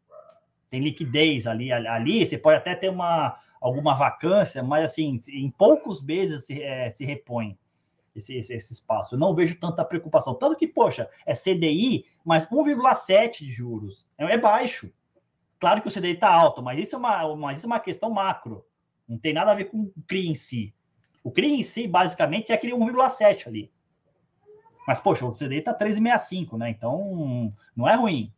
Tem 0.69 0.81
liquidez 0.81 1.47
ali. 1.47 1.71
Ali 1.71 2.25
você 2.25 2.37
pode 2.37 2.57
até 2.57 2.75
ter 2.75 2.89
uma, 2.89 3.37
alguma 3.61 3.93
vacância, 3.93 4.61
mas 4.63 4.91
assim, 4.91 5.19
em 5.29 5.49
poucos 5.49 6.01
meses 6.01 6.45
se, 6.45 6.61
é, 6.61 6.89
se 6.89 7.05
repõe 7.05 7.57
esse, 8.15 8.35
esse, 8.35 8.53
esse, 8.53 8.73
espaço. 8.73 9.15
Eu 9.15 9.19
não 9.19 9.35
vejo 9.35 9.59
tanta 9.59 9.83
preocupação. 9.83 10.35
Tanto 10.35 10.55
que, 10.55 10.67
poxa, 10.67 11.09
é 11.25 11.33
CDI, 11.33 12.05
mas 12.23 12.45
1,7 12.45 13.39
de 13.39 13.51
juros. 13.51 14.09
É, 14.17 14.25
é, 14.25 14.37
baixo. 14.37 14.91
Claro 15.59 15.81
que 15.81 15.87
o 15.87 15.91
CDI 15.91 16.11
está 16.11 16.31
alto, 16.31 16.61
mas 16.61 16.77
isso, 16.77 16.95
é 16.95 16.99
uma, 16.99 17.35
mas 17.35 17.57
isso 17.57 17.65
é 17.65 17.67
uma 17.67 17.79
questão 17.79 18.11
macro. 18.11 18.63
Não 19.07 19.17
tem 19.17 19.33
nada 19.33 19.51
a 19.51 19.55
ver 19.55 19.65
com 19.65 19.83
o 19.83 19.93
CRI 20.07 20.27
em 20.27 20.35
si. 20.35 20.74
O 21.25 21.31
CRI 21.31 21.55
em 21.55 21.63
si, 21.63 21.87
basicamente, 21.87 22.51
é 22.51 22.55
aquele 22.55 22.73
1,7 22.73 23.47
ali. 23.47 23.71
Mas, 24.87 24.99
poxa, 24.99 25.25
o 25.25 25.33
CDI 25.33 25.57
está 25.57 25.75
3,65, 25.75 26.55
né? 26.55 26.69
Então, 26.69 27.51
não 27.75 27.89
é 27.89 27.95
ruim. 27.95 28.31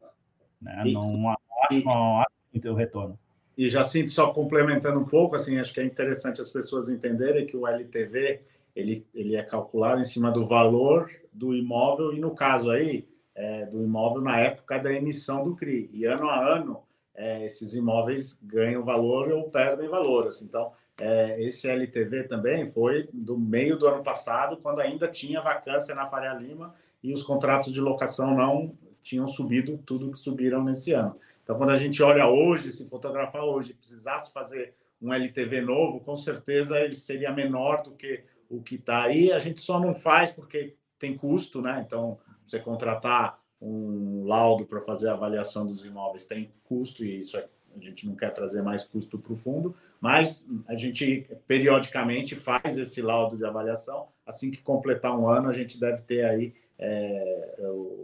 Né? 0.61 0.83
E, 0.85 0.93
não, 0.93 1.11
não, 1.11 1.29
acho, 1.31 1.83
não 1.83 2.21
acho 2.21 2.71
o 2.71 2.73
retorno. 2.73 3.19
E 3.57 3.67
já 3.67 3.83
sinto 3.83 4.09
só 4.09 4.31
complementando 4.31 5.01
um 5.01 5.03
pouco, 5.03 5.35
assim, 5.35 5.59
acho 5.59 5.73
que 5.73 5.81
é 5.81 5.83
interessante 5.83 6.39
as 6.39 6.49
pessoas 6.49 6.87
entenderem 6.87 7.45
que 7.45 7.57
o 7.57 7.67
LTV 7.67 8.41
ele, 8.73 9.05
ele 9.13 9.35
é 9.35 9.43
calculado 9.43 9.99
em 9.99 10.05
cima 10.05 10.31
do 10.31 10.45
valor 10.45 11.11
do 11.33 11.53
imóvel 11.53 12.13
e, 12.13 12.21
no 12.21 12.33
caso 12.33 12.71
aí, 12.71 13.05
é, 13.35 13.65
do 13.65 13.83
imóvel 13.83 14.21
na 14.21 14.39
época 14.39 14.79
da 14.79 14.93
emissão 14.93 15.43
do 15.43 15.57
CRI. 15.57 15.89
E 15.91 16.05
ano 16.05 16.29
a 16.29 16.39
ano, 16.39 16.83
é, 17.13 17.45
esses 17.45 17.73
imóveis 17.73 18.39
ganham 18.41 18.85
valor 18.85 19.29
ou 19.29 19.49
perdem 19.49 19.89
valor. 19.89 20.27
Assim. 20.27 20.45
Então, 20.45 20.71
é, 20.99 21.41
esse 21.43 21.69
LTV 21.69 22.23
também 22.23 22.65
foi 22.65 23.07
do 23.13 23.37
meio 23.37 23.77
do 23.77 23.87
ano 23.87 24.03
passado, 24.03 24.57
quando 24.57 24.79
ainda 24.79 25.07
tinha 25.07 25.41
vacância 25.41 25.93
na 25.93 26.05
Faria 26.05 26.33
Lima 26.33 26.73
e 27.03 27.13
os 27.13 27.23
contratos 27.23 27.71
de 27.71 27.79
locação 27.79 28.35
não 28.35 28.73
tinham 29.03 29.27
subido 29.27 29.77
tudo 29.85 30.11
que 30.11 30.17
subiram 30.17 30.63
nesse 30.63 30.93
ano. 30.93 31.15
Então, 31.43 31.57
quando 31.57 31.69
a 31.69 31.77
gente 31.77 32.01
olha 32.03 32.27
hoje, 32.27 32.71
se 32.71 32.89
fotografar 32.89 33.43
hoje, 33.43 33.73
precisasse 33.73 34.33
fazer 34.33 34.73
um 35.01 35.13
LTV 35.13 35.61
novo, 35.61 35.99
com 36.01 36.15
certeza 36.17 36.79
ele 36.79 36.95
seria 36.95 37.31
menor 37.31 37.83
do 37.83 37.91
que 37.91 38.23
o 38.49 38.61
que 38.61 38.75
está 38.75 39.03
aí. 39.03 39.31
A 39.31 39.39
gente 39.39 39.61
só 39.61 39.79
não 39.79 39.93
faz 39.93 40.31
porque 40.31 40.75
tem 40.99 41.15
custo, 41.15 41.61
né? 41.61 41.83
Então, 41.85 42.17
você 42.45 42.59
contratar 42.59 43.39
um 43.61 44.25
laudo 44.25 44.65
para 44.65 44.81
fazer 44.81 45.09
a 45.09 45.13
avaliação 45.13 45.65
dos 45.65 45.85
imóveis 45.85 46.25
tem 46.25 46.51
custo 46.63 47.03
e 47.03 47.17
isso 47.17 47.37
é, 47.37 47.47
a 47.79 47.83
gente 47.83 48.07
não 48.07 48.15
quer 48.15 48.33
trazer 48.33 48.61
mais 48.61 48.85
custo 48.85 49.17
para 49.17 49.33
o 49.33 49.35
fundo, 49.35 49.75
mas 49.99 50.45
a 50.67 50.75
gente 50.75 51.29
periodicamente 51.47 52.35
faz 52.35 52.77
esse 52.77 53.01
laudo 53.01 53.37
de 53.37 53.45
avaliação. 53.45 54.07
Assim 54.25 54.51
que 54.51 54.61
completar 54.61 55.17
um 55.17 55.27
ano, 55.29 55.49
a 55.49 55.53
gente 55.53 55.79
deve 55.79 56.01
ter 56.01 56.25
aí 56.25 56.53
é, 56.79 57.57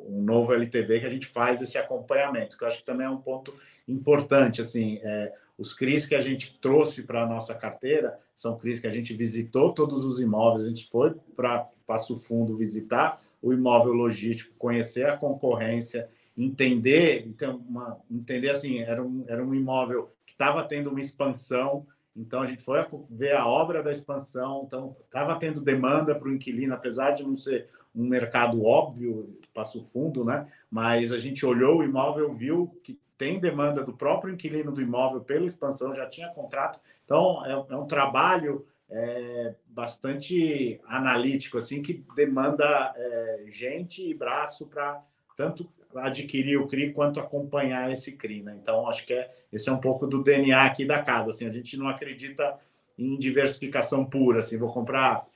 um 0.08 0.22
novo 0.22 0.54
LTV 0.54 1.00
que 1.00 1.06
a 1.06 1.10
gente 1.10 1.28
faz 1.28 1.62
esse 1.62 1.78
acompanhamento, 1.78 2.58
que 2.58 2.64
eu 2.64 2.68
acho 2.68 2.80
que 2.80 2.86
também 2.86 3.06
é 3.06 3.10
um 3.10 3.22
ponto 3.22 3.54
importante. 3.88 4.62
Assim, 4.62 5.00
é, 5.04 5.34
os 5.58 5.74
CRIs 5.74 6.08
que 6.08 6.16
a 6.16 6.22
gente 6.22 6.58
trouxe 6.60 7.04
para 7.04 7.24
a 7.24 7.28
nossa 7.28 7.54
carteira 7.54 8.18
são 8.36 8.58
CRIs 8.58 8.80
que 8.80 8.88
a 8.88 8.94
gente 8.94 9.14
visitou 9.14 9.74
todos 9.74 10.06
os 10.06 10.20
imóveis, 10.20 10.66
a 10.66 10.70
gente 10.70 10.88
foi 10.90 11.14
para 11.36 11.70
Passo 11.86 12.18
Fundo 12.18 12.58
visitar 12.58 13.22
o 13.42 13.54
imóvel 13.54 13.94
logístico, 13.94 14.56
conhecer 14.58 15.06
a 15.06 15.18
concorrência, 15.18 16.10
entender, 16.38 17.26
então, 17.28 17.58
uma, 17.68 18.00
entender 18.10 18.50
assim, 18.50 18.80
era 18.80 19.04
um, 19.04 19.24
era 19.28 19.44
um 19.44 19.54
imóvel 19.54 20.12
que 20.26 20.34
estava 20.34 20.64
tendo 20.64 20.90
uma 20.90 21.00
expansão, 21.00 21.86
então 22.16 22.42
a 22.42 22.46
gente 22.46 22.64
foi 22.64 22.80
ver 23.10 23.36
a 23.36 23.48
obra 23.48 23.82
da 23.82 23.92
expansão, 23.92 24.64
então 24.66 24.96
estava 25.06 25.36
tendo 25.38 25.62
demanda 25.62 26.14
para 26.16 26.28
o 26.28 26.34
inquilino, 26.34 26.74
apesar 26.74 27.12
de 27.12 27.24
não 27.24 27.36
ser 27.36 27.70
um 27.96 28.08
mercado 28.08 28.64
óbvio, 28.64 29.40
passo 29.54 29.84
fundo, 29.84 30.26
né? 30.26 30.48
Mas 30.70 31.12
a 31.12 31.20
gente 31.20 31.46
olhou 31.46 31.80
o 31.80 31.84
imóvel, 31.84 32.32
viu 32.34 32.80
que 32.84 33.00
tem 33.18 33.40
demanda 33.40 33.84
do 33.84 33.94
próprio 33.94 34.34
inquilino 34.34 34.72
do 34.72 34.82
imóvel 34.82 35.22
pela 35.22 35.46
expansão, 35.46 35.94
já 35.94 36.08
tinha 36.08 36.30
contrato. 36.30 36.80
Então, 37.06 37.46
é, 37.46 37.52
é 37.52 37.78
um 37.78 37.86
trabalho 37.86 38.66
é, 38.90 39.56
bastante 39.68 40.80
analítico, 40.86 41.58
assim, 41.58 41.82
que 41.82 42.04
demanda 42.16 42.94
é, 42.96 43.46
gente 43.48 44.08
e 44.08 44.14
braço 44.14 44.68
para 44.68 45.04
tanto 45.36 45.70
adquirir 45.96 46.58
o 46.58 46.68
CRI 46.68 46.94
quanto 46.94 47.20
acompanhar 47.20 47.92
esse 47.92 48.14
CRI, 48.14 48.42
né? 48.42 48.58
Então, 48.62 48.88
acho 48.88 49.06
que 49.06 49.14
é, 49.14 49.32
esse 49.52 49.70
é 49.70 49.72
um 49.72 49.80
pouco 49.80 50.08
do 50.08 50.24
DNA 50.24 50.66
aqui 50.66 50.86
da 50.86 51.02
casa, 51.02 51.32
assim, 51.32 51.46
a 51.46 51.52
gente 51.52 51.78
não 51.78 51.88
acredita 51.88 52.58
em 52.98 53.18
diversificação 53.18 54.06
pura, 54.06 54.40
assim, 54.40 54.58
vou 54.58 54.72
comprar 54.72 55.28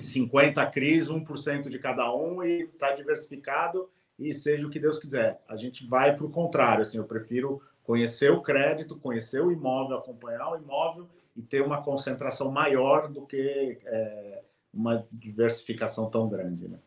50 0.00 0.64
CRIs, 0.66 1.08
1% 1.08 1.68
de 1.68 1.78
cada 1.78 2.14
um 2.14 2.42
e 2.42 2.62
está 2.62 2.92
diversificado 2.92 3.88
e 4.18 4.32
seja 4.34 4.66
o 4.66 4.70
que 4.70 4.78
Deus 4.78 4.98
quiser. 4.98 5.40
A 5.48 5.56
gente 5.56 5.86
vai 5.86 6.14
para 6.14 6.26
o 6.26 6.30
contrário, 6.30 6.82
assim, 6.82 6.98
eu 6.98 7.04
prefiro 7.04 7.60
conhecer 7.82 8.30
o 8.30 8.42
crédito, 8.42 8.98
conhecer 8.98 9.42
o 9.42 9.50
imóvel, 9.50 9.96
acompanhar 9.96 10.52
o 10.52 10.56
imóvel 10.56 11.08
e 11.36 11.42
ter 11.42 11.62
uma 11.62 11.82
concentração 11.82 12.50
maior 12.50 13.08
do 13.08 13.26
que 13.26 13.78
é, 13.84 14.42
uma 14.72 15.06
diversificação 15.10 16.08
tão 16.08 16.28
grande, 16.28 16.68
né? 16.68 16.78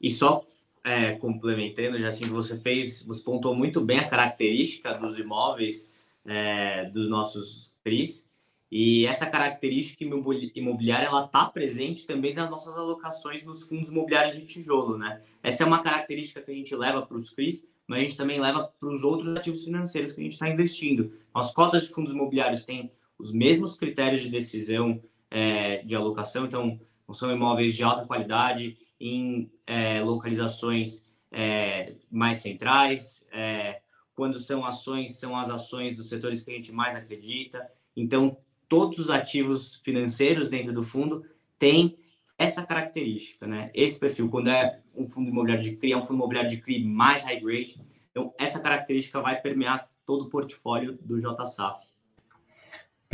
E 0.00 0.10
só 0.10 0.44
é, 0.84 1.12
complementando, 1.12 1.98
já 1.98 2.08
assim, 2.08 2.26
você 2.26 2.60
fez, 2.60 3.02
você 3.02 3.24
pontuou 3.24 3.56
muito 3.56 3.80
bem 3.80 3.98
a 3.98 4.08
característica 4.08 4.92
dos 4.92 5.18
imóveis 5.18 5.94
é, 6.26 6.84
dos 6.90 7.08
nossos 7.08 7.74
CRIs, 7.82 8.30
e 8.70 9.06
essa 9.06 9.24
característica 9.24 10.04
imobiliária 10.04 11.06
ela 11.06 11.24
está 11.24 11.46
presente 11.46 12.06
também 12.06 12.34
nas 12.34 12.50
nossas 12.50 12.76
alocações 12.76 13.44
nos 13.44 13.62
fundos 13.62 13.88
imobiliários 13.88 14.36
de 14.36 14.44
tijolo, 14.44 14.98
né? 14.98 15.22
Essa 15.42 15.62
é 15.62 15.66
uma 15.66 15.80
característica 15.80 16.42
que 16.42 16.50
a 16.50 16.54
gente 16.54 16.74
leva 16.74 17.02
para 17.02 17.16
os 17.16 17.30
CRIs, 17.30 17.64
mas 17.86 18.00
a 18.00 18.02
gente 18.02 18.16
também 18.16 18.40
leva 18.40 18.64
para 18.80 18.88
os 18.88 19.04
outros 19.04 19.36
ativos 19.36 19.64
financeiros 19.64 20.12
que 20.12 20.20
a 20.20 20.24
gente 20.24 20.32
está 20.32 20.48
investindo. 20.48 21.12
As 21.32 21.52
cotas 21.52 21.84
de 21.84 21.90
fundos 21.90 22.12
imobiliários 22.12 22.64
têm 22.64 22.90
os 23.16 23.32
mesmos 23.32 23.76
critérios 23.76 24.22
de 24.22 24.28
decisão 24.28 25.00
é, 25.30 25.78
de 25.84 25.94
alocação, 25.94 26.46
então 26.46 26.80
são 27.12 27.30
imóveis 27.30 27.74
de 27.74 27.84
alta 27.84 28.06
qualidade 28.06 28.76
em 29.06 29.50
é, 29.66 30.00
localizações 30.00 31.04
é, 31.30 31.92
mais 32.10 32.38
centrais. 32.38 33.26
É, 33.30 33.82
quando 34.14 34.38
são 34.38 34.64
ações, 34.64 35.16
são 35.16 35.36
as 35.36 35.50
ações 35.50 35.96
dos 35.96 36.08
setores 36.08 36.42
que 36.42 36.50
a 36.50 36.54
gente 36.54 36.72
mais 36.72 36.96
acredita. 36.96 37.70
Então, 37.94 38.36
todos 38.68 38.98
os 38.98 39.10
ativos 39.10 39.76
financeiros 39.84 40.48
dentro 40.48 40.72
do 40.72 40.82
fundo 40.82 41.24
têm 41.58 41.98
essa 42.38 42.64
característica, 42.64 43.46
né? 43.46 43.70
Esse 43.74 44.00
perfil, 44.00 44.28
quando 44.28 44.48
é 44.48 44.80
um 44.94 45.08
fundo 45.08 45.28
imobiliário 45.28 45.62
de 45.62 45.76
CRI, 45.76 45.92
é 45.92 45.96
um 45.96 46.06
fundo 46.06 46.14
imobiliário 46.14 46.50
de 46.50 46.60
CRI 46.60 46.84
mais 46.84 47.22
high 47.22 47.38
grade, 47.38 47.80
então 48.10 48.34
essa 48.38 48.58
característica 48.58 49.20
vai 49.20 49.40
permear 49.40 49.88
todo 50.04 50.22
o 50.22 50.30
portfólio 50.30 50.98
do 51.00 51.16
JSAF. 51.16 51.93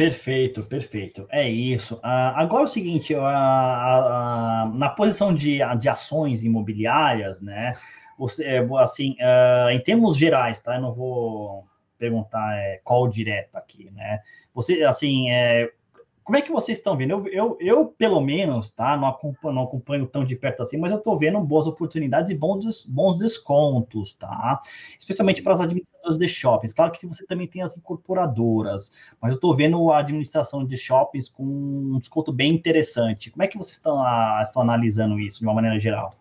Perfeito, 0.01 0.63
perfeito. 0.65 1.27
É 1.31 1.47
isso. 1.47 1.97
Uh, 1.97 2.33
agora 2.35 2.63
é 2.63 2.65
o 2.65 2.67
seguinte, 2.67 3.15
uh, 3.15 3.19
uh, 3.19 4.75
na 4.75 4.89
posição 4.89 5.35
de, 5.35 5.59
de 5.79 5.89
ações 5.91 6.43
imobiliárias, 6.43 7.43
né? 7.43 7.77
Você, 8.19 8.47
é, 8.47 8.67
assim, 8.79 9.15
em 9.71 9.81
termos 9.83 10.17
gerais, 10.17 10.59
tá? 10.59 10.77
Eu 10.77 10.81
não 10.81 10.95
vou 10.95 11.67
perguntar 11.99 12.57
é, 12.57 12.81
qual 12.83 13.09
direto 13.09 13.57
aqui, 13.57 13.91
né? 13.91 14.21
Você, 14.55 14.83
assim, 14.85 15.31
é, 15.31 15.71
como 16.25 16.37
é 16.37 16.43
que 16.43 16.53
vocês 16.53 16.79
estão 16.79 16.97
vendo? 16.97 17.13
Eu, 17.13 17.27
eu, 17.29 17.57
eu, 17.61 17.87
pelo 17.87 18.21
menos, 18.21 18.71
tá? 18.71 18.97
Não 18.97 19.09
acompanho, 19.09 19.55
não 19.55 19.63
acompanho 19.65 20.07
tão 20.07 20.25
de 20.25 20.37
perto 20.37 20.63
assim, 20.63 20.79
mas 20.79 20.93
eu 20.93 20.99
estou 20.99 21.19
vendo 21.19 21.41
boas 21.41 21.67
oportunidades 21.67 22.31
e 22.31 22.35
bons, 22.35 22.85
bons 22.87 23.19
descontos, 23.19 24.15
tá? 24.15 24.61
Especialmente 24.99 25.43
para 25.43 25.55
as 25.55 25.61
administradoras 25.61 26.19
de 26.19 26.29
shoppings. 26.29 26.73
Claro 26.73 26.93
que 26.93 27.07
você 27.07 27.27
também 27.27 27.47
tem 27.47 27.63
as 27.63 27.77
incorporadoras, 27.77 28.93
mas 29.21 29.31
eu 29.31 29.37
estou 29.37 29.57
vendo 29.57 29.91
a 29.91 29.99
administração 29.99 30.65
de 30.65 30.77
shoppings 30.77 31.29
com 31.29 31.43
um 31.45 31.99
desconto 31.99 32.33
bem 32.33 32.53
interessante. 32.53 33.31
Como 33.31 33.43
é 33.43 33.49
que 33.49 33.59
vocês 33.59 33.77
estão, 33.77 34.01
estão 34.43 34.63
analisando 34.63 35.19
isso 35.19 35.41
de 35.41 35.45
uma 35.45 35.55
maneira 35.55 35.79
geral? 35.79 36.15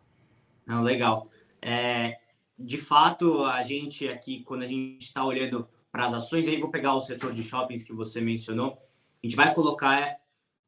Não, 0.65 0.81
legal. 0.81 1.27
É, 1.61 2.17
de 2.57 2.77
fato, 2.77 3.43
a 3.43 3.63
gente 3.63 4.07
aqui, 4.07 4.43
quando 4.43 4.63
a 4.63 4.67
gente 4.67 5.01
está 5.01 5.23
olhando 5.23 5.67
para 5.91 6.05
as 6.05 6.13
ações, 6.13 6.47
aí 6.47 6.59
vou 6.59 6.69
pegar 6.69 6.93
o 6.93 7.01
setor 7.01 7.33
de 7.33 7.43
shoppings 7.43 7.83
que 7.83 7.93
você 7.93 8.21
mencionou, 8.21 8.77
a 9.23 9.27
gente 9.27 9.35
vai 9.35 9.53
colocar 9.53 10.17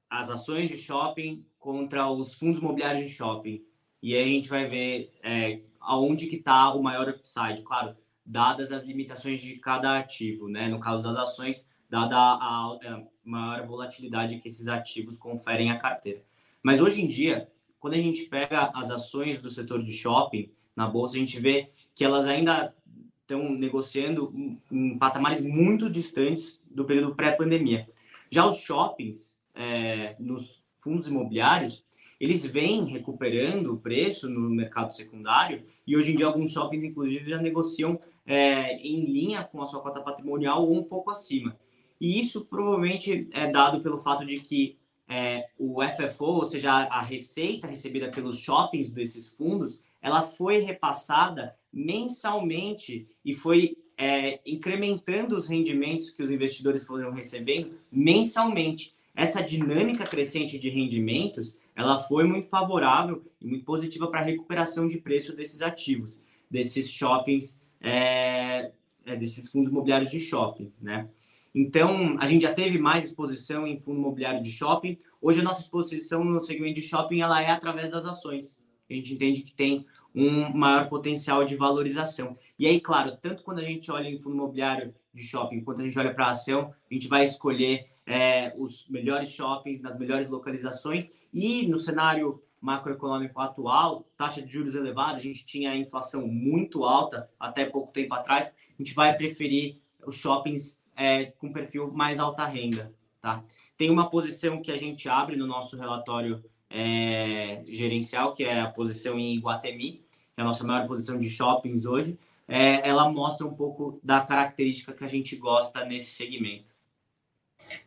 as 0.09 0.29
ações 0.29 0.69
de 0.69 0.77
shopping 0.77 1.45
contra 1.57 2.09
os 2.09 2.33
fundos 2.33 2.59
imobiliários 2.59 3.05
de 3.05 3.13
shopping. 3.13 3.63
E 4.01 4.15
aí 4.15 4.23
a 4.23 4.27
gente 4.27 4.49
vai 4.49 4.67
ver 4.67 5.13
é, 5.23 5.61
aonde 5.79 6.27
que 6.27 6.35
está 6.35 6.73
o 6.73 6.83
maior 6.83 7.07
upside, 7.09 7.61
claro, 7.63 7.95
dadas 8.25 8.71
as 8.71 8.83
limitações 8.83 9.41
de 9.41 9.55
cada 9.57 9.97
ativo, 9.97 10.49
né? 10.49 10.67
No 10.67 10.79
caso 10.79 11.03
das 11.03 11.17
ações, 11.17 11.67
dada 11.89 12.15
a, 12.15 12.37
a, 12.37 13.03
maior 13.23 13.65
volatilidade 13.65 14.39
que 14.39 14.47
esses 14.47 14.67
ativos 14.67 15.17
conferem 15.17 15.71
à 15.71 15.77
carteira. 15.77 16.23
Mas 16.63 16.81
hoje 16.81 17.01
em 17.01 17.07
dia, 17.07 17.49
quando 17.79 17.93
a 17.93 17.97
gente 17.97 18.25
pega 18.25 18.71
as 18.75 18.91
ações 18.91 19.41
do 19.41 19.49
setor 19.49 19.83
de 19.83 19.93
shopping 19.93 20.51
na 20.75 20.87
bolsa, 20.87 21.15
a 21.15 21.19
gente 21.19 21.39
vê 21.39 21.69
que 21.95 22.03
elas 22.03 22.27
ainda 22.27 22.73
estão 23.21 23.51
negociando 23.51 24.59
em 24.71 24.97
patamares 24.97 25.41
muito 25.41 25.89
distantes 25.89 26.65
do 26.69 26.85
período 26.85 27.15
pré-pandemia. 27.15 27.87
Já 28.31 28.47
os 28.47 28.57
shoppings, 28.57 29.37
é, 29.53 30.15
nos 30.17 30.63
fundos 30.79 31.07
imobiliários, 31.07 31.85
eles 32.17 32.45
vêm 32.45 32.85
recuperando 32.85 33.73
o 33.73 33.77
preço 33.77 34.29
no 34.29 34.49
mercado 34.49 34.93
secundário 34.93 35.65
e 35.85 35.97
hoje 35.97 36.13
em 36.13 36.15
dia 36.15 36.27
alguns 36.27 36.51
shoppings, 36.51 36.83
inclusive, 36.83 37.29
já 37.29 37.41
negociam 37.41 37.99
é, 38.25 38.77
em 38.77 39.03
linha 39.03 39.43
com 39.43 39.61
a 39.61 39.65
sua 39.65 39.81
cota 39.81 39.99
patrimonial 39.99 40.63
ou 40.63 40.77
um 40.77 40.83
pouco 40.83 41.11
acima. 41.11 41.59
E 41.99 42.19
isso 42.19 42.45
provavelmente 42.45 43.27
é 43.33 43.51
dado 43.51 43.81
pelo 43.81 43.99
fato 43.99 44.25
de 44.25 44.39
que 44.39 44.77
é, 45.09 45.49
o 45.59 45.81
FFO, 45.83 46.25
ou 46.25 46.45
seja, 46.45 46.71
a, 46.71 47.01
receita 47.01 47.67
recebida 47.67 48.09
pelos 48.09 48.37
shoppings 48.37 48.89
desses 48.89 49.27
fundos, 49.27 49.83
ela 50.01 50.23
foi 50.23 50.59
repassada 50.59 51.53
mensalmente 51.71 53.09
e 53.25 53.33
foi 53.33 53.75
é, 54.01 54.39
incrementando 54.47 55.37
os 55.37 55.47
rendimentos 55.47 56.09
que 56.09 56.23
os 56.23 56.31
investidores 56.31 56.83
foram 56.83 57.11
recebendo 57.11 57.75
mensalmente. 57.91 58.95
Essa 59.15 59.43
dinâmica 59.43 60.05
crescente 60.05 60.57
de 60.57 60.69
rendimentos, 60.69 61.59
ela 61.75 61.99
foi 61.99 62.23
muito 62.23 62.47
favorável 62.47 63.23
e 63.39 63.45
muito 63.45 63.63
positiva 63.63 64.07
para 64.07 64.21
a 64.21 64.23
recuperação 64.23 64.87
de 64.87 64.97
preço 64.97 65.35
desses 65.35 65.61
ativos, 65.61 66.25
desses 66.49 66.89
shoppings, 66.89 67.61
é, 67.79 68.71
é, 69.05 69.15
desses 69.15 69.51
fundos 69.51 69.69
imobiliários 69.69 70.09
de 70.09 70.19
shopping, 70.19 70.73
né? 70.81 71.07
Então, 71.53 72.17
a 72.19 72.25
gente 72.25 72.41
já 72.41 72.53
teve 72.53 72.79
mais 72.79 73.03
exposição 73.03 73.67
em 73.67 73.77
fundo 73.77 73.99
imobiliário 73.99 74.41
de 74.41 74.49
shopping. 74.49 74.97
Hoje, 75.21 75.41
a 75.41 75.43
nossa 75.43 75.61
exposição 75.61 76.23
no 76.23 76.41
segmento 76.41 76.73
de 76.73 76.81
shopping 76.81 77.21
ela 77.21 77.39
é 77.39 77.51
através 77.51 77.91
das 77.91 78.05
ações. 78.05 78.59
A 78.89 78.93
gente 78.93 79.13
entende 79.13 79.41
que 79.41 79.53
tem 79.53 79.85
um 80.13 80.49
maior 80.49 80.89
potencial 80.89 81.43
de 81.45 81.55
valorização. 81.55 82.37
E 82.59 82.67
aí, 82.67 82.79
claro, 82.79 83.17
tanto 83.17 83.43
quando 83.43 83.59
a 83.59 83.63
gente 83.63 83.91
olha 83.91 84.09
em 84.09 84.17
fundo 84.17 84.35
imobiliário 84.35 84.93
de 85.13 85.23
shopping, 85.23 85.61
quanto 85.61 85.81
a 85.81 85.85
gente 85.85 85.97
olha 85.97 86.13
para 86.13 86.27
a 86.27 86.29
ação, 86.31 86.73
a 86.89 86.93
gente 86.93 87.07
vai 87.07 87.23
escolher 87.23 87.89
é, 88.05 88.53
os 88.57 88.87
melhores 88.89 89.29
shoppings 89.29 89.81
nas 89.81 89.97
melhores 89.97 90.29
localizações 90.29 91.11
e 91.33 91.67
no 91.67 91.77
cenário 91.77 92.41
macroeconômico 92.59 93.39
atual, 93.39 94.05
taxa 94.15 94.41
de 94.41 94.51
juros 94.51 94.75
elevada, 94.75 95.17
a 95.17 95.21
gente 95.21 95.43
tinha 95.43 95.71
a 95.71 95.77
inflação 95.77 96.27
muito 96.27 96.83
alta 96.83 97.29
até 97.39 97.65
pouco 97.65 97.91
tempo 97.91 98.13
atrás, 98.13 98.53
a 98.77 98.83
gente 98.83 98.93
vai 98.93 99.15
preferir 99.17 99.81
os 100.05 100.15
shoppings 100.15 100.79
é, 100.95 101.25
com 101.25 101.51
perfil 101.51 101.91
mais 101.91 102.19
alta 102.19 102.45
renda, 102.45 102.93
tá? 103.19 103.43
Tem 103.75 103.89
uma 103.89 104.09
posição 104.09 104.61
que 104.61 104.71
a 104.71 104.77
gente 104.77 105.09
abre 105.09 105.35
no 105.35 105.47
nosso 105.47 105.75
relatório 105.75 106.43
é, 106.73 107.61
gerencial, 107.65 108.33
que 108.33 108.43
é 108.43 108.61
a 108.61 108.69
posição 108.69 109.19
em 109.19 109.35
Iguatemi, 109.35 110.03
que 110.33 110.39
é 110.39 110.41
a 110.41 110.45
nossa 110.45 110.65
maior 110.65 110.87
posição 110.87 111.19
de 111.19 111.29
shoppings 111.29 111.85
hoje, 111.85 112.17
é, 112.47 112.87
ela 112.87 113.09
mostra 113.09 113.45
um 113.45 113.53
pouco 113.53 113.99
da 114.03 114.21
característica 114.21 114.93
que 114.93 115.03
a 115.03 115.07
gente 115.07 115.35
gosta 115.35 115.85
nesse 115.85 116.11
segmento. 116.11 116.73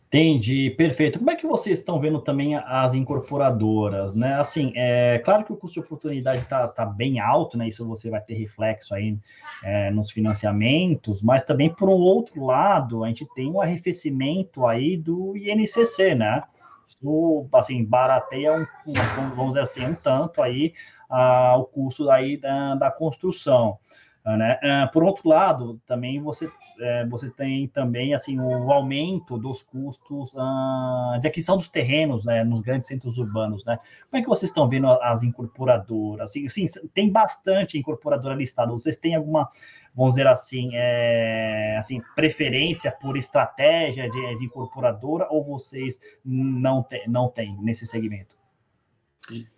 Entendi, 0.06 0.70
perfeito. 0.70 1.18
Como 1.18 1.32
é 1.32 1.34
que 1.34 1.44
vocês 1.44 1.80
estão 1.80 1.98
vendo 1.98 2.20
também 2.20 2.54
as 2.54 2.94
incorporadoras, 2.94 4.14
né? 4.14 4.34
Assim, 4.34 4.72
é 4.76 5.18
claro 5.18 5.44
que 5.44 5.52
o 5.52 5.56
custo 5.56 5.80
de 5.80 5.84
oportunidade 5.84 6.42
está 6.42 6.68
tá 6.68 6.86
bem 6.86 7.18
alto, 7.18 7.58
né? 7.58 7.66
Isso 7.66 7.84
você 7.84 8.08
vai 8.08 8.20
ter 8.20 8.34
reflexo 8.34 8.94
aí 8.94 9.18
é, 9.64 9.90
nos 9.90 10.12
financiamentos, 10.12 11.20
mas 11.20 11.42
também 11.42 11.68
por 11.68 11.88
um 11.88 12.00
outro 12.00 12.44
lado, 12.44 13.02
a 13.02 13.08
gente 13.08 13.26
tem 13.34 13.50
um 13.50 13.60
arrefecimento 13.60 14.64
aí 14.64 14.96
do 14.96 15.36
INCC, 15.36 16.14
né? 16.14 16.40
Isso, 16.86 17.48
assim, 17.52 17.84
barateia 17.84 18.52
um, 18.52 18.62
um, 18.86 19.30
vamos 19.34 19.48
dizer 19.54 19.60
assim, 19.60 19.84
um 19.84 19.94
tanto 19.94 20.42
aí 20.42 20.74
ah, 21.08 21.56
o 21.56 21.64
custo 21.64 22.10
aí 22.10 22.36
da, 22.36 22.74
da 22.74 22.90
construção. 22.90 23.78
Né? 24.26 24.58
Uh, 24.62 24.90
por 24.90 25.04
outro 25.04 25.28
lado, 25.28 25.78
também 25.86 26.18
você, 26.18 26.50
é, 26.80 27.06
você 27.06 27.28
tem 27.28 27.68
também 27.68 28.14
assim 28.14 28.40
o 28.40 28.72
aumento 28.72 29.36
dos 29.36 29.62
custos 29.62 30.32
uh, 30.32 31.20
de 31.20 31.28
aquisição 31.28 31.58
dos 31.58 31.68
terrenos 31.68 32.24
né, 32.24 32.42
nos 32.42 32.62
grandes 32.62 32.88
centros 32.88 33.18
urbanos. 33.18 33.62
Né? 33.66 33.78
Como 34.10 34.18
é 34.18 34.22
que 34.22 34.28
vocês 34.28 34.48
estão 34.48 34.66
vendo 34.66 34.86
as 34.86 35.22
incorporadoras? 35.22 36.30
Assim, 36.30 36.48
sim, 36.48 36.64
tem 36.94 37.12
bastante 37.12 37.76
incorporadora 37.76 38.34
listada. 38.34 38.72
Vocês 38.72 38.96
têm 38.96 39.14
alguma, 39.14 39.46
vamos 39.94 40.14
dizer 40.14 40.26
assim, 40.26 40.70
é, 40.72 41.76
assim 41.76 42.00
preferência 42.16 42.90
por 42.92 43.18
estratégia 43.18 44.08
de, 44.08 44.38
de 44.38 44.44
incorporadora 44.46 45.26
ou 45.28 45.44
vocês 45.44 46.00
não, 46.24 46.82
te, 46.82 47.06
não 47.06 47.28
têm 47.28 47.58
nesse 47.60 47.86
segmento? 47.86 48.43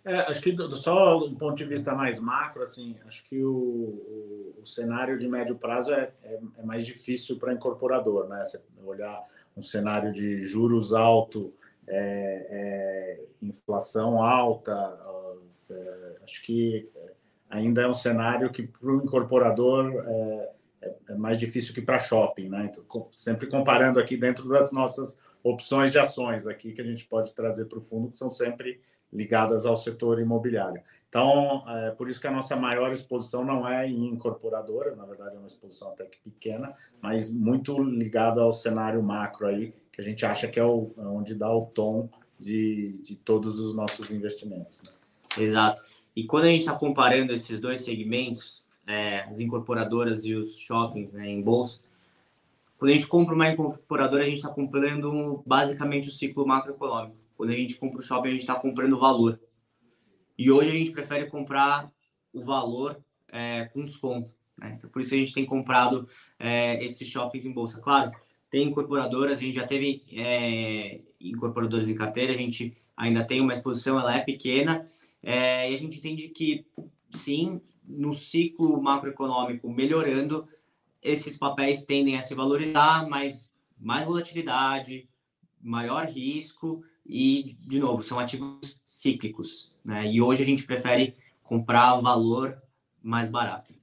É, 0.05 0.19
acho 0.21 0.41
que 0.41 0.55
só 0.75 1.17
do 1.17 1.35
ponto 1.35 1.55
de 1.55 1.65
vista 1.65 1.93
mais 1.93 2.19
macro, 2.19 2.63
assim, 2.63 2.95
acho 3.05 3.25
que 3.25 3.43
o, 3.43 3.51
o, 3.51 4.55
o 4.61 4.65
cenário 4.65 5.17
de 5.17 5.27
médio 5.27 5.57
prazo 5.57 5.93
é, 5.93 6.11
é, 6.23 6.39
é 6.57 6.63
mais 6.63 6.85
difícil 6.85 7.37
para 7.37 7.53
incorporador, 7.53 8.27
né? 8.27 8.43
Você 8.45 8.61
olhar 8.85 9.21
um 9.55 9.61
cenário 9.61 10.11
de 10.11 10.45
juros 10.45 10.93
alto, 10.93 11.53
é, 11.87 12.47
é 12.49 13.45
inflação 13.45 14.21
alta, 14.21 14.73
é, 15.69 16.17
acho 16.23 16.41
que 16.43 16.89
ainda 17.49 17.81
é 17.81 17.87
um 17.87 17.93
cenário 17.93 18.51
que 18.51 18.63
para 18.63 18.89
o 18.89 19.03
incorporador 19.03 19.93
é, 20.07 21.15
mais 21.15 21.39
difícil 21.39 21.73
que 21.73 21.81
para 21.81 21.99
shopping, 21.99 22.49
né? 22.49 22.71
Então, 22.71 23.09
sempre 23.11 23.47
comparando 23.47 23.99
aqui 23.99 24.15
dentro 24.15 24.47
das 24.47 24.71
nossas 24.71 25.19
opções 25.43 25.91
de 25.91 25.99
ações 25.99 26.47
aqui 26.47 26.71
que 26.73 26.81
a 26.81 26.85
gente 26.85 27.05
pode 27.05 27.33
trazer 27.33 27.65
para 27.65 27.79
o 27.79 27.83
fundo, 27.83 28.11
que 28.11 28.17
são 28.17 28.29
sempre 28.29 28.79
ligadas 29.11 29.65
ao 29.65 29.75
setor 29.75 30.19
imobiliário. 30.19 30.81
Então, 31.09 31.63
é 31.67 31.91
por 31.91 32.09
isso 32.09 32.19
que 32.19 32.27
a 32.27 32.31
nossa 32.31 32.55
maior 32.55 32.91
exposição 32.91 33.43
não 33.43 33.67
é 33.67 33.87
em 33.87 34.07
incorporadora, 34.07 34.95
na 34.95 35.05
verdade 35.05 35.35
é 35.35 35.39
uma 35.39 35.47
exposição 35.47 35.89
até 35.89 36.05
que 36.05 36.19
pequena, 36.19 36.75
mas 37.01 37.31
muito 37.31 37.81
ligada 37.81 38.41
ao 38.41 38.51
cenário 38.51 39.01
macro 39.01 39.47
aí, 39.47 39.73
que 39.91 40.01
a 40.01 40.03
gente 40.03 40.25
acha 40.25 40.47
que 40.47 40.59
é, 40.59 40.63
o, 40.63 40.91
é 40.97 41.01
onde 41.01 41.33
dá 41.33 41.49
o 41.51 41.65
tom 41.67 42.09
de, 42.37 42.99
de 43.01 43.15
todos 43.15 43.59
os 43.59 43.73
nossos 43.73 44.11
investimentos. 44.11 44.81
Né? 44.85 45.43
Exato. 45.43 45.81
E 46.15 46.25
quando 46.25 46.45
a 46.45 46.49
gente 46.49 46.59
está 46.59 46.75
comparando 46.75 47.31
esses 47.31 47.59
dois 47.59 47.81
segmentos, 47.81 48.63
é, 48.85 49.21
as 49.21 49.39
incorporadoras 49.39 50.25
e 50.25 50.35
os 50.35 50.57
shoppings 50.57 51.11
né, 51.13 51.29
em 51.29 51.41
bolsa, 51.41 51.81
quando 52.77 52.91
a 52.91 52.93
gente 52.93 53.07
compra 53.07 53.33
uma 53.33 53.49
incorporadora, 53.49 54.23
a 54.23 54.25
gente 54.25 54.37
está 54.37 54.49
comprando 54.49 55.41
basicamente 55.45 56.09
o 56.09 56.11
ciclo 56.11 56.45
macroeconômico 56.45 57.26
quando 57.37 57.51
a 57.51 57.55
gente 57.55 57.75
compra 57.75 57.99
o 57.99 58.03
shopping, 58.03 58.29
a 58.29 58.31
gente 58.31 58.41
está 58.41 58.55
comprando 58.55 58.99
valor. 58.99 59.39
E 60.37 60.51
hoje 60.51 60.71
a 60.71 60.73
gente 60.73 60.91
prefere 60.91 61.27
comprar 61.27 61.89
o 62.33 62.41
valor 62.41 62.99
é, 63.29 63.65
com 63.65 63.85
desconto. 63.85 64.33
Né? 64.57 64.73
Então, 64.75 64.89
por 64.89 65.01
isso 65.01 65.13
a 65.13 65.17
gente 65.17 65.33
tem 65.33 65.45
comprado 65.45 66.07
é, 66.39 66.83
esses 66.83 67.07
shoppings 67.07 67.45
em 67.45 67.53
bolsa. 67.53 67.79
Claro, 67.79 68.11
tem 68.49 68.67
incorporadoras, 68.67 69.37
a 69.37 69.41
gente 69.41 69.55
já 69.55 69.67
teve 69.67 70.03
é, 70.11 71.01
incorporadoras 71.21 71.87
em 71.87 71.95
carteira, 71.95 72.33
a 72.33 72.37
gente 72.37 72.75
ainda 72.95 73.23
tem 73.23 73.39
uma 73.39 73.53
exposição, 73.53 73.99
ela 73.99 74.15
é 74.15 74.19
pequena, 74.19 74.89
é, 75.21 75.71
e 75.71 75.75
a 75.75 75.77
gente 75.77 75.99
entende 75.99 76.29
que, 76.29 76.65
sim, 77.11 77.61
no 77.83 78.13
ciclo 78.13 78.81
macroeconômico 78.81 79.69
melhorando, 79.69 80.47
esses 81.01 81.37
papéis 81.37 81.85
tendem 81.85 82.17
a 82.17 82.21
se 82.21 82.33
valorizar, 82.33 83.07
mas 83.07 83.51
mais 83.77 84.05
volatilidade, 84.05 85.07
maior 85.61 86.05
risco, 86.05 86.83
e, 87.07 87.57
de 87.61 87.79
novo, 87.79 88.03
são 88.03 88.19
ativos 88.19 88.81
cíclicos. 88.85 89.71
Né? 89.83 90.07
E 90.07 90.21
hoje 90.21 90.43
a 90.43 90.45
gente 90.45 90.63
prefere 90.63 91.15
comprar 91.43 91.95
valor 92.01 92.61
mais 93.01 93.29
barato. 93.29 93.73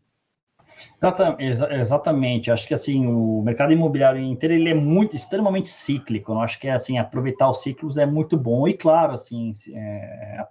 Exatamente, 1.71 2.51
acho 2.51 2.67
que 2.67 2.75
assim 2.75 3.07
o 3.07 3.43
mercado 3.43 3.73
imobiliário 3.73 4.21
inteiro 4.21 4.55
ele 4.55 4.71
é 4.71 4.75
muito 4.75 5.15
extremamente 5.15 5.71
cíclico. 5.71 6.33
Eu 6.33 6.41
acho 6.41 6.59
que 6.59 6.69
assim 6.69 6.99
aproveitar 6.99 7.49
os 7.51 7.63
ciclos 7.63 7.99
é 7.99 8.07
muito 8.07 8.37
bom 8.37 8.67
e 8.67 8.75
claro 8.75 9.13
assim 9.13 9.51
é, 9.73 9.79
é, 9.79 10.47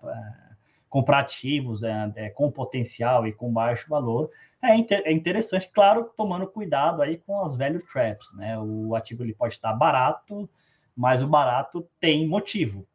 comprar 0.90 1.20
ativos 1.20 1.84
é, 1.84 2.12
é, 2.16 2.30
com 2.30 2.52
potencial 2.52 3.28
e 3.28 3.34
com 3.34 3.52
baixo 3.52 3.90
valor 3.90 4.30
é, 4.62 4.76
inter, 4.76 5.02
é, 5.06 5.12
interessante, 5.12 5.70
claro, 5.74 6.10
tomando 6.16 6.48
cuidado 6.48 7.02
aí 7.02 7.18
com 7.18 7.42
as 7.44 7.58
value 7.58 7.84
traps, 7.86 8.34
né? 8.36 8.58
O 8.58 8.96
ativo 8.96 9.24
ele 9.24 9.34
pode 9.34 9.54
estar 9.54 9.74
barato, 9.74 10.50
mas 10.96 11.22
o 11.22 11.28
barato 11.28 11.88
tem 12.00 12.28
motivo, 12.28 12.86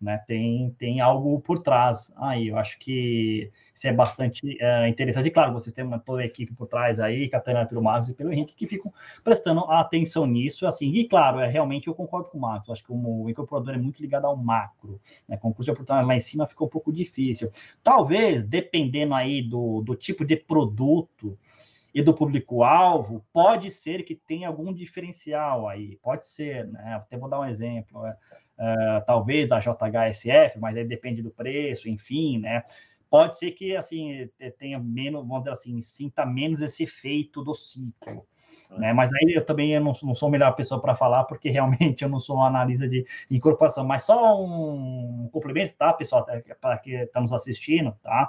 né? 0.00 0.18
Tem, 0.26 0.70
tem 0.78 1.00
algo 1.00 1.40
por 1.40 1.60
trás 1.60 2.12
aí. 2.16 2.48
Eu 2.48 2.58
acho 2.58 2.78
que 2.78 3.50
isso 3.74 3.88
é 3.88 3.92
bastante 3.92 4.56
é, 4.60 4.88
interessante. 4.88 5.26
E, 5.26 5.30
claro, 5.30 5.52
vocês 5.52 5.74
têm 5.74 5.84
uma, 5.84 5.98
toda 5.98 6.22
a 6.22 6.24
equipe 6.26 6.54
por 6.54 6.66
trás 6.66 7.00
aí, 7.00 7.28
Catarina 7.28 7.66
pelo 7.66 7.82
Marcos 7.82 8.10
e 8.10 8.14
pelo 8.14 8.32
Henrique, 8.32 8.54
que 8.54 8.66
ficam 8.66 8.92
prestando 9.24 9.60
atenção 9.70 10.26
nisso. 10.26 10.66
Assim, 10.66 10.92
e 10.94 11.08
claro, 11.08 11.40
é 11.40 11.48
realmente 11.48 11.88
eu 11.88 11.94
concordo 11.94 12.30
com 12.30 12.38
o 12.38 12.40
Marcos. 12.40 12.70
Acho 12.70 12.84
que 12.84 12.92
o, 12.92 13.28
incorporador 13.28 13.74
é 13.74 13.78
muito 13.78 14.00
ligado 14.00 14.26
ao 14.26 14.36
macro, 14.36 15.00
né? 15.26 15.36
Com 15.36 15.48
o 15.48 15.54
custo 15.54 15.64
de 15.64 15.70
oportunidade 15.72 16.06
lá 16.06 16.16
em 16.16 16.20
cima 16.20 16.46
fica 16.46 16.64
um 16.64 16.68
pouco 16.68 16.92
difícil. 16.92 17.50
Talvez, 17.82 18.44
dependendo 18.44 19.14
aí 19.14 19.42
do, 19.42 19.80
do 19.80 19.94
tipo 19.94 20.24
de 20.24 20.36
produto 20.36 21.38
e 21.96 22.02
do 22.02 22.12
público-alvo, 22.12 23.24
pode 23.32 23.70
ser 23.70 24.02
que 24.02 24.14
tenha 24.14 24.48
algum 24.48 24.70
diferencial 24.70 25.66
aí, 25.66 25.96
pode 26.02 26.28
ser, 26.28 26.66
né? 26.66 26.92
Até 26.92 27.16
vou 27.16 27.26
dar 27.26 27.40
um 27.40 27.46
exemplo, 27.46 28.04
é, 28.04 28.16
é, 28.58 29.00
talvez 29.00 29.48
da 29.48 29.58
JHSF, 29.58 30.58
mas 30.58 30.76
aí 30.76 30.84
depende 30.84 31.22
do 31.22 31.30
preço, 31.30 31.88
enfim, 31.88 32.38
né? 32.38 32.62
Pode 33.08 33.38
ser 33.38 33.52
que, 33.52 33.74
assim, 33.74 34.28
tenha 34.58 34.78
menos, 34.78 35.22
vamos 35.22 35.44
dizer 35.44 35.52
assim, 35.52 35.80
sinta 35.80 36.26
menos 36.26 36.60
esse 36.60 36.82
efeito 36.82 37.42
do 37.42 37.54
ciclo. 37.54 38.26
Né? 38.70 38.92
Mas 38.92 39.12
aí 39.12 39.34
eu 39.34 39.44
também 39.44 39.78
não, 39.78 39.92
não 40.02 40.14
sou 40.14 40.28
a 40.28 40.30
melhor 40.30 40.54
pessoa 40.54 40.80
para 40.80 40.94
falar, 40.94 41.24
porque 41.24 41.50
realmente 41.50 42.02
eu 42.02 42.08
não 42.08 42.20
sou 42.20 42.36
uma 42.36 42.48
analista 42.48 42.88
de 42.88 43.04
incorporação. 43.30 43.84
Mas 43.84 44.04
só 44.04 44.40
um 44.40 45.28
complemento, 45.32 45.74
tá, 45.74 45.92
pessoal, 45.92 46.26
para 46.60 46.78
que 46.78 46.94
estamos 46.94 47.32
assistindo, 47.32 47.94
tá? 48.02 48.28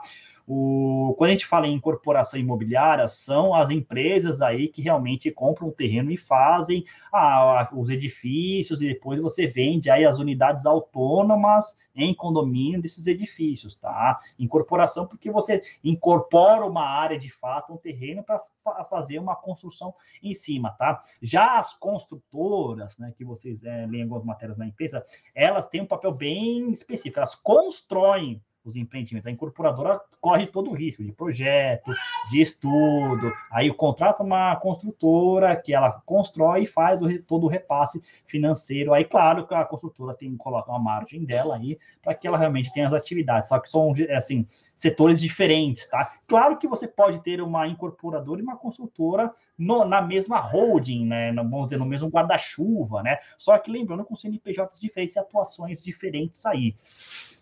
O, 0.49 1.13
quando 1.17 1.31
a 1.31 1.33
gente 1.33 1.45
fala 1.45 1.67
em 1.67 1.73
incorporação 1.73 2.39
imobiliária, 2.39 3.05
são 3.05 3.53
as 3.53 3.69
empresas 3.69 4.41
aí 4.41 4.69
que 4.69 4.81
realmente 4.81 5.29
compram 5.29 5.67
um 5.67 5.71
terreno 5.71 6.09
e 6.09 6.15
fazem 6.15 6.85
ah, 7.11 7.69
os 7.73 7.89
edifícios 7.89 8.81
e 8.81 8.87
depois 8.87 9.19
você 9.19 9.45
vende 9.45 9.89
aí 9.89 10.05
as 10.05 10.19
unidades 10.19 10.65
autônomas 10.65 11.77
em 11.93 12.13
condomínio 12.13 12.81
desses 12.81 13.07
edifícios, 13.07 13.75
tá? 13.75 14.17
Incorporação 14.39 15.05
porque 15.05 15.29
você 15.29 15.61
incorpora 15.83 16.65
uma 16.65 16.87
área 16.87 17.19
de 17.19 17.29
fato, 17.29 17.73
um 17.73 17.77
terreno 17.77 18.23
para 18.23 18.41
fazer 18.89 19.19
uma 19.19 19.35
construção 19.35 19.93
em 20.21 20.33
cima, 20.33 20.71
tá? 20.71 21.01
Já 21.21 21.57
as 21.57 21.73
construtoras, 21.73 22.97
né, 22.97 23.13
que 23.15 23.25
vocês 23.25 23.63
é, 23.63 23.85
leem 23.85 24.03
algumas 24.03 24.25
matérias 24.25 24.57
na 24.57 24.65
empresa, 24.67 25.03
elas 25.33 25.67
têm 25.67 25.81
um 25.81 25.85
papel 25.85 26.11
bem 26.11 26.71
específico, 26.71 27.19
elas 27.19 27.35
constroem 27.35 28.41
os 28.69 28.75
empreendimentos. 28.75 29.27
A 29.27 29.31
incorporadora 29.31 29.99
corre 30.19 30.47
todo 30.47 30.69
o 30.69 30.73
risco 30.73 31.03
de 31.03 31.11
projeto, 31.11 31.93
de 32.29 32.41
estudo. 32.41 33.31
Aí 33.51 33.69
o 33.69 33.75
contrato 33.75 34.23
uma 34.23 34.55
construtora 34.57 35.55
que 35.55 35.73
ela 35.73 36.01
constrói 36.05 36.63
e 36.63 36.67
faz 36.67 37.01
o, 37.01 37.21
todo 37.23 37.45
o 37.45 37.49
repasse 37.49 38.01
financeiro. 38.25 38.93
Aí, 38.93 39.05
claro, 39.05 39.47
que 39.47 39.53
a 39.53 39.65
construtora 39.65 40.13
tem 40.13 40.31
que 40.31 40.37
colocar 40.37 40.71
uma 40.71 40.79
margem 40.79 41.23
dela 41.23 41.55
aí 41.55 41.77
para 42.01 42.13
que 42.13 42.27
ela 42.27 42.37
realmente 42.37 42.71
tenha 42.71 42.87
as 42.87 42.93
atividades. 42.93 43.49
Só 43.49 43.59
que 43.59 43.69
são 43.69 43.93
assim 44.15 44.45
setores 44.75 45.19
diferentes, 45.19 45.87
tá? 45.87 46.13
Claro 46.27 46.57
que 46.57 46.67
você 46.67 46.87
pode 46.87 47.19
ter 47.23 47.41
uma 47.41 47.67
incorporadora 47.67 48.39
e 48.39 48.43
uma 48.43 48.55
construtora 48.55 49.33
no, 49.57 49.83
na 49.83 50.01
mesma 50.01 50.39
holding, 50.39 51.05
né? 51.05 51.33
Vamos 51.33 51.65
dizer, 51.65 51.77
no 51.77 51.85
mesmo 51.85 52.09
guarda-chuva, 52.09 53.01
né? 53.01 53.17
Só 53.39 53.57
que 53.57 53.71
lembrando 53.71 54.05
com 54.05 54.15
CNPJs 54.15 54.79
diferentes 54.79 55.15
e 55.15 55.19
atuações 55.19 55.81
diferentes 55.81 56.45
aí. 56.45 56.75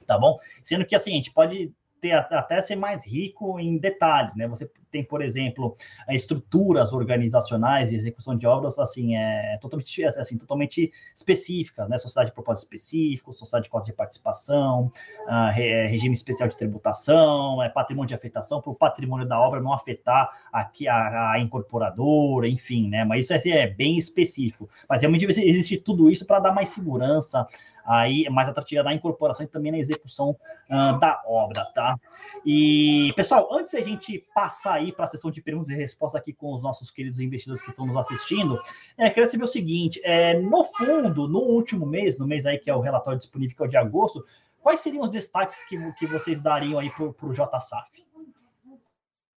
Tá 0.05 0.17
bom? 0.17 0.37
Sendo 0.63 0.85
que 0.85 0.95
assim, 0.95 1.11
a 1.11 1.15
gente 1.15 1.31
pode 1.31 1.73
ter, 1.99 2.11
até 2.11 2.61
ser 2.61 2.75
mais 2.75 3.05
rico 3.05 3.59
em 3.59 3.77
detalhes, 3.77 4.35
né? 4.35 4.47
Você 4.47 4.69
tem, 4.91 5.03
por 5.03 5.21
exemplo, 5.21 5.75
estruturas 6.09 6.93
organizacionais 6.93 7.89
de 7.89 7.95
execução 7.95 8.37
de 8.37 8.45
obras, 8.45 8.79
assim, 8.79 9.15
é 9.15 9.57
totalmente, 9.59 10.03
assim, 10.05 10.37
totalmente 10.37 10.91
específicas, 11.13 11.89
né? 11.89 11.97
Sociedade 11.97 12.29
de 12.29 12.33
propósito 12.33 12.65
específico, 12.65 13.33
sociedade 13.33 13.65
de 13.65 13.69
cotas 13.69 13.87
de 13.87 13.93
participação, 13.93 14.91
uh, 15.27 15.51
regime 15.51 16.13
especial 16.13 16.47
de 16.47 16.55
tributação, 16.55 17.61
é 17.61 17.69
patrimônio 17.69 18.07
de 18.07 18.13
afetação, 18.13 18.61
para 18.61 18.71
o 18.71 18.75
patrimônio 18.75 19.27
da 19.27 19.39
obra 19.39 19.59
não 19.59 19.73
afetar 19.73 20.29
aqui 20.51 20.87
a, 20.87 21.31
a 21.31 21.39
incorporadora, 21.39 22.47
enfim, 22.47 22.87
né? 22.87 23.03
Mas 23.03 23.25
isso 23.25 23.33
assim, 23.33 23.51
é 23.51 23.67
bem 23.67 23.97
específico. 23.97 24.69
Mas 24.87 25.01
realmente 25.01 25.25
existe 25.25 25.77
tudo 25.77 26.09
isso 26.09 26.25
para 26.25 26.39
dar 26.39 26.53
mais 26.53 26.69
segurança, 26.69 27.45
aí 27.85 28.27
mais 28.29 28.49
atrativa 28.49 28.83
na 28.83 28.93
incorporação 28.93 29.45
e 29.45 29.47
também 29.47 29.71
na 29.71 29.77
execução 29.77 30.31
uh, 30.31 30.99
da 30.99 31.21
obra, 31.25 31.65
tá? 31.73 31.99
E, 32.45 33.13
pessoal, 33.15 33.47
antes 33.51 33.73
a 33.75 33.81
gente 33.81 34.25
passar 34.33 34.75
aí 34.75 34.91
para 34.91 35.05
a 35.05 35.07
sessão 35.07 35.29
de 35.29 35.41
perguntas 35.41 35.69
e 35.69 35.75
respostas 35.75 36.21
aqui 36.21 36.33
com 36.33 36.53
os 36.53 36.63
nossos 36.63 36.89
queridos 36.89 37.19
investidores 37.19 37.61
que 37.61 37.69
estão 37.69 37.85
nos 37.85 37.97
assistindo, 37.97 38.59
é, 38.97 39.09
queria 39.09 39.29
saber 39.29 39.43
o 39.43 39.47
seguinte, 39.47 40.01
é, 40.03 40.39
no 40.39 40.63
fundo, 40.63 41.27
no 41.27 41.39
último 41.39 41.85
mês, 41.85 42.17
no 42.17 42.27
mês 42.27 42.45
aí 42.45 42.57
que 42.57 42.69
é 42.69 42.75
o 42.75 42.81
relatório 42.81 43.19
disponível, 43.19 43.55
que 43.55 43.63
é 43.63 43.65
o 43.65 43.69
de 43.69 43.77
agosto, 43.77 44.23
quais 44.61 44.79
seriam 44.79 45.03
os 45.03 45.09
destaques 45.09 45.63
que, 45.63 45.77
que 45.93 46.07
vocês 46.07 46.41
dariam 46.41 46.79
aí 46.79 46.89
para 46.89 47.05
o 47.05 47.33
JSAF? 47.33 48.03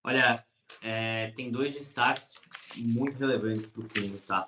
Olha, 0.03 0.43
é, 0.81 1.31
tem 1.35 1.51
dois 1.51 1.75
destaques 1.75 2.35
muito 2.77 3.17
relevantes 3.19 3.67
para 3.67 3.81
o 3.81 3.89
fundo, 3.89 4.19
tá? 4.21 4.47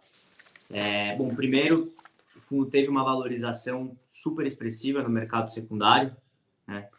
É, 0.69 1.15
bom, 1.15 1.35
primeiro, 1.35 1.93
fundo 2.51 2.69
teve 2.69 2.89
uma 2.89 3.03
valorização 3.03 3.97
super 4.05 4.45
expressiva 4.45 5.01
no 5.01 5.09
mercado 5.09 5.49
secundário. 5.51 6.13
Né? 6.67 6.89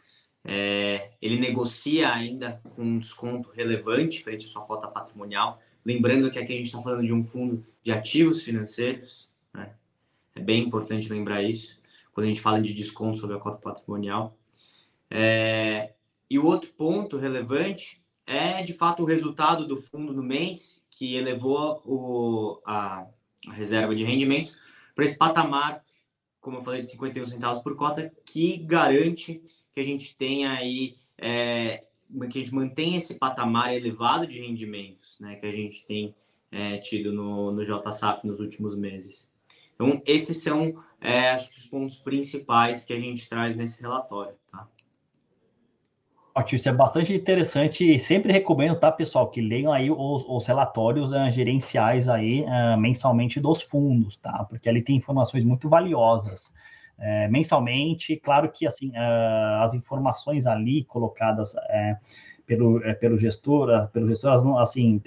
É, 0.43 1.11
ele 1.21 1.39
negocia 1.39 2.11
ainda 2.11 2.59
com 2.75 2.81
um 2.81 2.99
desconto 2.99 3.51
relevante 3.51 4.23
frente 4.23 4.47
à 4.47 4.49
sua 4.49 4.63
cota 4.63 4.87
patrimonial. 4.87 5.61
Lembrando 5.85 6.31
que 6.31 6.39
aqui 6.39 6.53
a 6.53 6.55
gente 6.55 6.65
está 6.65 6.81
falando 6.81 7.05
de 7.05 7.13
um 7.13 7.23
fundo 7.23 7.63
de 7.83 7.91
ativos 7.91 8.41
financeiros. 8.41 9.29
Né? 9.53 9.71
É 10.35 10.39
bem 10.39 10.63
importante 10.63 11.07
lembrar 11.07 11.43
isso 11.43 11.79
quando 12.11 12.25
a 12.25 12.29
gente 12.29 12.41
fala 12.41 12.59
de 12.59 12.73
desconto 12.73 13.19
sobre 13.19 13.35
a 13.35 13.39
cota 13.39 13.57
patrimonial. 13.57 14.35
É, 15.09 15.93
e 16.29 16.39
o 16.39 16.45
outro 16.45 16.71
ponto 16.71 17.17
relevante 17.17 18.03
é, 18.25 18.63
de 18.63 18.73
fato, 18.73 19.03
o 19.03 19.05
resultado 19.05 19.67
do 19.67 19.77
fundo 19.77 20.13
no 20.13 20.23
mês, 20.23 20.85
que 20.89 21.15
elevou 21.15 21.81
o, 21.85 22.61
a, 22.65 23.05
a 23.47 23.53
reserva 23.53 23.93
de 23.93 24.03
rendimentos 24.03 24.55
para 24.95 25.05
esse 25.05 25.17
patamar, 25.17 25.83
como 26.39 26.57
eu 26.57 26.63
falei, 26.63 26.81
de 26.81 26.89
51 26.89 27.25
centavos 27.25 27.61
por 27.61 27.75
cota, 27.75 28.11
que 28.25 28.57
garante 28.57 29.41
que 29.73 29.79
a 29.79 29.83
gente 29.83 30.15
tenha 30.15 30.51
aí, 30.51 30.95
é, 31.17 31.81
que 32.29 32.37
a 32.37 32.41
gente 32.41 32.53
mantenha 32.53 32.97
esse 32.97 33.15
patamar 33.15 33.73
elevado 33.73 34.27
de 34.27 34.39
rendimentos, 34.39 35.19
né, 35.19 35.35
que 35.35 35.45
a 35.45 35.51
gente 35.51 35.85
tem 35.85 36.13
é, 36.51 36.77
tido 36.77 37.11
no, 37.11 37.51
no 37.51 37.63
JSAF 37.63 38.25
nos 38.27 38.39
últimos 38.39 38.75
meses. 38.75 39.31
Então, 39.73 40.01
esses 40.05 40.43
são, 40.43 40.83
é, 41.01 41.31
acho 41.31 41.49
que, 41.51 41.59
os 41.59 41.65
pontos 41.65 41.97
principais 41.97 42.85
que 42.85 42.93
a 42.93 42.99
gente 42.99 43.27
traz 43.27 43.55
nesse 43.55 43.81
relatório, 43.81 44.35
tá? 44.51 44.67
Ótimo, 46.35 46.55
isso 46.55 46.67
é 46.67 46.73
bastante 46.73 47.13
interessante. 47.13 47.99
Sempre 47.99 48.33
recomendo, 48.33 48.79
tá, 48.79 48.91
pessoal, 48.91 49.29
que 49.29 49.39
leiam 49.39 49.71
aí 49.71 49.91
os, 49.91 50.25
os 50.27 50.47
relatórios 50.47 51.11
uh, 51.11 51.29
gerenciais 51.29 52.09
aí 52.09 52.41
uh, 52.41 52.75
mensalmente 52.75 53.39
dos 53.39 53.61
fundos, 53.61 54.17
tá? 54.17 54.43
Porque 54.45 54.67
ali 54.67 54.81
tem 54.81 54.95
informações 54.95 55.43
muito 55.43 55.69
valiosas. 55.69 56.51
Uh, 56.97 57.29
mensalmente, 57.29 58.15
claro 58.17 58.51
que 58.51 58.65
assim 58.65 58.91
as 58.95 59.75
informações 59.75 60.47
ali 60.47 60.83
colocadas 60.85 61.55
pelo, 62.47 62.81
pelo 62.99 63.17
gestor, 63.17 63.87
pelo 63.89 64.07
gestor, 64.07 64.59
assim, 64.59 65.01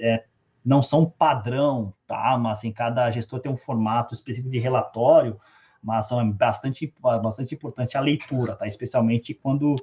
não 0.64 0.82
são 0.82 1.06
padrão, 1.06 1.92
tá? 2.06 2.38
Mas 2.38 2.58
assim, 2.58 2.72
cada 2.72 3.10
gestor 3.10 3.40
tem 3.40 3.50
um 3.50 3.56
formato 3.56 4.14
específico 4.14 4.50
de 4.50 4.58
relatório, 4.58 5.38
mas 5.82 6.06
são 6.06 6.30
bastante, 6.30 6.92
bastante 7.00 7.54
importante 7.54 7.96
a 7.96 8.00
leitura, 8.00 8.54
tá? 8.54 8.66
Especialmente 8.66 9.34
quando 9.34 9.76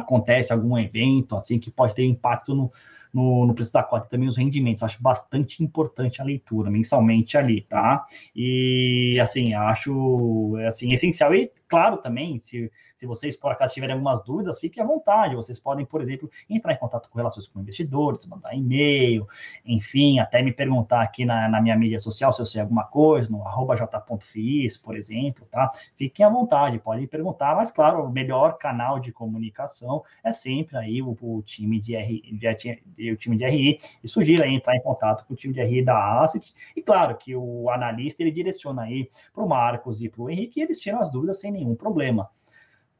acontece 0.00 0.52
algum 0.52 0.78
evento 0.78 1.36
assim 1.36 1.58
que 1.58 1.70
pode 1.70 1.94
ter 1.94 2.04
impacto 2.04 2.54
no, 2.54 2.70
no, 3.12 3.46
no 3.46 3.54
preço 3.54 3.72
da 3.72 3.82
cota 3.82 4.06
e 4.06 4.10
também 4.10 4.28
os 4.28 4.36
rendimentos. 4.36 4.82
Acho 4.82 5.02
bastante 5.02 5.62
importante 5.62 6.20
a 6.20 6.24
leitura 6.24 6.70
mensalmente 6.70 7.36
ali, 7.36 7.62
tá? 7.62 8.06
E 8.34 9.18
assim, 9.20 9.54
acho 9.54 10.56
assim, 10.66 10.92
essencial. 10.92 11.34
E 11.34 11.50
claro 11.68 11.98
também, 11.98 12.38
se 12.38 12.70
se 12.98 13.06
vocês, 13.06 13.36
por 13.36 13.52
acaso, 13.52 13.74
tiverem 13.74 13.94
algumas 13.94 14.22
dúvidas, 14.24 14.58
fiquem 14.58 14.82
à 14.82 14.86
vontade. 14.86 15.36
Vocês 15.36 15.58
podem, 15.58 15.86
por 15.86 16.00
exemplo, 16.00 16.28
entrar 16.50 16.72
em 16.72 16.76
contato 16.76 17.08
com 17.08 17.16
relações 17.16 17.46
com 17.46 17.60
investidores, 17.60 18.26
mandar 18.26 18.54
e-mail, 18.54 19.26
enfim, 19.64 20.18
até 20.18 20.42
me 20.42 20.52
perguntar 20.52 21.02
aqui 21.02 21.24
na, 21.24 21.48
na 21.48 21.60
minha 21.62 21.76
mídia 21.76 22.00
social 22.00 22.32
se 22.32 22.42
eu 22.42 22.46
sei 22.46 22.60
alguma 22.60 22.84
coisa, 22.84 23.30
no 23.30 23.46
arroba 23.46 23.76
j.fiz, 23.76 24.76
por 24.76 24.96
exemplo, 24.96 25.46
tá? 25.48 25.70
Fiquem 25.96 26.26
à 26.26 26.28
vontade, 26.28 26.80
podem 26.80 27.06
perguntar, 27.06 27.54
mas 27.54 27.70
claro, 27.70 28.02
o 28.02 28.10
melhor 28.10 28.58
canal 28.58 28.98
de 28.98 29.12
comunicação 29.12 30.02
é 30.24 30.32
sempre 30.32 30.76
aí 30.76 31.00
o, 31.00 31.16
o 31.20 31.42
time 31.42 31.80
de 31.80 31.96
RI, 31.96 32.22
de, 32.32 33.12
o 33.12 33.16
time 33.16 33.36
de 33.36 33.46
RI, 33.46 33.78
e 34.02 34.08
sugiro 34.08 34.42
aí 34.42 34.52
entrar 34.54 34.74
em 34.74 34.82
contato 34.82 35.24
com 35.24 35.34
o 35.34 35.36
time 35.36 35.54
de 35.54 35.62
RI 35.62 35.84
da 35.84 36.20
Asset, 36.20 36.52
e 36.74 36.82
claro 36.82 37.16
que 37.16 37.36
o 37.36 37.70
analista 37.70 38.22
ele 38.22 38.32
direciona 38.32 38.82
aí 38.82 39.08
para 39.32 39.44
o 39.44 39.48
Marcos 39.48 40.02
e 40.02 40.08
para 40.08 40.22
o 40.22 40.28
Henrique, 40.28 40.58
e 40.58 40.64
eles 40.64 40.80
tiram 40.80 40.98
as 40.98 41.10
dúvidas 41.10 41.38
sem 41.38 41.52
nenhum 41.52 41.76
problema. 41.76 42.28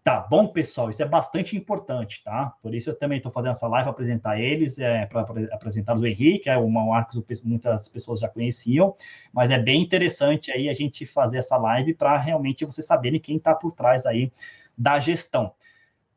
Tá 0.08 0.20
bom, 0.20 0.48
pessoal? 0.48 0.88
Isso 0.88 1.02
é 1.02 1.06
bastante 1.06 1.54
importante, 1.54 2.24
tá? 2.24 2.54
Por 2.62 2.74
isso 2.74 2.88
eu 2.88 2.98
também 2.98 3.18
estou 3.18 3.30
fazendo 3.30 3.50
essa 3.50 3.68
live 3.68 3.84
para 3.84 3.90
apresentar 3.90 4.40
eles, 4.40 4.78
é, 4.78 5.04
para 5.04 5.20
apresentar 5.52 5.98
o 5.98 6.06
Henrique, 6.06 6.48
é 6.48 6.58
marca 6.58 7.10
que 7.10 7.34
muitas 7.44 7.90
pessoas 7.90 8.20
já 8.20 8.26
conheciam, 8.26 8.94
mas 9.30 9.50
é 9.50 9.58
bem 9.58 9.82
interessante 9.82 10.50
aí 10.50 10.70
a 10.70 10.72
gente 10.72 11.04
fazer 11.04 11.36
essa 11.36 11.58
live 11.58 11.92
para 11.92 12.16
realmente 12.16 12.64
vocês 12.64 12.86
saberem 12.86 13.20
quem 13.20 13.36
está 13.36 13.54
por 13.54 13.72
trás 13.72 14.06
aí 14.06 14.32
da 14.78 14.98
gestão. 14.98 15.52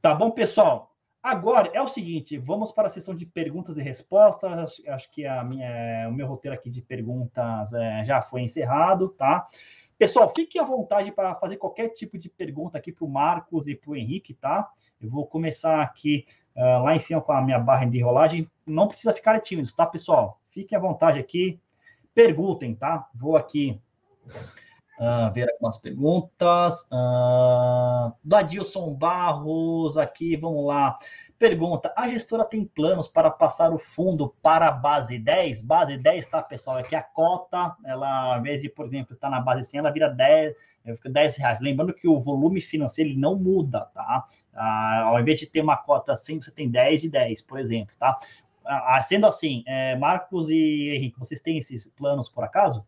Tá 0.01 0.15
bom, 0.15 0.31
pessoal? 0.31 0.95
Agora 1.21 1.69
é 1.73 1.81
o 1.81 1.87
seguinte, 1.87 2.37
vamos 2.37 2.71
para 2.71 2.87
a 2.87 2.89
sessão 2.89 3.13
de 3.13 3.25
perguntas 3.25 3.75
e 3.75 3.81
respostas. 3.81 4.51
Acho, 4.53 4.89
acho 4.89 5.11
que 5.11 5.25
a 5.25 5.43
minha, 5.43 6.07
o 6.07 6.13
meu 6.13 6.27
roteiro 6.27 6.55
aqui 6.55 6.69
de 6.69 6.81
perguntas 6.81 7.73
é, 7.73 8.05
já 8.05 8.21
foi 8.21 8.41
encerrado, 8.41 9.09
tá? 9.09 9.45
Pessoal, 10.01 10.33
fiquem 10.33 10.59
à 10.59 10.65
vontade 10.65 11.11
para 11.11 11.35
fazer 11.35 11.57
qualquer 11.57 11.89
tipo 11.89 12.17
de 12.17 12.27
pergunta 12.27 12.75
aqui 12.75 12.91
para 12.91 13.05
o 13.05 13.07
Marcos 13.07 13.67
e 13.67 13.75
para 13.75 13.91
o 13.91 13.95
Henrique, 13.95 14.33
tá? 14.33 14.67
Eu 14.99 15.11
vou 15.11 15.27
começar 15.27 15.79
aqui 15.79 16.25
uh, 16.55 16.81
lá 16.81 16.95
em 16.95 16.99
cima 16.99 17.21
com 17.21 17.31
a 17.31 17.39
minha 17.39 17.59
barra 17.59 17.85
de 17.85 18.01
rolagem. 18.01 18.49
Não 18.65 18.87
precisa 18.87 19.13
ficar 19.13 19.39
tímidos, 19.41 19.71
tá, 19.73 19.85
pessoal? 19.85 20.41
Fiquem 20.49 20.75
à 20.75 20.81
vontade 20.81 21.19
aqui. 21.19 21.61
Perguntem, 22.15 22.73
tá? 22.73 23.07
Vou 23.13 23.37
aqui 23.37 23.79
uh, 25.01 25.33
ver 25.33 25.49
algumas 25.51 25.77
perguntas. 25.77 26.87
Uh, 26.91 28.13
do 28.23 28.35
Adilson 28.35 28.93
Barros 28.93 29.97
aqui, 29.97 30.37
vamos 30.37 30.65
lá. 30.65 30.95
Pergunta: 31.39 31.91
a 31.97 32.07
gestora 32.07 32.45
tem 32.45 32.63
planos 32.63 33.07
para 33.07 33.31
passar 33.31 33.73
o 33.73 33.79
fundo 33.79 34.33
para 34.41 34.67
a 34.67 34.71
base 34.71 35.17
10? 35.17 35.63
Base 35.63 35.97
10, 35.97 36.27
tá, 36.27 36.43
pessoal? 36.43 36.77
É 36.77 36.83
que 36.83 36.95
a 36.95 37.01
cota, 37.01 37.75
ela, 37.83 38.33
ao 38.33 38.39
invés 38.39 38.61
de, 38.61 38.69
por 38.69 38.85
exemplo, 38.85 39.15
estar 39.15 39.29
na 39.29 39.41
base 39.41 39.67
100, 39.69 39.79
ela 39.79 39.91
vira 39.91 40.07
10, 40.07 40.55
fica 40.95 41.09
10 41.09 41.37
reais. 41.37 41.59
Lembrando 41.59 41.93
que 41.93 42.07
o 42.07 42.19
volume 42.19 42.61
financeiro 42.61 43.09
ele 43.09 43.19
não 43.19 43.35
muda, 43.35 43.81
tá? 43.93 44.23
Ah, 44.53 45.01
ao 45.07 45.19
invés 45.19 45.39
de 45.39 45.47
ter 45.47 45.61
uma 45.61 45.77
cota 45.77 46.15
100, 46.15 46.43
você 46.43 46.51
tem 46.51 46.69
10 46.69 47.01
de 47.01 47.09
10, 47.09 47.41
por 47.41 47.59
exemplo, 47.59 47.95
tá? 47.99 48.17
Ah, 48.63 49.01
sendo 49.01 49.25
assim, 49.25 49.63
é, 49.65 49.95
Marcos 49.95 50.49
e 50.49 50.91
Henrique, 50.95 51.17
vocês 51.17 51.41
têm 51.41 51.57
esses 51.57 51.87
planos 51.87 52.29
por 52.29 52.43
acaso? 52.43 52.85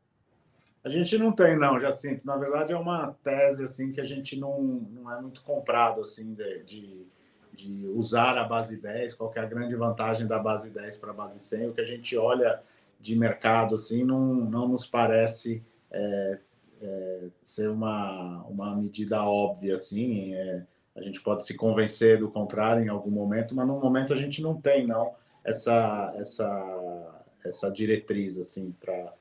A 0.83 0.89
gente 0.89 1.17
não 1.17 1.31
tem, 1.31 1.57
não, 1.57 1.79
Jacinto. 1.79 2.25
Na 2.25 2.35
verdade, 2.35 2.73
é 2.73 2.77
uma 2.77 3.15
tese 3.23 3.63
assim 3.63 3.91
que 3.91 4.01
a 4.01 4.03
gente 4.03 4.37
não, 4.37 4.61
não 4.61 5.11
é 5.11 5.21
muito 5.21 5.41
comprado 5.41 6.01
assim 6.01 6.33
de, 6.33 6.63
de 6.63 7.07
de 7.53 7.87
usar 7.93 8.37
a 8.37 8.43
base 8.43 8.77
10, 8.77 9.13
qual 9.13 9.31
é 9.35 9.39
a 9.39 9.45
grande 9.45 9.75
vantagem 9.75 10.25
da 10.25 10.39
base 10.39 10.71
10 10.71 10.97
para 10.97 11.11
a 11.11 11.13
base 11.13 11.39
100. 11.39 11.69
O 11.69 11.73
que 11.73 11.81
a 11.81 11.85
gente 11.85 12.17
olha 12.17 12.61
de 12.99 13.15
mercado 13.15 13.75
assim 13.75 14.03
não, 14.03 14.33
não 14.33 14.67
nos 14.67 14.87
parece 14.87 15.61
é, 15.91 16.39
é, 16.81 17.19
ser 17.43 17.69
uma, 17.69 18.43
uma 18.49 18.75
medida 18.75 19.23
óbvia 19.23 19.75
assim. 19.75 20.33
É, 20.33 20.63
a 20.95 21.01
gente 21.01 21.21
pode 21.21 21.45
se 21.45 21.53
convencer 21.55 22.19
do 22.19 22.29
contrário 22.29 22.83
em 22.83 22.89
algum 22.89 23.11
momento, 23.11 23.55
mas 23.55 23.67
no 23.67 23.79
momento 23.79 24.13
a 24.13 24.17
gente 24.17 24.41
não 24.41 24.59
tem 24.59 24.87
não 24.87 25.11
essa 25.43 26.13
essa 26.17 27.23
essa 27.43 27.69
diretriz 27.69 28.39
assim 28.39 28.73
para 28.79 29.13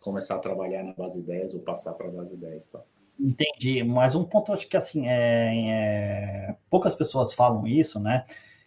começar 0.00 0.36
a 0.36 0.38
trabalhar 0.38 0.82
na 0.82 0.92
base 0.92 1.22
10 1.22 1.54
ou 1.54 1.60
passar 1.60 1.94
para 1.94 2.08
a 2.08 2.10
base 2.10 2.36
10, 2.36 2.66
tá? 2.66 2.80
Entendi, 3.18 3.82
mas 3.82 4.14
um 4.14 4.24
ponto 4.24 4.52
acho 4.52 4.66
que 4.66 4.76
assim 4.76 5.06
é, 5.06 5.70
é, 5.70 6.56
poucas 6.70 6.94
pessoas 6.94 7.34
falam 7.34 7.66
isso, 7.66 8.00
né? 8.00 8.24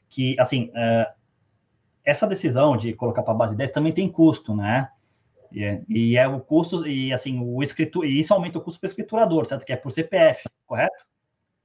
Que 0.07 0.35
assim 0.39 0.71
é, 0.75 1.11
essa 2.03 2.27
decisão 2.27 2.77
de 2.77 2.93
colocar 2.93 3.23
para 3.23 3.33
base 3.33 3.55
10 3.55 3.71
também 3.71 3.93
tem 3.93 4.09
custo, 4.11 4.55
né? 4.55 4.89
E 5.51 5.63
é, 5.63 5.81
e 5.89 6.17
é 6.17 6.27
o 6.27 6.39
custo 6.39 6.87
e 6.87 7.11
assim 7.11 7.39
o 7.39 7.63
escritor 7.63 8.05
e 8.05 8.19
isso 8.19 8.33
aumenta 8.33 8.59
o 8.59 8.61
custo 8.61 8.79
para 8.79 8.87
o 8.87 8.89
escriturador, 8.89 9.45
certo? 9.45 9.65
Que 9.65 9.73
é 9.73 9.75
por 9.75 9.91
CPF, 9.91 10.47
correto? 10.67 11.05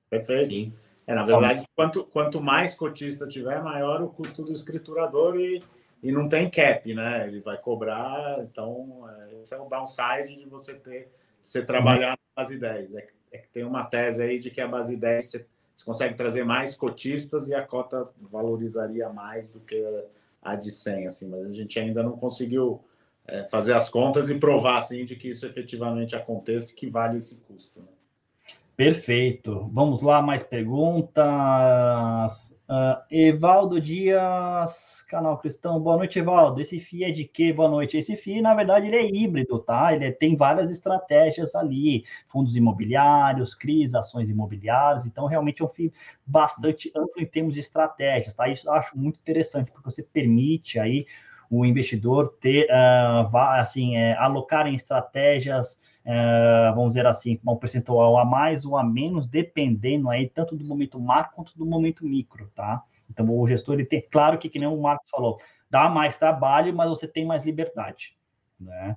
Perfeito. 0.08 0.46
Sim. 0.46 0.72
É, 1.06 1.14
na 1.14 1.22
verdade, 1.22 1.64
quanto, 1.74 2.04
quanto 2.04 2.38
mais 2.38 2.74
cotista 2.74 3.26
tiver, 3.26 3.62
maior 3.62 4.02
o 4.02 4.08
custo 4.08 4.42
do 4.42 4.52
escriturador 4.52 5.40
e, 5.40 5.62
e 6.02 6.12
não 6.12 6.28
tem 6.28 6.48
cap, 6.48 6.94
né? 6.94 7.26
Ele 7.26 7.40
vai 7.40 7.58
cobrar, 7.58 8.38
então 8.40 9.04
é, 9.10 9.40
esse 9.40 9.54
é 9.54 9.58
o 9.58 9.68
downside 9.68 10.36
de 10.36 10.46
você 10.48 10.74
ter 10.74 11.08
você 11.42 11.62
trabalhar 11.62 12.10
na 12.10 12.42
base 12.42 12.58
10. 12.58 12.94
É, 12.94 13.08
é, 13.32 13.38
que 13.38 13.48
tem 13.48 13.64
uma 13.64 13.84
tese 13.84 14.22
aí 14.22 14.38
de 14.38 14.50
que 14.50 14.60
a 14.60 14.68
base 14.68 14.96
10 14.96 15.26
você, 15.26 15.46
você 15.74 15.84
consegue 15.84 16.14
trazer 16.14 16.44
mais 16.44 16.76
cotistas 16.76 17.48
e 17.48 17.54
a 17.54 17.62
cota 17.62 18.08
valorizaria 18.20 19.08
mais 19.08 19.50
do 19.50 19.60
que 19.60 19.82
a 20.42 20.54
de 20.54 20.70
100, 20.70 21.06
assim, 21.06 21.28
mas 21.28 21.44
a 21.44 21.52
gente 21.52 21.78
ainda 21.78 22.02
não 22.02 22.12
conseguiu 22.12 22.82
é, 23.26 23.44
fazer 23.44 23.72
as 23.72 23.88
contas 23.88 24.30
e 24.30 24.38
provar 24.38 24.78
assim, 24.78 25.04
de 25.04 25.16
que 25.16 25.28
isso 25.28 25.46
efetivamente 25.46 26.14
aconteça 26.14 26.74
que 26.74 26.88
vale 26.88 27.18
esse 27.18 27.40
custo. 27.40 27.80
Né? 27.80 27.88
Perfeito. 28.78 29.68
Vamos 29.72 30.02
lá, 30.04 30.22
mais 30.22 30.40
perguntas. 30.40 31.26
Uh, 32.68 33.02
Evaldo 33.10 33.80
Dias, 33.80 35.04
canal 35.08 35.36
Cristão. 35.38 35.80
Boa 35.80 35.96
noite, 35.96 36.20
Evaldo. 36.20 36.60
Esse 36.60 36.78
FII 36.78 37.02
é 37.02 37.10
de 37.10 37.24
quê? 37.24 37.52
Boa 37.52 37.68
noite. 37.68 37.96
Esse 37.96 38.16
FII, 38.16 38.40
na 38.40 38.54
verdade, 38.54 38.86
ele 38.86 38.94
é 38.94 39.04
híbrido, 39.04 39.58
tá? 39.58 39.92
Ele 39.92 40.04
é, 40.04 40.12
tem 40.12 40.36
várias 40.36 40.70
estratégias 40.70 41.56
ali, 41.56 42.04
fundos 42.28 42.54
imobiliários, 42.54 43.52
CRIs, 43.52 43.96
ações 43.96 44.30
imobiliárias. 44.30 45.06
Então, 45.06 45.26
realmente 45.26 45.60
é 45.60 45.64
um 45.64 45.68
FII 45.68 45.92
bastante 46.24 46.92
amplo 46.94 47.20
em 47.20 47.26
termos 47.26 47.54
de 47.54 47.60
estratégias, 47.60 48.32
tá? 48.32 48.48
Isso 48.48 48.68
eu 48.68 48.72
acho 48.74 48.96
muito 48.96 49.18
interessante, 49.18 49.72
porque 49.72 49.90
você 49.90 50.04
permite 50.04 50.78
aí 50.78 51.04
o 51.50 51.64
investidor 51.64 52.36
ter, 52.40 52.68
uh, 52.70 53.36
assim, 53.36 53.96
é, 53.96 54.16
alocar 54.18 54.66
em 54.66 54.74
estratégias, 54.74 55.78
uh, 56.08 56.74
vamos 56.74 56.90
dizer 56.90 57.06
assim, 57.06 57.38
um 57.46 57.56
percentual 57.56 58.16
a 58.16 58.24
mais 58.24 58.64
ou 58.64 58.76
a 58.78 58.82
menos, 58.82 59.26
dependendo 59.26 60.08
aí 60.08 60.28
tanto 60.28 60.56
do 60.56 60.64
momento 60.64 60.98
macro 60.98 61.36
quanto 61.36 61.56
do 61.56 61.66
momento 61.66 62.04
micro, 62.06 62.50
tá? 62.54 62.82
Então, 63.10 63.28
o 63.28 63.46
gestor, 63.46 63.74
ele 63.74 63.84
tem, 63.84 64.00
claro 64.10 64.38
que, 64.38 64.48
que 64.48 64.58
nem 64.58 64.68
o 64.68 64.80
Marcos 64.80 65.10
falou, 65.10 65.36
dá 65.70 65.88
mais 65.88 66.16
trabalho, 66.16 66.74
mas 66.74 66.88
você 66.88 67.06
tem 67.06 67.26
mais 67.26 67.44
liberdade, 67.44 68.16
né? 68.58 68.96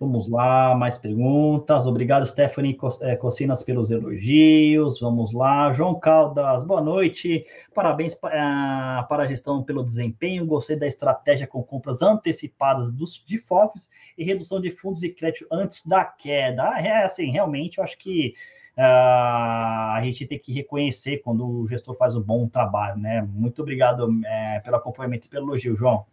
Vamos 0.00 0.28
lá, 0.28 0.76
mais 0.76 0.96
perguntas. 0.96 1.84
Obrigado, 1.84 2.24
Stephanie 2.24 2.78
eh, 3.00 3.16
Cocinas, 3.16 3.64
pelos 3.64 3.90
elogios. 3.90 5.00
Vamos 5.00 5.32
lá. 5.32 5.72
João 5.72 5.98
Caldas, 5.98 6.62
boa 6.62 6.80
noite. 6.80 7.44
Parabéns 7.74 8.12
uh, 8.12 9.08
para 9.08 9.24
a 9.24 9.26
gestão 9.26 9.60
pelo 9.64 9.82
desempenho. 9.82 10.46
Gostei 10.46 10.76
da 10.76 10.86
estratégia 10.86 11.48
com 11.48 11.64
compras 11.64 12.00
antecipadas 12.00 12.94
dos, 12.94 13.24
de 13.26 13.38
FOFs 13.38 13.88
e 14.16 14.22
redução 14.22 14.60
de 14.60 14.70
fundos 14.70 15.02
e 15.02 15.08
crédito 15.08 15.48
antes 15.50 15.84
da 15.84 16.04
queda. 16.04 16.78
É 16.78 17.04
assim, 17.04 17.32
realmente, 17.32 17.78
eu 17.78 17.84
acho 17.84 17.98
que 17.98 18.34
uh, 18.76 18.80
a 18.80 20.00
gente 20.04 20.26
tem 20.26 20.38
que 20.38 20.52
reconhecer 20.52 21.18
quando 21.24 21.44
o 21.44 21.66
gestor 21.66 21.96
faz 21.96 22.14
um 22.14 22.22
bom 22.22 22.46
trabalho, 22.46 23.00
né? 23.00 23.20
Muito 23.22 23.62
obrigado 23.62 24.08
uh, 24.08 24.62
pelo 24.62 24.76
acompanhamento 24.76 25.26
e 25.26 25.30
pelo 25.30 25.48
elogio, 25.48 25.74
João. 25.74 26.06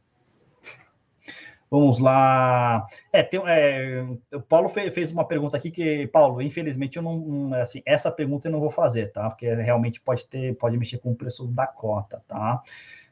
Vamos 1.76 2.00
lá. 2.00 2.88
É, 3.12 3.22
tem, 3.22 3.42
é, 3.46 4.02
o 4.34 4.40
Paulo 4.40 4.70
fez, 4.70 4.94
fez, 4.94 5.12
uma 5.12 5.28
pergunta 5.28 5.58
aqui 5.58 5.70
que, 5.70 6.08
Paulo, 6.08 6.42
infelizmente 6.42 6.96
eu 6.96 7.04
não, 7.04 7.54
assim, 7.54 7.82
essa 7.86 8.10
pergunta 8.10 8.48
eu 8.48 8.54
não 8.54 8.62
vou 8.62 8.72
fazer, 8.72 9.12
tá? 9.12 9.30
Porque 9.30 9.54
realmente 9.54 10.00
pode 10.00 10.26
ter, 10.26 10.56
pode 10.56 10.78
mexer 10.78 11.00
com 11.00 11.12
o 11.12 11.16
preço 11.16 11.46
da 11.48 11.68
cota, 11.68 12.24
tá? 12.30 12.62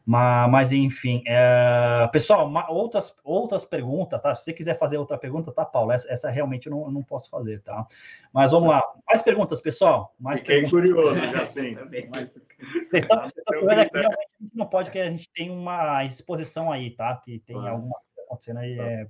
Mas, 0.06 0.50
mas 0.50 0.72
enfim, 0.72 1.22
é, 1.28 2.08
pessoal, 2.14 2.48
uma, 2.48 2.72
outras, 2.72 3.14
outras 3.22 3.66
perguntas, 3.66 4.22
tá? 4.22 4.34
Se 4.34 4.46
você 4.46 4.54
quiser 4.54 4.78
fazer 4.78 4.98
outra 4.98 5.18
pergunta, 5.18 5.52
tá, 5.52 5.66
Paulo? 5.66 5.92
Essa, 5.92 6.10
essa 6.10 6.30
realmente 6.30 6.68
eu 6.68 6.72
não, 6.72 6.86
eu 6.86 6.92
não 6.92 7.04
posso 7.04 7.30
fazer, 7.30 7.62
tá? 7.64 7.86
Mas 8.32 8.52
vamos 8.52 8.70
lá. 8.70 8.82
Mais 9.06 9.22
perguntas, 9.22 9.60
pessoal? 9.60 10.16
Mais 10.18 10.40
Fiquei 10.40 10.62
perguntas. 10.62 10.90
curioso, 10.90 11.20
já 11.20 11.46
sim. 11.52 11.76
mas... 12.16 12.40
Vocês 12.72 13.04
estão, 13.04 13.24
vocês 13.24 13.34
estão 13.38 13.70
aqui, 13.70 13.90
realmente 13.94 14.30
a 14.40 14.44
gente 14.44 14.56
não 14.56 14.66
pode, 14.68 14.90
que 14.90 15.00
a 15.00 15.10
gente 15.12 15.30
tem 15.34 15.52
uma 15.52 16.06
exposição 16.06 16.72
aí, 16.72 16.92
tá? 16.92 17.14
Que 17.18 17.40
tem 17.40 17.58
ah. 17.58 17.72
alguma 17.72 17.98
acontecendo 18.26 18.60
aí 18.60 18.78
tá. 18.78 18.84
é 18.84 19.08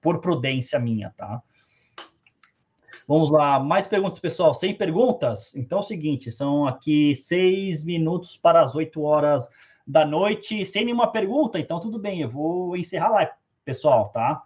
por 0.00 0.20
prudência 0.20 0.78
minha, 0.78 1.12
tá? 1.16 1.42
Vamos 3.06 3.30
lá, 3.30 3.58
mais 3.58 3.86
perguntas, 3.86 4.18
pessoal. 4.18 4.54
Sem 4.54 4.74
perguntas? 4.74 5.54
Então 5.54 5.78
é 5.78 5.80
o 5.80 5.84
seguinte: 5.84 6.32
são 6.32 6.66
aqui 6.66 7.14
seis 7.14 7.84
minutos 7.84 8.36
para 8.36 8.62
as 8.62 8.74
oito 8.74 9.02
horas 9.02 9.48
da 9.86 10.04
noite, 10.06 10.64
sem 10.64 10.84
nenhuma 10.84 11.12
pergunta, 11.12 11.58
então 11.58 11.78
tudo 11.78 11.98
bem, 11.98 12.22
eu 12.22 12.28
vou 12.28 12.74
encerrar 12.76 13.10
lá, 13.10 13.30
pessoal, 13.64 14.08
tá? 14.08 14.42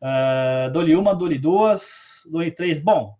Uh, 0.00 0.72
dou-lhe 0.72 0.94
uma, 0.94 1.14
dou-lhe 1.14 1.38
duas, 1.38 2.22
dou-lhe 2.30 2.50
três. 2.50 2.80
Bom, 2.80 3.17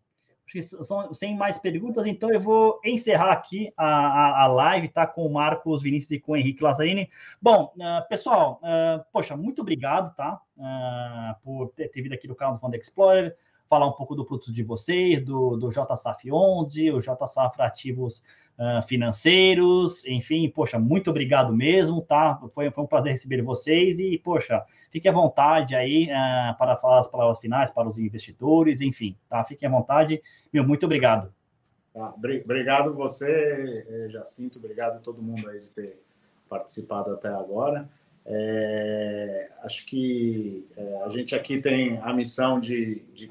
sem 1.13 1.37
mais 1.37 1.59
perguntas, 1.59 2.07
então 2.07 2.31
eu 2.31 2.41
vou 2.41 2.81
encerrar 2.85 3.33
aqui 3.33 3.73
a, 3.77 3.87
a, 3.87 4.45
a, 4.45 4.47
live, 4.47 4.89
tá? 4.89 5.07
Com 5.07 5.27
o 5.27 5.33
Marcos 5.33 5.83
Vinícius 5.83 6.13
e 6.13 6.21
com 6.21 6.33
o 6.33 6.37
Henrique 6.37 6.63
Lazzarini. 6.63 7.11
Bom, 7.41 7.73
uh, 7.77 8.09
pessoal, 8.09 8.61
uh, 8.63 9.05
poxa, 9.13 9.37
muito 9.37 9.63
obrigado, 9.63 10.15
tá? 10.15 10.41
Uh, 10.57 11.43
por 11.43 11.69
ter, 11.71 11.89
ter 11.89 12.03
vindo 12.03 12.15
aqui 12.15 12.27
no 12.27 12.35
canal 12.35 12.55
do 12.55 12.61
Fund 12.61 12.75
Explorer, 12.75 13.37
falar 13.69 13.87
um 13.87 13.93
pouco 13.93 14.15
do 14.15 14.25
produto 14.25 14.53
de 14.53 14.63
vocês, 14.63 15.25
do, 15.25 15.57
do 15.57 15.69
JSAF 15.69 16.33
11, 16.33 16.93
o 16.93 17.01
JSAF 17.01 17.61
Ativos 17.61 18.23
uh, 18.59 18.87
financeiros, 18.87 20.05
enfim, 20.07 20.49
poxa, 20.51 20.79
muito 20.79 21.11
obrigado 21.11 21.55
mesmo, 21.55 22.03
tá? 22.03 22.41
Foi, 22.53 22.71
foi 22.71 22.85
um 22.85 22.87
prazer 22.87 23.13
receber 23.13 23.43
vocês 23.43 23.99
e, 23.99 24.19
poxa, 24.19 24.65
fique 24.91 25.09
à 25.09 25.13
vontade 25.13 25.75
aí 25.75 26.07
uh, 26.07 26.59
para 26.59 26.77
falar 26.77 26.99
as 26.99 27.07
palavras 27.07 27.39
finais 27.39 27.71
para 27.71 27.89
os 27.89 27.99
investidores, 27.99 28.81
enfim, 28.81 29.17
tá? 29.29 29.45
Fiquem 29.45 29.69
à 29.69 29.73
vontade, 29.73 30.21
meu, 30.53 30.67
muito 30.67 30.85
obrigado. 30.85 31.33
Tá, 31.95 32.15
obrigado 32.45 32.95
você, 32.95 33.85
eh, 33.89 34.09
Jacinto, 34.11 34.59
obrigado 34.59 34.97
a 34.97 35.01
todo 35.01 35.23
mundo 35.23 35.49
aí 35.49 35.61
de 35.61 35.71
ter 35.71 36.01
participado 36.49 37.13
até 37.13 37.29
agora. 37.29 37.89
É, 38.31 39.49
acho 39.63 39.87
que 39.87 40.67
é, 40.77 41.03
a 41.03 41.09
gente 41.09 41.35
aqui 41.35 41.61
tem 41.63 41.99
a 42.03 42.13
missão 42.13 42.61
de, 42.61 43.03
de 43.15 43.31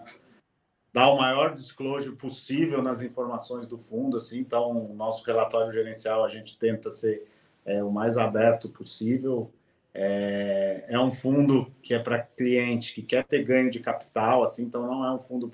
dar 0.98 1.12
o 1.12 1.18
maior 1.18 1.54
disclosure 1.54 2.16
possível 2.16 2.82
nas 2.82 3.04
informações 3.04 3.68
do 3.68 3.78
fundo, 3.78 4.18
assim, 4.18 4.40
então 4.40 4.96
nosso 4.96 5.24
relatório 5.24 5.72
gerencial 5.72 6.26
a 6.26 6.28
gente 6.28 6.58
tenta 6.58 6.90
ser 6.90 7.28
é, 7.64 7.84
o 7.84 7.92
mais 7.92 8.18
aberto 8.18 8.68
possível. 8.68 9.52
É, 9.94 10.86
é 10.88 11.00
um 11.00 11.12
fundo 11.12 11.72
que 11.84 11.94
é 11.94 12.00
para 12.00 12.18
cliente 12.18 12.96
que 12.96 13.04
quer 13.04 13.24
ter 13.24 13.44
ganho 13.44 13.70
de 13.70 13.80
capital, 13.80 14.44
assim, 14.44 14.64
então 14.64 14.88
não 14.88 15.06
é 15.06 15.14
um 15.14 15.20
fundo 15.20 15.48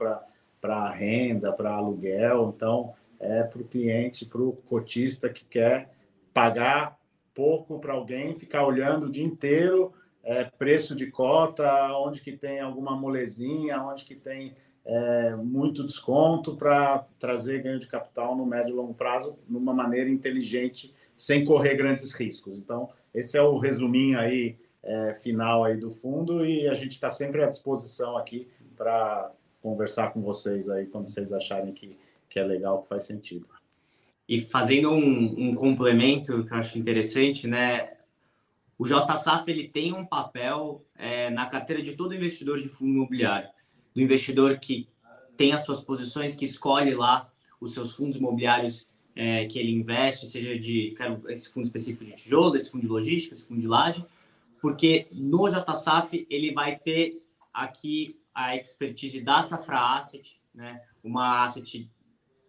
para 0.62 0.90
renda, 0.92 1.52
para 1.52 1.74
aluguel, 1.74 2.54
então 2.56 2.94
é 3.20 3.44
para 3.44 3.62
o 3.62 3.66
cliente, 3.66 4.26
para 4.26 4.42
o 4.42 4.54
cotista 4.54 5.28
que 5.28 5.44
quer 5.44 5.94
pagar 6.34 6.98
pouco 7.36 7.80
para 7.80 7.92
alguém, 7.92 8.34
ficar 8.34 8.66
olhando 8.66 9.08
o 9.08 9.12
dia 9.12 9.26
inteiro 9.26 9.94
é, 10.24 10.46
preço 10.46 10.96
de 10.96 11.08
cota, 11.12 11.92
onde 11.98 12.22
que 12.22 12.32
tem 12.32 12.62
alguma 12.62 12.96
molezinha, 12.96 13.82
onde 13.82 14.06
que 14.06 14.16
tem 14.16 14.56
é, 14.86 15.36
muito 15.36 15.86
desconto 15.86 16.56
para 16.56 17.06
trazer 17.18 17.64
ganho 17.64 17.80
de 17.80 17.88
capital 17.88 18.36
no 18.36 18.46
médio 18.46 18.74
e 18.74 18.76
longo 18.76 18.94
prazo, 18.94 19.38
numa 19.48 19.74
maneira 19.74 20.10
inteligente, 20.10 20.94
sem 21.16 21.46
correr 21.46 21.76
grandes 21.76 22.12
riscos. 22.14 22.58
Então, 22.58 22.90
esse 23.14 23.38
é 23.38 23.42
o 23.42 23.58
resuminho 23.58 24.20
aí 24.20 24.58
é, 24.82 25.16
final 25.16 25.64
aí 25.64 25.78
do 25.78 25.90
fundo 25.90 26.46
e 26.46 26.68
a 26.68 26.74
gente 26.74 26.92
está 26.92 27.10
sempre 27.10 27.42
à 27.42 27.48
disposição 27.48 28.18
aqui 28.18 28.48
para 28.76 29.32
conversar 29.62 30.12
com 30.12 30.22
vocês 30.22 30.70
aí 30.70 30.86
quando 30.86 31.08
vocês 31.08 31.32
acharem 31.32 31.72
que, 31.72 31.92
que 32.30 32.38
é 32.38 32.44
legal, 32.44 32.82
que 32.82 32.90
faz 32.90 33.06
sentido. 33.06 33.48
E 34.28 34.42
fazendo 34.42 34.90
um, 34.90 35.50
um 35.50 35.56
complemento 35.56 36.44
que 36.44 36.54
eu 36.54 36.58
acho 36.58 36.78
interessante, 36.78 37.48
né? 37.48 37.94
O 38.78 38.86
JSAF 38.86 39.50
ele 39.50 39.68
tem 39.68 39.94
um 39.94 40.06
papel 40.06 40.84
é, 40.98 41.30
na 41.30 41.46
carteira 41.46 41.82
de 41.82 41.94
todo 41.96 42.16
investidor 42.16 42.62
de 42.62 42.68
fundo 42.68 42.92
imobiliário 42.92 43.50
do 43.94 44.02
investidor 44.02 44.58
que 44.60 44.88
tem 45.36 45.54
as 45.54 45.66
suas 45.66 45.84
posições, 45.84 46.36
que 46.36 46.46
escolhe 46.46 46.94
lá 46.94 47.32
os 47.60 47.74
seus 47.74 47.94
fundos 47.94 48.18
imobiliários 48.18 48.88
é, 49.16 49.46
que 49.46 49.60
ele 49.60 49.72
investe, 49.72 50.26
seja 50.26 50.58
de 50.58 50.94
quero 50.98 51.30
esse 51.30 51.52
fundo 51.52 51.66
específico 51.66 52.06
de 52.06 52.14
tijolo, 52.14 52.56
esse 52.56 52.72
fundo 52.72 52.82
de 52.82 52.88
logística, 52.88 53.34
esse 53.34 53.48
fundo 53.48 53.62
de 53.62 53.68
laje, 53.68 54.06
porque 54.62 55.08
no 55.12 55.48
JSAF 55.50 56.26
ele 56.30 56.54
vai 56.54 56.78
ter 56.78 57.22
aqui 57.54 58.20
a 58.34 58.56
expertise 58.56 59.22
da 59.22 59.42
Safra 59.42 59.98
Asset, 59.98 60.42
né? 60.54 60.82
uma 61.04 61.44
asset 61.44 61.90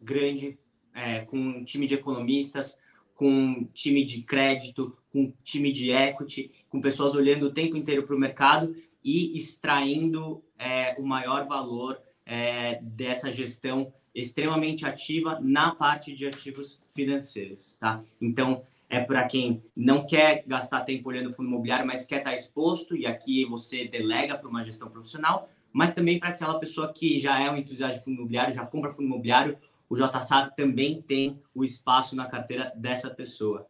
grande, 0.00 0.58
é, 0.94 1.20
com 1.20 1.36
um 1.36 1.64
time 1.64 1.86
de 1.86 1.94
economistas, 1.94 2.78
com 3.14 3.28
um 3.28 3.64
time 3.72 4.04
de 4.04 4.22
crédito, 4.22 4.96
com 5.12 5.24
um 5.24 5.32
time 5.42 5.72
de 5.72 5.90
equity, 5.90 6.50
com 6.68 6.80
pessoas 6.80 7.14
olhando 7.14 7.46
o 7.46 7.52
tempo 7.52 7.76
inteiro 7.76 8.04
para 8.04 8.16
o 8.16 8.18
mercado 8.18 8.74
e 9.02 9.36
extraindo 9.36 10.42
é, 10.58 10.94
o 10.98 11.02
maior 11.02 11.46
valor 11.46 12.00
é, 12.26 12.78
dessa 12.82 13.30
gestão 13.30 13.92
extremamente 14.14 14.86
ativa 14.86 15.38
na 15.40 15.74
parte 15.74 16.14
de 16.14 16.26
ativos 16.26 16.82
financeiros, 16.92 17.76
tá? 17.76 18.02
Então, 18.20 18.62
é 18.88 19.00
para 19.00 19.24
quem 19.24 19.62
não 19.74 20.06
quer 20.06 20.44
gastar 20.46 20.82
tempo 20.82 21.08
olhando 21.08 21.30
o 21.30 21.32
fundo 21.32 21.48
imobiliário, 21.48 21.86
mas 21.86 22.06
quer 22.06 22.18
estar 22.18 22.30
tá 22.30 22.34
exposto, 22.34 22.96
e 22.96 23.06
aqui 23.06 23.44
você 23.44 23.86
delega 23.88 24.38
para 24.38 24.48
uma 24.48 24.64
gestão 24.64 24.88
profissional, 24.88 25.48
mas 25.72 25.94
também 25.94 26.20
para 26.20 26.28
aquela 26.28 26.58
pessoa 26.60 26.92
que 26.92 27.18
já 27.18 27.40
é 27.40 27.50
um 27.50 27.56
entusiasta 27.56 27.98
de 27.98 28.04
fundo 28.04 28.18
imobiliário, 28.18 28.54
já 28.54 28.64
compra 28.64 28.90
fundo 28.90 29.06
imobiliário, 29.06 29.58
o 29.88 29.96
JSAV 29.96 30.54
também 30.56 31.02
tem 31.02 31.40
o 31.54 31.64
espaço 31.64 32.14
na 32.14 32.26
carteira 32.26 32.72
dessa 32.76 33.10
pessoa. 33.10 33.66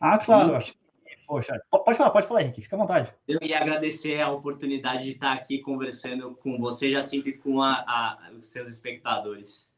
Ah, 0.00 0.18
claro, 0.18 0.52
e... 0.52 0.56
acho 0.56 0.72
que 0.72 0.78
Poxa, 1.28 1.60
pode 1.70 1.98
falar, 1.98 2.08
pode 2.08 2.26
falar, 2.26 2.42
Henrique, 2.42 2.62
fica 2.62 2.74
à 2.74 2.78
vontade. 2.78 3.12
Eu 3.28 3.38
ia 3.42 3.60
agradecer 3.60 4.18
a 4.18 4.30
oportunidade 4.30 5.04
de 5.04 5.10
estar 5.10 5.34
aqui 5.34 5.58
conversando 5.58 6.34
com 6.36 6.56
você, 6.58 6.90
já 6.90 7.02
sempre 7.02 7.34
com 7.34 7.60
a, 7.60 7.84
a, 7.86 8.30
os 8.32 8.46
seus 8.46 8.70
espectadores. 8.70 9.70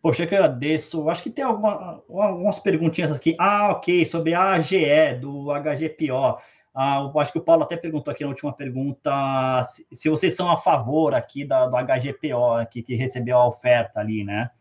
Poxa, 0.00 0.22
eu 0.22 0.28
que 0.28 0.36
agradeço. 0.36 1.10
Acho 1.10 1.24
que 1.24 1.30
tem 1.30 1.44
alguma, 1.44 2.04
algumas 2.08 2.60
perguntinhas 2.60 3.10
aqui. 3.10 3.34
Ah, 3.36 3.72
ok, 3.72 4.04
sobre 4.04 4.32
a 4.32 4.52
AGE, 4.52 5.14
do 5.20 5.48
HGPO. 5.50 6.38
Ah, 6.72 7.10
acho 7.16 7.32
que 7.32 7.38
o 7.38 7.44
Paulo 7.44 7.64
até 7.64 7.76
perguntou 7.76 8.12
aqui 8.12 8.22
na 8.22 8.30
última 8.30 8.52
pergunta 8.52 9.64
se, 9.64 9.88
se 9.90 10.08
vocês 10.08 10.36
são 10.36 10.48
a 10.48 10.56
favor 10.56 11.14
aqui 11.14 11.44
da, 11.44 11.66
do 11.66 11.76
HGPO, 11.76 12.52
aqui, 12.60 12.80
que 12.80 12.94
recebeu 12.94 13.36
a 13.36 13.48
oferta 13.48 13.98
ali, 13.98 14.22
né? 14.22 14.52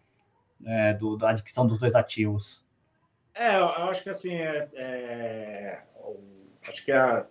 É, 0.66 0.96
do, 0.96 1.18
da 1.18 1.30
adquisição 1.30 1.68
dos 1.68 1.78
dois 1.78 1.94
ativos. 1.94 2.66
É, 3.36 3.58
eu 3.58 3.68
acho 3.68 4.02
que 4.02 4.10
assim, 4.10 4.34
é, 4.34 4.70
é 4.74 5.84
acho 6.68 6.84
que 6.84 6.92
a, 6.92 7.26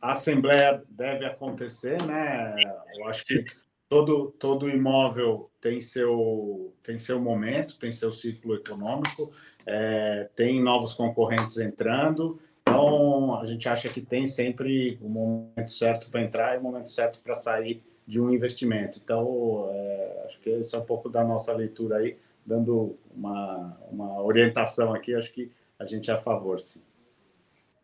a 0.00 0.12
assembleia 0.12 0.82
deve 0.88 1.24
acontecer, 1.24 2.02
né? 2.02 2.54
Eu 2.96 3.06
acho 3.08 3.24
que 3.24 3.44
todo, 3.88 4.32
todo 4.38 4.68
imóvel 4.68 5.50
tem 5.60 5.80
seu, 5.80 6.74
tem 6.82 6.98
seu 6.98 7.20
momento, 7.20 7.78
tem 7.78 7.92
seu 7.92 8.12
ciclo 8.12 8.54
econômico, 8.54 9.32
é, 9.66 10.28
tem 10.34 10.62
novos 10.62 10.92
concorrentes 10.92 11.58
entrando, 11.58 12.40
então 12.60 13.38
a 13.38 13.44
gente 13.44 13.68
acha 13.68 13.88
que 13.88 14.00
tem 14.00 14.26
sempre 14.26 14.98
o 15.00 15.08
momento 15.08 15.70
certo 15.70 16.10
para 16.10 16.22
entrar 16.22 16.54
e 16.54 16.58
o 16.58 16.62
momento 16.62 16.88
certo 16.88 17.20
para 17.20 17.34
sair 17.34 17.82
de 18.06 18.20
um 18.20 18.30
investimento. 18.30 19.00
Então, 19.02 19.68
é, 19.70 20.24
acho 20.26 20.40
que 20.40 20.50
esse 20.50 20.74
é 20.74 20.78
um 20.78 20.84
pouco 20.84 21.08
da 21.08 21.24
nossa 21.24 21.52
leitura 21.52 21.98
aí, 21.98 22.16
dando 22.44 22.98
uma, 23.14 23.78
uma 23.90 24.22
orientação 24.22 24.92
aqui, 24.92 25.14
acho 25.14 25.32
que 25.32 25.50
a 25.78 25.86
gente 25.86 26.10
é 26.10 26.14
a 26.14 26.18
favor, 26.18 26.60
sim. 26.60 26.80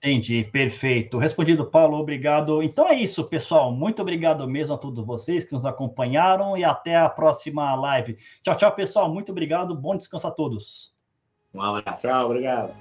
Entendi, 0.02 0.44
perfeito. 0.44 1.18
Respondido, 1.18 1.66
Paulo, 1.66 1.98
obrigado. 1.98 2.62
Então 2.62 2.88
é 2.88 2.98
isso, 2.98 3.22
pessoal. 3.24 3.70
Muito 3.70 4.00
obrigado 4.00 4.48
mesmo 4.48 4.72
a 4.72 4.78
todos 4.78 5.04
vocês 5.04 5.44
que 5.44 5.52
nos 5.52 5.66
acompanharam 5.66 6.56
e 6.56 6.64
até 6.64 6.96
a 6.96 7.06
próxima 7.06 7.74
live. 7.74 8.16
Tchau, 8.42 8.54
tchau, 8.56 8.72
pessoal. 8.72 9.12
Muito 9.12 9.30
obrigado. 9.30 9.74
Bom 9.74 9.94
descanso 9.94 10.26
a 10.26 10.30
todos. 10.30 10.94
Um 11.52 11.60
abraço. 11.60 11.98
Tchau, 11.98 12.26
obrigado. 12.26 12.72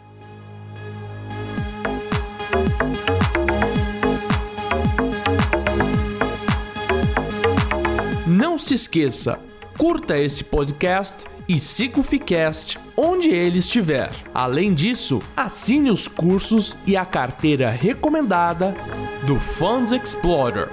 Não 8.26 8.58
se 8.58 8.76
esqueça, 8.76 9.44
curta 9.78 10.18
esse 10.18 10.42
podcast 10.42 11.26
e 11.50 11.58
siga 11.58 12.00
o 12.00 12.04
Ficast 12.04 12.78
onde 12.96 13.32
ele 13.32 13.58
estiver. 13.58 14.12
Além 14.32 14.72
disso, 14.72 15.20
assine 15.36 15.90
os 15.90 16.08
cursos 16.08 16.78
e 16.86 16.96
a 16.96 17.04
carteira 17.04 17.72
recomendada 17.72 18.76
do 19.26 19.40
Funds 19.40 19.92
Explorer. 19.92 20.70